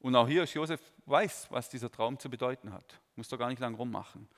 Und 0.00 0.16
auch 0.16 0.26
hier 0.26 0.44
ist 0.44 0.54
Josef 0.54 0.80
weiß, 1.06 1.48
was 1.50 1.68
dieser 1.68 1.90
Traum 1.90 2.18
zu 2.18 2.30
bedeuten 2.30 2.72
hat. 2.72 3.00
Muss 3.16 3.28
doch 3.28 3.38
gar 3.38 3.48
nicht 3.48 3.60
lange 3.60 3.76
rummachen. 3.76 4.28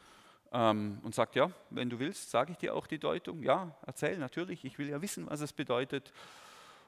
Ähm, 0.53 1.01
und 1.03 1.15
sagt, 1.15 1.37
ja, 1.37 1.51
wenn 1.71 1.89
du 1.89 1.99
willst, 1.99 2.31
sage 2.31 2.53
ich 2.53 2.59
dir 2.59 2.75
auch 2.75 2.87
die 2.87 2.99
Deutung. 2.99 3.43
Ja, 3.43 3.75
erzähl 3.87 4.19
natürlich, 4.19 4.65
ich 4.65 4.79
will 4.79 4.91
ja 4.91 5.01
wissen, 5.01 5.29
was 5.31 5.41
es 5.41 5.53
bedeutet. 5.53 6.13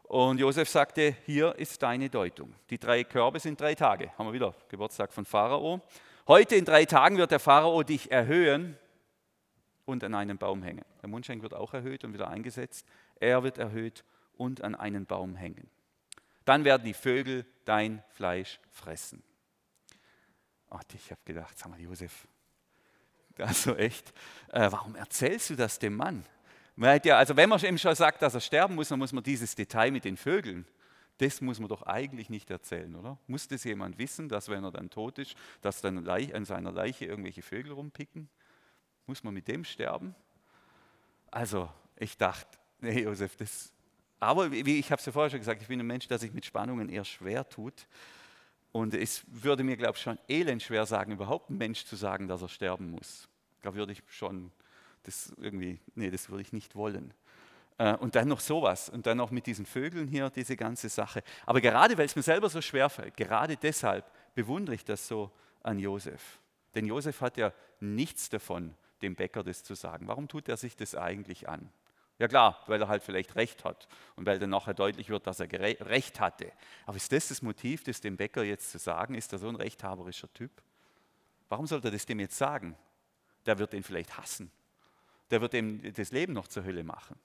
Und 0.03 0.39
Josef 0.39 0.69
sagte, 0.69 1.17
hier 1.25 1.55
ist 1.55 1.83
deine 1.83 2.11
Deutung. 2.11 2.55
Die 2.69 2.79
drei 2.79 3.05
Körbe 3.05 3.41
sind 3.41 3.59
drei 3.59 3.75
Tage. 3.75 4.11
Haben 4.19 4.27
wir 4.27 4.35
wieder 4.35 4.55
Geburtstag 4.69 5.13
von 5.13 5.25
Pharao. 5.25 5.81
Heute 6.27 6.57
in 6.57 6.65
drei 6.65 6.85
Tagen 6.85 7.17
wird 7.17 7.31
der 7.31 7.41
Pharao 7.41 7.83
dich 7.83 8.11
erhöhen 8.11 8.77
und 9.85 10.05
an 10.05 10.15
einen 10.15 10.39
Baum 10.39 10.63
hängen. 10.63 10.85
Der 11.03 11.09
Mundschenk 11.09 11.43
wird 11.43 11.55
auch 11.55 11.75
erhöht 11.75 12.05
und 12.05 12.13
wieder 12.13 12.29
eingesetzt. 12.29 12.87
Er 13.21 13.43
wird 13.43 13.59
erhöht 13.59 14.05
und 14.37 14.63
an 14.63 14.75
einen 14.75 15.07
Baum 15.07 15.37
hängen. 15.37 15.69
Dann 16.45 16.65
werden 16.65 16.85
die 16.85 16.95
Vögel 16.95 17.47
dein 17.65 18.03
Fleisch 18.11 18.61
fressen. 18.71 19.23
Ach, 20.71 20.83
ich 20.93 21.11
habe 21.11 21.21
gedacht, 21.25 21.59
sag 21.59 21.71
mal, 21.71 21.81
Josef, 21.81 22.27
also 23.39 23.75
echt, 23.77 24.13
äh, 24.53 24.71
warum 24.71 24.95
erzählst 24.97 25.51
du 25.51 25.57
das 25.57 25.79
dem 25.79 25.97
Mann? 25.97 26.25
Also 26.77 27.37
wenn 27.37 27.49
man 27.49 27.61
ihm 27.61 27.79
schon 27.79 27.95
sagt, 27.95 28.23
dass 28.23 28.35
er 28.35 28.41
sterben 28.41 28.75
muss, 28.75 28.89
dann 28.89 28.99
muss 28.99 29.13
man 29.13 29.23
dieses 29.23 29.55
Detail 29.55 29.91
mit 29.93 30.05
den 30.05 30.17
Vögeln, 30.17 30.67
das 31.19 31.41
muss 31.41 31.61
man 31.61 31.69
doch 31.69 31.83
eigentlich 31.83 32.29
nicht 32.29 32.51
erzählen, 32.51 32.95
oder? 32.97 33.19
Muss 33.29 33.47
das 33.47 33.63
jemand 33.63 33.99
wissen, 33.99 34.29
dass 34.29 34.49
wenn 34.49 34.65
er 34.65 34.73
dann 34.73 34.91
tot 34.91 35.19
ist, 35.19 35.37
dass 35.63 35.81
dann 35.81 36.09
an 36.09 36.45
seiner 36.45 36.73
Leiche 36.73 37.05
irgendwelche 37.05 37.43
Vögel 37.43 37.73
rumpicken? 37.73 38.29
Muss 39.07 39.23
man 39.23 39.35
mit 39.35 39.49
dem 39.49 39.65
sterben? 39.65 40.15
Also 41.31 41.71
ich 41.97 42.17
dachte, 42.17 42.59
nee 42.81 43.03
Josef, 43.03 43.37
das, 43.37 43.73
aber 44.21 44.51
wie 44.51 44.79
ich 44.79 44.91
habe 44.91 45.01
es 45.01 45.07
ja 45.07 45.13
vorher 45.13 45.31
schon 45.31 45.41
gesagt, 45.41 45.63
ich 45.63 45.69
bin 45.69 45.81
ein 45.81 45.87
Mensch, 45.87 46.09
der 46.09 46.19
sich 46.19 46.33
mit 46.33 46.45
Spannungen 46.45 46.89
eher 46.89 47.05
schwer 47.05 47.49
tut. 47.49 47.87
Und 48.73 48.95
es 48.95 49.23
würde 49.29 49.63
mir, 49.63 49.77
glaube 49.77 49.97
ich, 49.97 50.03
schon 50.03 50.19
elend 50.29 50.63
schwer 50.63 50.85
sagen, 50.85 51.13
überhaupt 51.13 51.51
ein 51.51 51.59
Mensch 51.59 51.85
zu 51.85 51.95
sagen, 51.95 52.27
dass 52.27 52.43
er 52.43 52.49
sterben 52.49 52.91
muss. 52.91 53.29
Da 53.63 53.75
würde 53.75 53.93
ich 53.93 54.03
schon, 54.09 54.51
das 55.05 55.33
irgendwie, 55.37 55.79
nee, 55.95 56.11
das 56.11 56.29
würde 56.29 56.43
ich 56.43 56.53
nicht 56.53 56.75
wollen. 56.75 57.15
Äh, 57.79 57.95
und 57.97 58.15
dann 58.15 58.29
noch 58.29 58.41
sowas 58.41 58.89
und 58.89 59.07
dann 59.07 59.19
noch 59.19 59.31
mit 59.31 59.47
diesen 59.47 59.67
Vögeln 59.67 60.09
hier, 60.09 60.31
diese 60.31 60.57
ganze 60.57 60.89
Sache. 60.89 61.23
Aber 61.47 61.61
gerade 61.61 61.97
weil 61.99 62.07
es 62.07 62.17
mir 62.17 62.23
selber 62.23 62.49
so 62.49 62.61
schwer 62.61 62.89
fällt, 62.89 63.17
gerade 63.17 63.57
deshalb 63.57 64.11
bewundere 64.35 64.75
ich 64.75 64.85
das 64.85 65.07
so 65.07 65.31
an 65.63 65.79
Josef. 65.79 66.41
Denn 66.75 66.87
Josef 66.87 67.21
hat 67.21 67.37
ja 67.37 67.53
nichts 67.81 68.29
davon, 68.29 68.75
dem 69.05 69.15
Bäcker 69.15 69.45
das 69.45 69.63
zu 69.63 69.75
sagen. 69.75 70.09
Warum 70.09 70.27
tut 70.27 70.49
er 70.49 70.57
sich 70.57 70.75
das 70.77 70.95
eigentlich 70.95 71.49
an? 71.49 71.71
Ja 72.19 72.29
klar, 72.29 72.63
weil 72.67 72.81
er 72.81 72.89
halt 72.89 73.03
vielleicht 73.03 73.35
recht 73.35 73.65
hat 73.65 73.89
und 74.17 74.25
weil 74.25 74.39
dann 74.39 74.51
nachher 74.51 74.75
deutlich 74.75 75.09
wird, 75.09 75.27
dass 75.27 75.41
er 75.41 75.51
recht 75.51 76.21
hatte. 76.21 76.53
Aber 76.87 76.97
ist 76.97 77.13
das 77.13 77.29
das 77.29 77.43
Motiv, 77.43 77.83
das 77.83 78.01
dem 78.01 78.17
Bäcker 78.17 78.45
jetzt 78.45 78.71
zu 78.71 78.79
sagen? 78.79 79.15
Ist 79.15 79.33
er 79.33 79.39
so 79.39 79.49
ein 79.49 79.57
rechthaberischer 79.57 80.33
Typ? 80.33 80.51
Warum 81.49 81.67
sollte 81.67 81.89
er 81.89 81.91
das 81.91 82.07
dem 82.07 82.21
jetzt 82.21 82.39
sagen? 82.39 82.77
Der 83.47 83.59
wird 83.59 83.75
ihn 83.75 83.83
vielleicht 83.83 84.17
hassen. 84.17 84.51
Der 85.31 85.41
wird 85.41 85.55
ihm 85.55 85.93
das 85.93 86.13
Leben 86.13 86.33
noch 86.33 86.47
zur 86.47 86.65
Hölle 86.65 86.85
machen. 86.85 87.19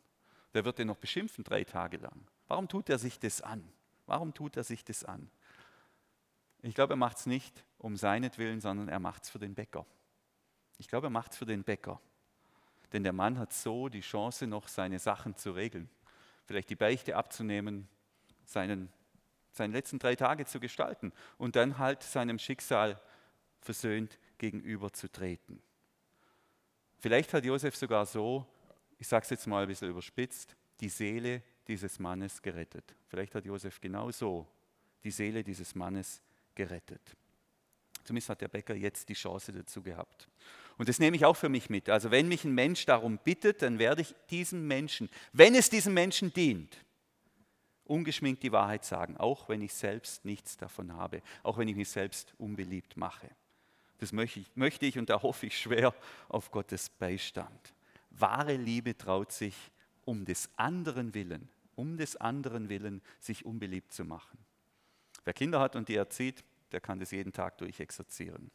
Der 0.53 0.65
wird 0.65 0.79
ihn 0.79 0.87
noch 0.87 0.97
beschimpfen 0.97 1.43
drei 1.43 1.63
Tage 1.63 1.97
lang. 1.97 2.25
Warum 2.47 2.67
tut 2.67 2.89
er 2.89 2.97
sich 2.97 3.19
das 3.19 3.41
an? 3.41 3.63
Warum 4.07 4.33
tut 4.33 4.57
er 4.57 4.63
sich 4.63 4.83
das 4.83 5.03
an? 5.05 5.29
Ich 6.61 6.73
glaube, 6.73 6.93
er 6.93 6.97
macht 6.97 7.17
es 7.17 7.25
nicht 7.27 7.63
um 7.77 7.95
seinetwillen, 7.95 8.59
sondern 8.59 8.89
er 8.89 8.99
macht 8.99 9.23
es 9.23 9.29
für 9.29 9.39
den 9.39 9.53
Bäcker. 9.53 9.85
Ich 10.79 10.87
glaube, 10.87 11.07
er 11.07 11.11
macht 11.11 11.33
es 11.33 11.37
für 11.37 11.45
den 11.45 11.63
Bäcker. 11.63 12.01
Denn 12.91 13.03
der 13.03 13.13
Mann 13.13 13.37
hat 13.37 13.53
so 13.53 13.89
die 13.89 14.01
Chance, 14.01 14.47
noch 14.47 14.67
seine 14.67 14.97
Sachen 14.97 15.35
zu 15.35 15.51
regeln. 15.51 15.89
Vielleicht 16.45 16.69
die 16.71 16.75
Beichte 16.75 17.15
abzunehmen, 17.15 17.87
seinen, 18.45 18.91
seine 19.51 19.73
letzten 19.73 19.99
drei 19.99 20.15
Tage 20.15 20.45
zu 20.45 20.59
gestalten 20.59 21.13
und 21.37 21.55
dann 21.55 21.77
halt 21.77 22.01
seinem 22.01 22.39
Schicksal 22.39 22.99
versöhnt 23.61 24.17
gegenüberzutreten. 24.39 25.61
Vielleicht 26.99 27.33
hat 27.33 27.45
Josef 27.45 27.75
sogar 27.75 28.05
so, 28.05 28.45
ich 28.97 29.07
sage 29.07 29.23
es 29.23 29.29
jetzt 29.29 29.47
mal 29.47 29.63
ein 29.63 29.67
bisschen 29.67 29.89
überspitzt, 29.89 30.55
die 30.79 30.89
Seele 30.89 31.43
dieses 31.67 31.99
Mannes 31.99 32.41
gerettet. 32.41 32.95
Vielleicht 33.07 33.35
hat 33.35 33.45
Josef 33.45 33.79
genau 33.79 34.09
so 34.11 34.47
die 35.03 35.11
Seele 35.11 35.43
dieses 35.43 35.75
Mannes 35.75 36.21
gerettet. 36.55 37.15
Zumindest 38.03 38.29
hat 38.29 38.41
der 38.41 38.47
Bäcker 38.47 38.73
jetzt 38.73 39.07
die 39.07 39.13
Chance 39.13 39.53
dazu 39.53 39.83
gehabt. 39.83 40.27
Und 40.79 40.87
das 40.87 40.97
nehme 40.97 41.17
ich 41.17 41.25
auch 41.25 41.35
für 41.35 41.49
mich 41.49 41.69
mit. 41.69 41.89
Also 41.89 42.09
wenn 42.09 42.29
mich 42.29 42.45
ein 42.45 42.55
Mensch 42.55 42.85
darum 42.85 43.17
bittet, 43.17 43.61
dann 43.61 43.79
werde 43.79 44.01
ich 44.01 44.15
diesem 44.29 44.65
Menschen, 44.65 45.09
wenn 45.33 45.53
es 45.53 45.69
diesem 45.69 45.93
Menschen 45.93 46.33
dient, 46.33 46.77
ungeschminkt 47.83 48.41
die 48.43 48.53
Wahrheit 48.53 48.85
sagen, 48.85 49.17
auch 49.17 49.49
wenn 49.49 49.61
ich 49.61 49.73
selbst 49.73 50.23
nichts 50.23 50.55
davon 50.55 50.93
habe, 50.93 51.21
auch 51.43 51.57
wenn 51.57 51.67
ich 51.67 51.75
mich 51.75 51.89
selbst 51.89 52.33
unbeliebt 52.37 52.95
mache. 52.95 53.29
Das 53.97 54.13
möchte 54.13 54.39
ich, 54.39 54.47
möchte 54.55 54.85
ich 54.85 54.97
und 54.97 55.09
da 55.09 55.21
hoffe 55.21 55.47
ich 55.47 55.59
schwer 55.59 55.93
auf 56.29 56.49
Gottes 56.49 56.87
Beistand. 56.87 57.73
Wahre 58.11 58.55
Liebe 58.55 58.97
traut 58.97 59.33
sich 59.33 59.55
um 60.05 60.23
des 60.23 60.49
anderen 60.55 61.13
Willen, 61.13 61.49
um 61.75 61.97
des 61.97 62.15
anderen 62.15 62.69
Willen, 62.69 63.01
sich 63.19 63.45
unbeliebt 63.45 63.91
zu 63.91 64.05
machen. 64.05 64.37
Wer 65.25 65.33
Kinder 65.33 65.59
hat 65.59 65.75
und 65.75 65.89
die 65.89 65.95
erzieht, 65.95 66.41
der 66.71 66.79
kann 66.79 67.01
das 67.01 67.11
jeden 67.11 67.33
Tag 67.33 67.57
durchexerzieren. 67.57 68.49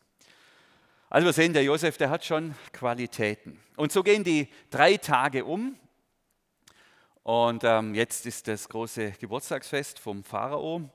Also 1.11 1.27
wir 1.27 1.33
sehen, 1.33 1.53
der 1.53 1.62
Josef, 1.62 1.97
der 1.97 2.11
hat 2.11 2.25
schon 2.25 2.55
Qualitäten. 2.73 3.61
Und 3.77 3.93
so 3.93 4.03
gehen 4.03 4.25
die 4.25 4.49
drei 4.71 4.97
Tage 4.97 5.45
um. 5.45 5.77
Und 7.23 7.64
ähm, 7.64 7.95
jetzt 7.95 8.27
ist 8.27 8.49
das 8.49 8.69
große 8.69 9.12
Geburtstagsfest 9.12 9.99
vom 9.99 10.25
Pharao. 10.25 10.90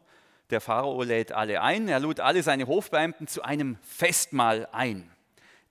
Der 0.49 0.61
Pharao 0.61 1.01
lädt 1.03 1.31
alle 1.31 1.61
ein. 1.61 1.87
Er 1.87 1.99
lud 1.99 2.19
alle 2.19 2.43
seine 2.43 2.67
Hofbeamten 2.67 3.27
zu 3.27 3.43
einem 3.43 3.77
Festmahl 3.81 4.67
ein. 4.71 5.11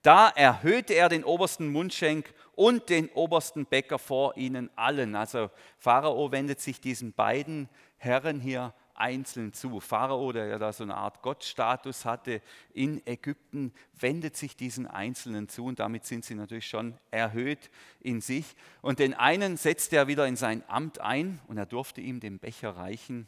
Da 0.01 0.29
erhöhte 0.29 0.93
er 0.93 1.09
den 1.09 1.25
obersten 1.25 1.67
Mundschenk 1.67 2.33
und 2.55 2.89
den 2.89 3.09
obersten 3.09 3.65
Bäcker 3.65 3.99
vor 3.99 4.37
ihnen 4.37 4.69
allen. 4.75 5.15
Also 5.15 5.49
Pharao 5.77 6.31
wendet 6.31 6.61
sich 6.61 6.79
diesen 6.79 7.13
beiden 7.13 7.69
Herren 7.97 8.39
hier 8.39 8.73
einzeln 8.99 9.53
zu. 9.53 9.79
Pharao, 9.79 10.31
der 10.31 10.47
ja 10.47 10.57
da 10.57 10.73
so 10.73 10.83
eine 10.83 10.95
Art 10.95 11.21
Gottstatus 11.21 12.05
hatte 12.05 12.41
in 12.73 13.05
Ägypten, 13.07 13.73
wendet 13.99 14.35
sich 14.37 14.55
diesen 14.55 14.87
Einzelnen 14.87 15.49
zu 15.49 15.65
und 15.65 15.79
damit 15.79 16.05
sind 16.05 16.25
sie 16.25 16.35
natürlich 16.35 16.67
schon 16.67 16.97
erhöht 17.11 17.69
in 17.99 18.21
sich. 18.21 18.55
Und 18.81 18.99
den 18.99 19.13
einen 19.13 19.57
setzt 19.57 19.93
er 19.93 20.07
wieder 20.07 20.27
in 20.27 20.35
sein 20.35 20.63
Amt 20.67 20.99
ein 20.99 21.39
und 21.47 21.57
er 21.57 21.65
durfte 21.65 22.01
ihm 22.01 22.19
den 22.19 22.39
Becher 22.39 22.75
reichen 22.75 23.27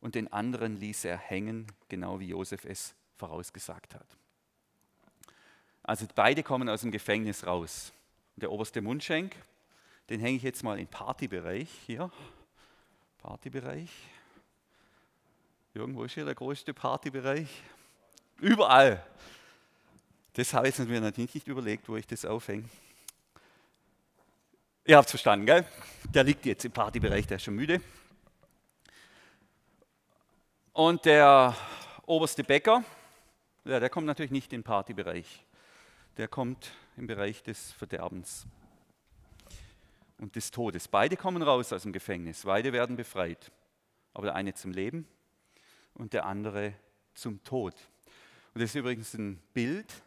und 0.00 0.14
den 0.14 0.32
anderen 0.32 0.76
ließ 0.76 1.04
er 1.04 1.16
hängen, 1.16 1.66
genau 1.88 2.20
wie 2.20 2.28
Josef 2.28 2.64
es 2.64 2.94
vorausgesagt 3.16 3.94
hat. 3.94 4.16
Also 5.82 6.06
beide 6.14 6.42
kommen 6.42 6.68
aus 6.68 6.82
dem 6.82 6.90
Gefängnis 6.90 7.46
raus. 7.46 7.92
Der 8.36 8.52
oberste 8.52 8.80
Mundschenk, 8.80 9.34
den 10.08 10.20
hänge 10.20 10.36
ich 10.36 10.42
jetzt 10.42 10.62
mal 10.62 10.78
in 10.78 10.86
Partybereich 10.86 11.68
hier. 11.86 12.10
Partybereich. 13.18 13.90
Irgendwo 15.72 16.02
ist 16.02 16.14
hier 16.14 16.24
der 16.24 16.34
größte 16.34 16.74
Partybereich. 16.74 17.48
Überall. 18.40 19.06
Das 20.32 20.52
habe 20.52 20.68
ich 20.68 20.76
mir 20.78 21.00
natürlich 21.00 21.32
nicht 21.32 21.46
überlegt, 21.46 21.88
wo 21.88 21.96
ich 21.96 22.06
das 22.08 22.24
aufhänge. 22.24 22.64
Ihr 24.84 24.96
habt 24.96 25.06
es 25.06 25.12
verstanden, 25.12 25.46
gell? 25.46 25.64
Der 26.12 26.24
liegt 26.24 26.44
jetzt 26.44 26.64
im 26.64 26.72
Partybereich, 26.72 27.26
der 27.28 27.36
ist 27.36 27.44
schon 27.44 27.54
müde. 27.54 27.80
Und 30.72 31.04
der 31.04 31.54
oberste 32.04 32.42
Bäcker, 32.42 32.82
ja, 33.64 33.78
der 33.78 33.90
kommt 33.90 34.08
natürlich 34.08 34.32
nicht 34.32 34.52
in 34.52 34.60
den 34.60 34.64
Partybereich. 34.64 35.44
Der 36.16 36.26
kommt 36.26 36.72
im 36.96 37.06
Bereich 37.06 37.44
des 37.44 37.70
Verderbens 37.72 38.44
und 40.18 40.34
des 40.34 40.50
Todes. 40.50 40.88
Beide 40.88 41.16
kommen 41.16 41.42
raus 41.42 41.72
aus 41.72 41.82
dem 41.82 41.92
Gefängnis, 41.92 42.42
beide 42.44 42.72
werden 42.72 42.96
befreit. 42.96 43.52
Aber 44.14 44.26
der 44.26 44.34
eine 44.34 44.52
zum 44.54 44.72
Leben 44.72 45.06
und 45.94 46.12
der 46.12 46.26
andere 46.26 46.74
zum 47.14 47.42
Tod. 47.44 47.74
Und 48.54 48.62
das 48.62 48.70
ist 48.70 48.76
übrigens 48.76 49.14
ein 49.14 49.40
Bild 49.52 50.02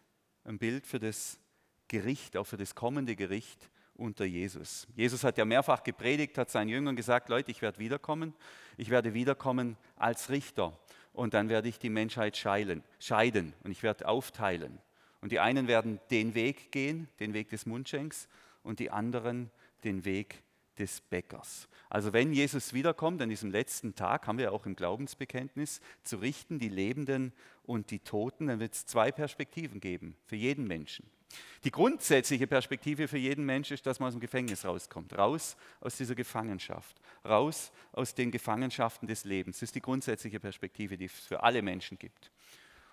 ein 0.45 0.57
Bild 0.57 0.85
für 0.85 0.99
das 0.99 1.39
Gericht, 1.87 2.37
auch 2.37 2.45
für 2.45 2.57
das 2.57 2.75
kommende 2.75 3.15
Gericht 3.15 3.69
unter 3.95 4.25
Jesus. 4.25 4.87
Jesus 4.95 5.23
hat 5.23 5.37
ja 5.37 5.45
mehrfach 5.45 5.83
gepredigt, 5.83 6.37
hat 6.37 6.49
seinen 6.49 6.69
Jüngern 6.69 6.95
gesagt, 6.95 7.29
Leute, 7.29 7.51
ich 7.51 7.61
werde 7.61 7.79
wiederkommen. 7.79 8.33
Ich 8.77 8.89
werde 8.89 9.13
wiederkommen 9.13 9.77
als 9.95 10.29
Richter. 10.29 10.77
Und 11.13 11.33
dann 11.33 11.49
werde 11.49 11.69
ich 11.69 11.77
die 11.77 11.91
Menschheit 11.91 12.35
scheiden, 12.35 12.83
scheiden 12.99 13.53
und 13.63 13.71
ich 13.71 13.83
werde 13.83 14.07
aufteilen. 14.07 14.79
Und 15.21 15.31
die 15.31 15.39
einen 15.39 15.67
werden 15.67 15.99
den 16.09 16.33
Weg 16.33 16.71
gehen, 16.71 17.07
den 17.19 17.33
Weg 17.33 17.49
des 17.49 17.65
Mundschenks, 17.65 18.27
und 18.63 18.79
die 18.79 18.91
anderen 18.91 19.51
den 19.83 20.05
Weg 20.05 20.42
des 20.77 21.01
Bäckers. 21.01 21.67
Also 21.89 22.13
wenn 22.13 22.33
Jesus 22.33 22.73
wiederkommt 22.73 23.21
an 23.21 23.29
diesem 23.29 23.51
letzten 23.51 23.95
Tag, 23.95 24.27
haben 24.27 24.37
wir 24.37 24.51
auch 24.51 24.65
im 24.65 24.75
Glaubensbekenntnis, 24.75 25.79
zu 26.03 26.17
richten 26.17 26.59
die 26.59 26.69
Lebenden 26.69 27.33
und 27.63 27.91
die 27.91 27.99
Toten, 27.99 28.47
dann 28.47 28.59
wird 28.59 28.73
es 28.73 28.85
zwei 28.85 29.11
Perspektiven 29.11 29.79
geben 29.79 30.15
für 30.25 30.35
jeden 30.35 30.67
Menschen. 30.67 31.05
Die 31.63 31.71
grundsätzliche 31.71 32.47
Perspektive 32.47 33.07
für 33.07 33.17
jeden 33.17 33.45
Menschen 33.45 33.73
ist, 33.73 33.85
dass 33.85 33.99
man 33.99 34.07
aus 34.07 34.13
dem 34.13 34.19
Gefängnis 34.19 34.65
rauskommt, 34.65 35.17
raus 35.17 35.55
aus 35.79 35.97
dieser 35.97 36.15
Gefangenschaft, 36.15 36.99
raus 37.25 37.71
aus 37.91 38.13
den 38.13 38.31
Gefangenschaften 38.31 39.07
des 39.07 39.23
Lebens. 39.23 39.57
Das 39.57 39.69
ist 39.69 39.75
die 39.75 39.81
grundsätzliche 39.81 40.39
Perspektive, 40.39 40.97
die 40.97 41.05
es 41.05 41.11
für 41.11 41.43
alle 41.43 41.61
Menschen 41.61 41.97
gibt. 41.97 42.31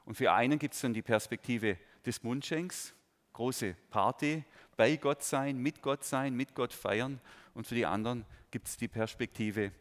Und 0.05 0.15
für 0.17 0.33
einen 0.33 0.59
gibt 0.59 0.75
es 0.75 0.81
dann 0.81 0.95
die 0.95 1.03
Perspektive 1.03 1.77
des 2.07 2.23
Mundschenks, 2.23 2.95
große 3.33 3.75
Party, 3.91 4.45
bei 4.77 4.97
Gott 4.97 5.23
sein, 5.23 5.59
mit 5.59 5.83
Gott 5.83 6.05
sein, 6.05 6.35
mit 6.35 6.55
Gott 6.55 6.73
feiern. 6.73 7.21
Und 7.55 7.67
für 7.67 7.75
die 7.75 7.87
anderen 7.87 8.25
gibt 8.51 8.69
es 8.69 8.77
die 8.77 8.89
Perspektive 8.89 9.73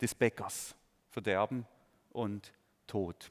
des 0.00 0.14
Bäckers, 0.14 0.74
Verderben 1.10 1.66
und 2.12 2.52
Tod. 2.86 3.30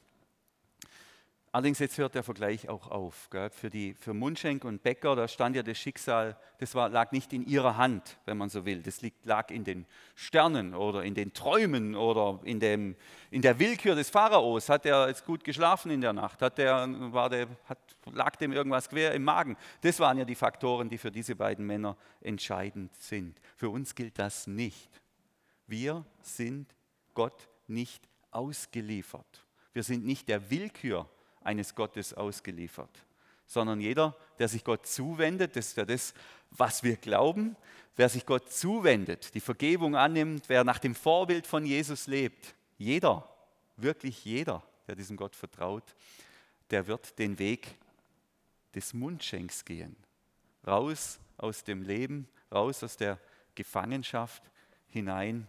Allerdings 1.54 1.78
jetzt 1.78 1.98
hört 1.98 2.16
der 2.16 2.24
Vergleich 2.24 2.68
auch 2.68 2.90
auf. 2.90 3.30
Gell? 3.30 3.48
Für, 3.50 3.70
die, 3.70 3.94
für 3.94 4.12
Mundschenk 4.12 4.64
und 4.64 4.82
Bäcker, 4.82 5.14
da 5.14 5.28
stand 5.28 5.54
ja 5.54 5.62
das 5.62 5.78
Schicksal, 5.78 6.36
das 6.58 6.74
war, 6.74 6.88
lag 6.88 7.12
nicht 7.12 7.32
in 7.32 7.46
ihrer 7.46 7.76
Hand, 7.76 8.18
wenn 8.24 8.36
man 8.36 8.48
so 8.48 8.64
will. 8.64 8.82
Das 8.82 9.02
liegt, 9.02 9.24
lag 9.24 9.52
in 9.52 9.62
den 9.62 9.86
Sternen 10.16 10.74
oder 10.74 11.04
in 11.04 11.14
den 11.14 11.32
Träumen 11.32 11.94
oder 11.94 12.40
in, 12.42 12.58
dem, 12.58 12.96
in 13.30 13.40
der 13.40 13.60
Willkür 13.60 13.94
des 13.94 14.10
Pharaos. 14.10 14.68
Hat 14.68 14.84
er 14.84 15.06
jetzt 15.06 15.24
gut 15.24 15.44
geschlafen 15.44 15.92
in 15.92 16.00
der 16.00 16.12
Nacht? 16.12 16.42
Hat 16.42 16.58
der, 16.58 16.88
war 17.12 17.30
der, 17.30 17.46
hat, 17.66 17.78
lag 18.10 18.34
dem 18.34 18.50
irgendwas 18.50 18.88
quer 18.88 19.14
im 19.14 19.22
Magen? 19.22 19.56
Das 19.82 20.00
waren 20.00 20.18
ja 20.18 20.24
die 20.24 20.34
Faktoren, 20.34 20.88
die 20.88 20.98
für 20.98 21.12
diese 21.12 21.36
beiden 21.36 21.64
Männer 21.64 21.96
entscheidend 22.20 22.92
sind. 22.96 23.40
Für 23.54 23.70
uns 23.70 23.94
gilt 23.94 24.18
das 24.18 24.48
nicht. 24.48 24.90
Wir 25.68 26.04
sind 26.20 26.74
Gott 27.14 27.48
nicht 27.68 28.08
ausgeliefert. 28.32 29.46
Wir 29.72 29.84
sind 29.84 30.04
nicht 30.04 30.28
der 30.28 30.50
Willkür 30.50 31.08
eines 31.44 31.74
Gottes 31.74 32.14
ausgeliefert, 32.14 33.04
sondern 33.46 33.80
jeder, 33.80 34.16
der 34.38 34.48
sich 34.48 34.64
Gott 34.64 34.86
zuwendet, 34.86 35.56
das 35.56 35.68
ist 35.68 35.76
ja 35.76 35.84
das, 35.84 36.14
was 36.50 36.82
wir 36.82 36.96
glauben, 36.96 37.56
wer 37.96 38.08
sich 38.08 38.26
Gott 38.26 38.50
zuwendet, 38.50 39.34
die 39.34 39.40
Vergebung 39.40 39.96
annimmt, 39.96 40.48
wer 40.48 40.64
nach 40.64 40.78
dem 40.78 40.94
Vorbild 40.94 41.46
von 41.46 41.64
Jesus 41.64 42.06
lebt, 42.06 42.54
jeder, 42.78 43.28
wirklich 43.76 44.24
jeder, 44.24 44.62
der 44.86 44.96
diesem 44.96 45.16
Gott 45.16 45.36
vertraut, 45.36 45.94
der 46.70 46.86
wird 46.86 47.18
den 47.18 47.38
Weg 47.38 47.78
des 48.74 48.94
Mundschenks 48.94 49.64
gehen. 49.64 49.96
Raus 50.66 51.20
aus 51.36 51.64
dem 51.64 51.82
Leben, 51.82 52.26
raus 52.50 52.82
aus 52.82 52.96
der 52.96 53.18
Gefangenschaft, 53.54 54.42
hinein 54.88 55.46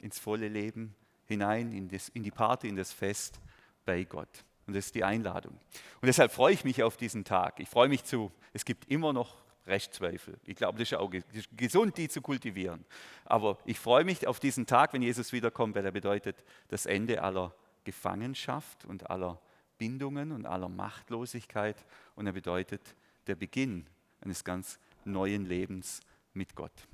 ins 0.00 0.18
volle 0.18 0.48
Leben, 0.48 0.94
hinein 1.26 1.72
in, 1.72 1.88
das, 1.88 2.08
in 2.10 2.22
die 2.22 2.30
Party, 2.30 2.68
in 2.68 2.76
das 2.76 2.92
Fest 2.92 3.40
bei 3.84 4.04
Gott. 4.04 4.44
Und 4.70 4.76
das 4.76 4.86
ist 4.86 4.94
die 4.94 5.02
Einladung. 5.02 5.54
Und 5.54 6.06
deshalb 6.06 6.30
freue 6.30 6.54
ich 6.54 6.62
mich 6.62 6.84
auf 6.84 6.96
diesen 6.96 7.24
Tag. 7.24 7.58
Ich 7.58 7.68
freue 7.68 7.88
mich 7.88 8.04
zu, 8.04 8.30
es 8.52 8.64
gibt 8.64 8.88
immer 8.88 9.12
noch 9.12 9.34
Rechtszweifel. 9.66 10.38
Ich 10.44 10.54
glaube, 10.54 10.78
das 10.78 10.92
ist 10.92 10.96
auch 10.96 11.10
gesund, 11.56 11.96
die 11.98 12.08
zu 12.08 12.22
kultivieren. 12.22 12.84
Aber 13.24 13.58
ich 13.64 13.80
freue 13.80 14.04
mich 14.04 14.28
auf 14.28 14.38
diesen 14.38 14.66
Tag, 14.66 14.92
wenn 14.92 15.02
Jesus 15.02 15.32
wiederkommt, 15.32 15.74
weil 15.74 15.84
er 15.84 15.90
bedeutet 15.90 16.44
das 16.68 16.86
Ende 16.86 17.20
aller 17.20 17.52
Gefangenschaft 17.82 18.84
und 18.84 19.10
aller 19.10 19.40
Bindungen 19.76 20.30
und 20.30 20.46
aller 20.46 20.68
Machtlosigkeit. 20.68 21.84
Und 22.14 22.28
er 22.28 22.32
bedeutet 22.32 22.94
der 23.26 23.34
Beginn 23.34 23.88
eines 24.20 24.44
ganz 24.44 24.78
neuen 25.04 25.46
Lebens 25.46 26.00
mit 26.32 26.54
Gott. 26.54 26.86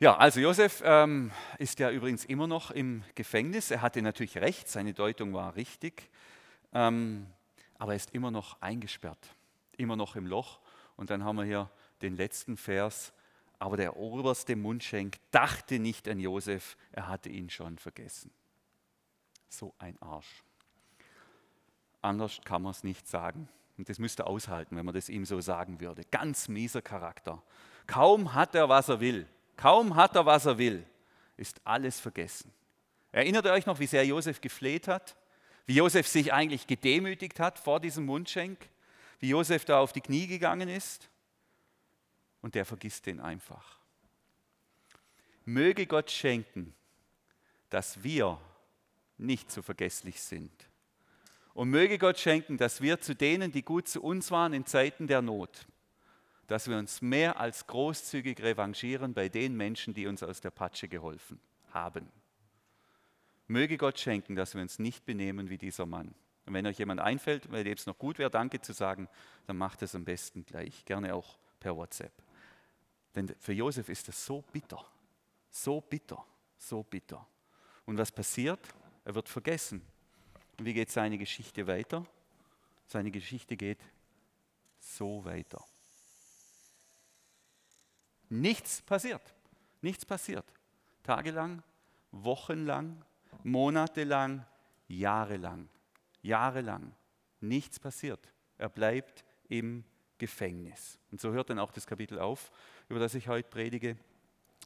Ja, 0.00 0.16
also 0.16 0.40
Josef 0.40 0.82
ähm, 0.84 1.30
ist 1.58 1.78
ja 1.78 1.88
übrigens 1.88 2.24
immer 2.24 2.48
noch 2.48 2.72
im 2.72 3.04
Gefängnis. 3.14 3.70
Er 3.70 3.80
hatte 3.80 4.02
natürlich 4.02 4.36
recht, 4.38 4.68
seine 4.68 4.92
Deutung 4.92 5.32
war 5.34 5.54
richtig, 5.54 6.10
ähm, 6.72 7.28
aber 7.78 7.92
er 7.92 7.96
ist 7.96 8.12
immer 8.12 8.32
noch 8.32 8.60
eingesperrt, 8.60 9.36
immer 9.76 9.94
noch 9.94 10.16
im 10.16 10.26
Loch. 10.26 10.58
Und 10.96 11.10
dann 11.10 11.22
haben 11.22 11.36
wir 11.36 11.44
hier 11.44 11.70
den 12.02 12.16
letzten 12.16 12.56
Vers. 12.56 13.12
Aber 13.60 13.76
der 13.76 13.96
oberste 13.96 14.56
Mundschenk 14.56 15.18
dachte 15.30 15.78
nicht 15.78 16.08
an 16.08 16.18
Josef, 16.18 16.76
er 16.90 17.06
hatte 17.06 17.28
ihn 17.28 17.48
schon 17.48 17.78
vergessen. 17.78 18.32
So 19.48 19.74
ein 19.78 19.96
Arsch. 20.02 20.42
Anders 22.02 22.40
kann 22.44 22.62
man 22.62 22.72
es 22.72 22.82
nicht 22.82 23.06
sagen. 23.06 23.48
Und 23.78 23.88
das 23.88 24.00
müsste 24.00 24.26
aushalten, 24.26 24.76
wenn 24.76 24.84
man 24.84 24.94
das 24.94 25.08
ihm 25.08 25.24
so 25.24 25.40
sagen 25.40 25.80
würde. 25.80 26.02
Ganz 26.10 26.48
mieser 26.48 26.82
Charakter. 26.82 27.42
Kaum 27.86 28.34
hat 28.34 28.56
er, 28.56 28.68
was 28.68 28.88
er 28.88 28.98
will. 28.98 29.28
Kaum 29.56 29.96
hat 29.96 30.16
er, 30.16 30.26
was 30.26 30.46
er 30.46 30.58
will, 30.58 30.84
ist 31.36 31.60
alles 31.64 32.00
vergessen. 32.00 32.52
Erinnert 33.12 33.44
ihr 33.44 33.52
euch 33.52 33.66
noch, 33.66 33.78
wie 33.78 33.86
sehr 33.86 34.04
Josef 34.04 34.40
gefleht 34.40 34.88
hat? 34.88 35.16
Wie 35.66 35.76
Josef 35.76 36.06
sich 36.06 36.32
eigentlich 36.32 36.66
gedemütigt 36.66 37.40
hat 37.40 37.58
vor 37.58 37.80
diesem 37.80 38.04
Mundschenk? 38.06 38.58
Wie 39.20 39.28
Josef 39.28 39.64
da 39.64 39.78
auf 39.78 39.92
die 39.92 40.00
Knie 40.00 40.26
gegangen 40.26 40.68
ist? 40.68 41.08
Und 42.42 42.54
der 42.54 42.64
vergisst 42.64 43.06
den 43.06 43.20
einfach. 43.20 43.78
Möge 45.44 45.86
Gott 45.86 46.10
schenken, 46.10 46.74
dass 47.70 48.02
wir 48.02 48.40
nicht 49.16 49.50
so 49.50 49.62
vergesslich 49.62 50.20
sind. 50.20 50.52
Und 51.54 51.70
möge 51.70 51.98
Gott 51.98 52.18
schenken, 52.18 52.56
dass 52.56 52.80
wir 52.80 53.00
zu 53.00 53.14
denen, 53.14 53.52
die 53.52 53.62
gut 53.62 53.88
zu 53.88 54.02
uns 54.02 54.30
waren 54.30 54.52
in 54.52 54.66
Zeiten 54.66 55.06
der 55.06 55.22
Not, 55.22 55.66
dass 56.46 56.68
wir 56.68 56.78
uns 56.78 57.02
mehr 57.02 57.38
als 57.40 57.66
großzügig 57.66 58.42
revanchieren 58.42 59.14
bei 59.14 59.28
den 59.28 59.56
Menschen, 59.56 59.94
die 59.94 60.06
uns 60.06 60.22
aus 60.22 60.40
der 60.40 60.50
Patsche 60.50 60.88
geholfen 60.88 61.40
haben. 61.70 62.10
Möge 63.46 63.76
Gott 63.76 63.98
schenken, 63.98 64.36
dass 64.36 64.54
wir 64.54 64.62
uns 64.62 64.78
nicht 64.78 65.04
benehmen 65.04 65.50
wie 65.50 65.58
dieser 65.58 65.86
Mann. 65.86 66.14
Und 66.46 66.54
wenn 66.54 66.66
euch 66.66 66.78
jemand 66.78 67.00
einfällt, 67.00 67.50
weil 67.50 67.64
dem 67.64 67.74
es 67.74 67.86
noch 67.86 67.98
gut 67.98 68.18
wäre, 68.18 68.30
Danke 68.30 68.60
zu 68.60 68.72
sagen, 68.72 69.08
dann 69.46 69.56
macht 69.56 69.82
es 69.82 69.94
am 69.94 70.04
besten 70.04 70.44
gleich, 70.44 70.84
gerne 70.84 71.14
auch 71.14 71.38
per 71.60 71.76
WhatsApp. 71.76 72.12
Denn 73.14 73.34
für 73.38 73.52
Josef 73.52 73.88
ist 73.88 74.08
das 74.08 74.24
so 74.24 74.42
bitter, 74.52 74.84
so 75.50 75.80
bitter, 75.80 76.24
so 76.58 76.82
bitter. 76.82 77.26
Und 77.86 77.98
was 77.98 78.12
passiert? 78.12 78.60
Er 79.04 79.14
wird 79.14 79.28
vergessen. 79.28 79.82
Und 80.58 80.64
wie 80.64 80.74
geht 80.74 80.90
seine 80.90 81.18
Geschichte 81.18 81.66
weiter? 81.66 82.06
Seine 82.86 83.10
Geschichte 83.10 83.56
geht 83.56 83.80
so 84.78 85.24
weiter. 85.24 85.64
Nichts 88.34 88.82
passiert. 88.82 89.22
Nichts 89.80 90.04
passiert. 90.04 90.44
Tagelang, 91.04 91.62
wochenlang, 92.10 93.04
monatelang, 93.44 94.44
jahrelang. 94.88 95.68
Jahrelang. 96.20 96.92
Nichts 97.40 97.78
passiert. 97.78 98.32
Er 98.58 98.70
bleibt 98.70 99.24
im 99.48 99.84
Gefängnis. 100.18 100.98
Und 101.12 101.20
so 101.20 101.30
hört 101.30 101.50
dann 101.50 101.60
auch 101.60 101.70
das 101.70 101.86
Kapitel 101.86 102.18
auf, 102.18 102.50
über 102.88 102.98
das 102.98 103.14
ich 103.14 103.28
heute 103.28 103.48
predige. 103.48 103.96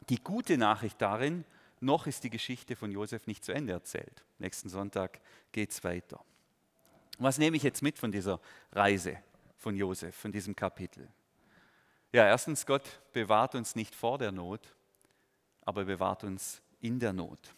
Die 0.09 0.23
gute 0.23 0.57
Nachricht 0.57 1.03
darin, 1.03 1.45
noch 1.81 2.07
ist 2.07 2.25
die 2.25 2.31
Geschichte 2.31 2.75
von 2.75 2.91
Josef 2.91 3.27
nicht 3.27 3.45
zu 3.45 3.53
Ende 3.53 3.75
erzählt. 3.75 4.25
Nächsten 4.39 4.71
Sonntag 4.71 5.21
geht 5.53 5.73
es 5.73 5.85
weiter. 5.85 6.25
Was 7.19 7.37
nehme 7.37 7.59
ich 7.59 7.65
jetzt 7.65 7.83
mit 7.83 7.99
von 7.99 8.13
dieser 8.13 8.41
Reise 8.73 9.19
von 9.59 9.77
Josef, 9.77 10.17
von 10.17 10.33
diesem 10.33 10.57
Kapitel? 10.57 11.07
Ja, 12.13 12.27
erstens, 12.27 12.65
Gott 12.65 13.01
bewahrt 13.13 13.55
uns 13.55 13.77
nicht 13.77 13.95
vor 13.95 14.17
der 14.17 14.33
Not, 14.33 14.75
aber 15.63 15.85
bewahrt 15.85 16.25
uns 16.25 16.63
in 16.81 16.99
der 16.99 17.13
Not. 17.13 17.55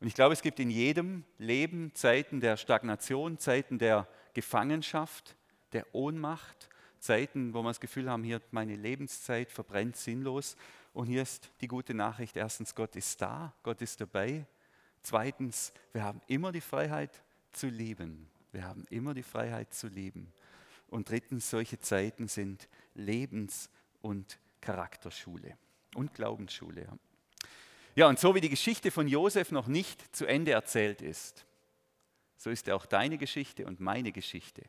Und 0.00 0.06
ich 0.06 0.14
glaube, 0.14 0.34
es 0.34 0.42
gibt 0.42 0.60
in 0.60 0.70
jedem 0.70 1.24
Leben 1.38 1.92
Zeiten 1.94 2.40
der 2.40 2.56
Stagnation, 2.56 3.38
Zeiten 3.38 3.78
der 3.78 4.06
Gefangenschaft, 4.34 5.36
der 5.72 5.92
Ohnmacht, 5.92 6.68
Zeiten, 7.00 7.54
wo 7.54 7.62
wir 7.62 7.70
das 7.70 7.80
Gefühl 7.80 8.10
haben, 8.10 8.22
hier 8.22 8.40
meine 8.50 8.76
Lebenszeit 8.76 9.50
verbrennt 9.50 9.96
sinnlos. 9.96 10.56
Und 10.92 11.06
hier 11.06 11.22
ist 11.22 11.50
die 11.60 11.68
gute 11.68 11.94
Nachricht. 11.94 12.36
Erstens, 12.36 12.74
Gott 12.74 12.94
ist 12.94 13.20
da, 13.20 13.52
Gott 13.62 13.82
ist 13.82 14.00
dabei. 14.00 14.46
Zweitens, 15.02 15.72
wir 15.92 16.04
haben 16.04 16.20
immer 16.26 16.52
die 16.52 16.60
Freiheit 16.60 17.22
zu 17.52 17.68
lieben. 17.68 18.28
Wir 18.52 18.64
haben 18.64 18.84
immer 18.90 19.14
die 19.14 19.22
Freiheit 19.22 19.74
zu 19.74 19.88
lieben. 19.88 20.32
Und 20.88 21.10
drittens, 21.10 21.50
solche 21.50 21.78
Zeiten 21.78 22.28
sind 22.28 22.68
Lebens- 22.94 23.70
und 24.00 24.38
Charakterschule 24.60 25.56
und 25.94 26.14
Glaubensschule. 26.14 26.82
Ja. 26.82 26.98
ja, 27.94 28.08
und 28.08 28.18
so 28.18 28.34
wie 28.34 28.40
die 28.40 28.48
Geschichte 28.48 28.90
von 28.90 29.08
Josef 29.08 29.50
noch 29.50 29.66
nicht 29.66 30.14
zu 30.14 30.26
Ende 30.26 30.52
erzählt 30.52 31.02
ist, 31.02 31.46
so 32.36 32.50
ist 32.50 32.70
auch 32.70 32.86
deine 32.86 33.18
Geschichte 33.18 33.66
und 33.66 33.80
meine 33.80 34.12
Geschichte 34.12 34.62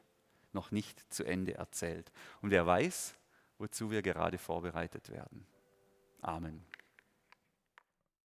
noch 0.54 0.72
nicht 0.72 1.14
zu 1.14 1.24
Ende 1.24 1.56
erzählt. 1.56 2.12
Und 2.42 2.52
wer 2.52 2.66
weiß, 2.66 3.16
wozu 3.58 3.92
wir 3.92 4.02
gerade 4.02 4.38
vorbereitet 4.38 5.10
werden. 5.10 5.46
Amen. 6.22 6.66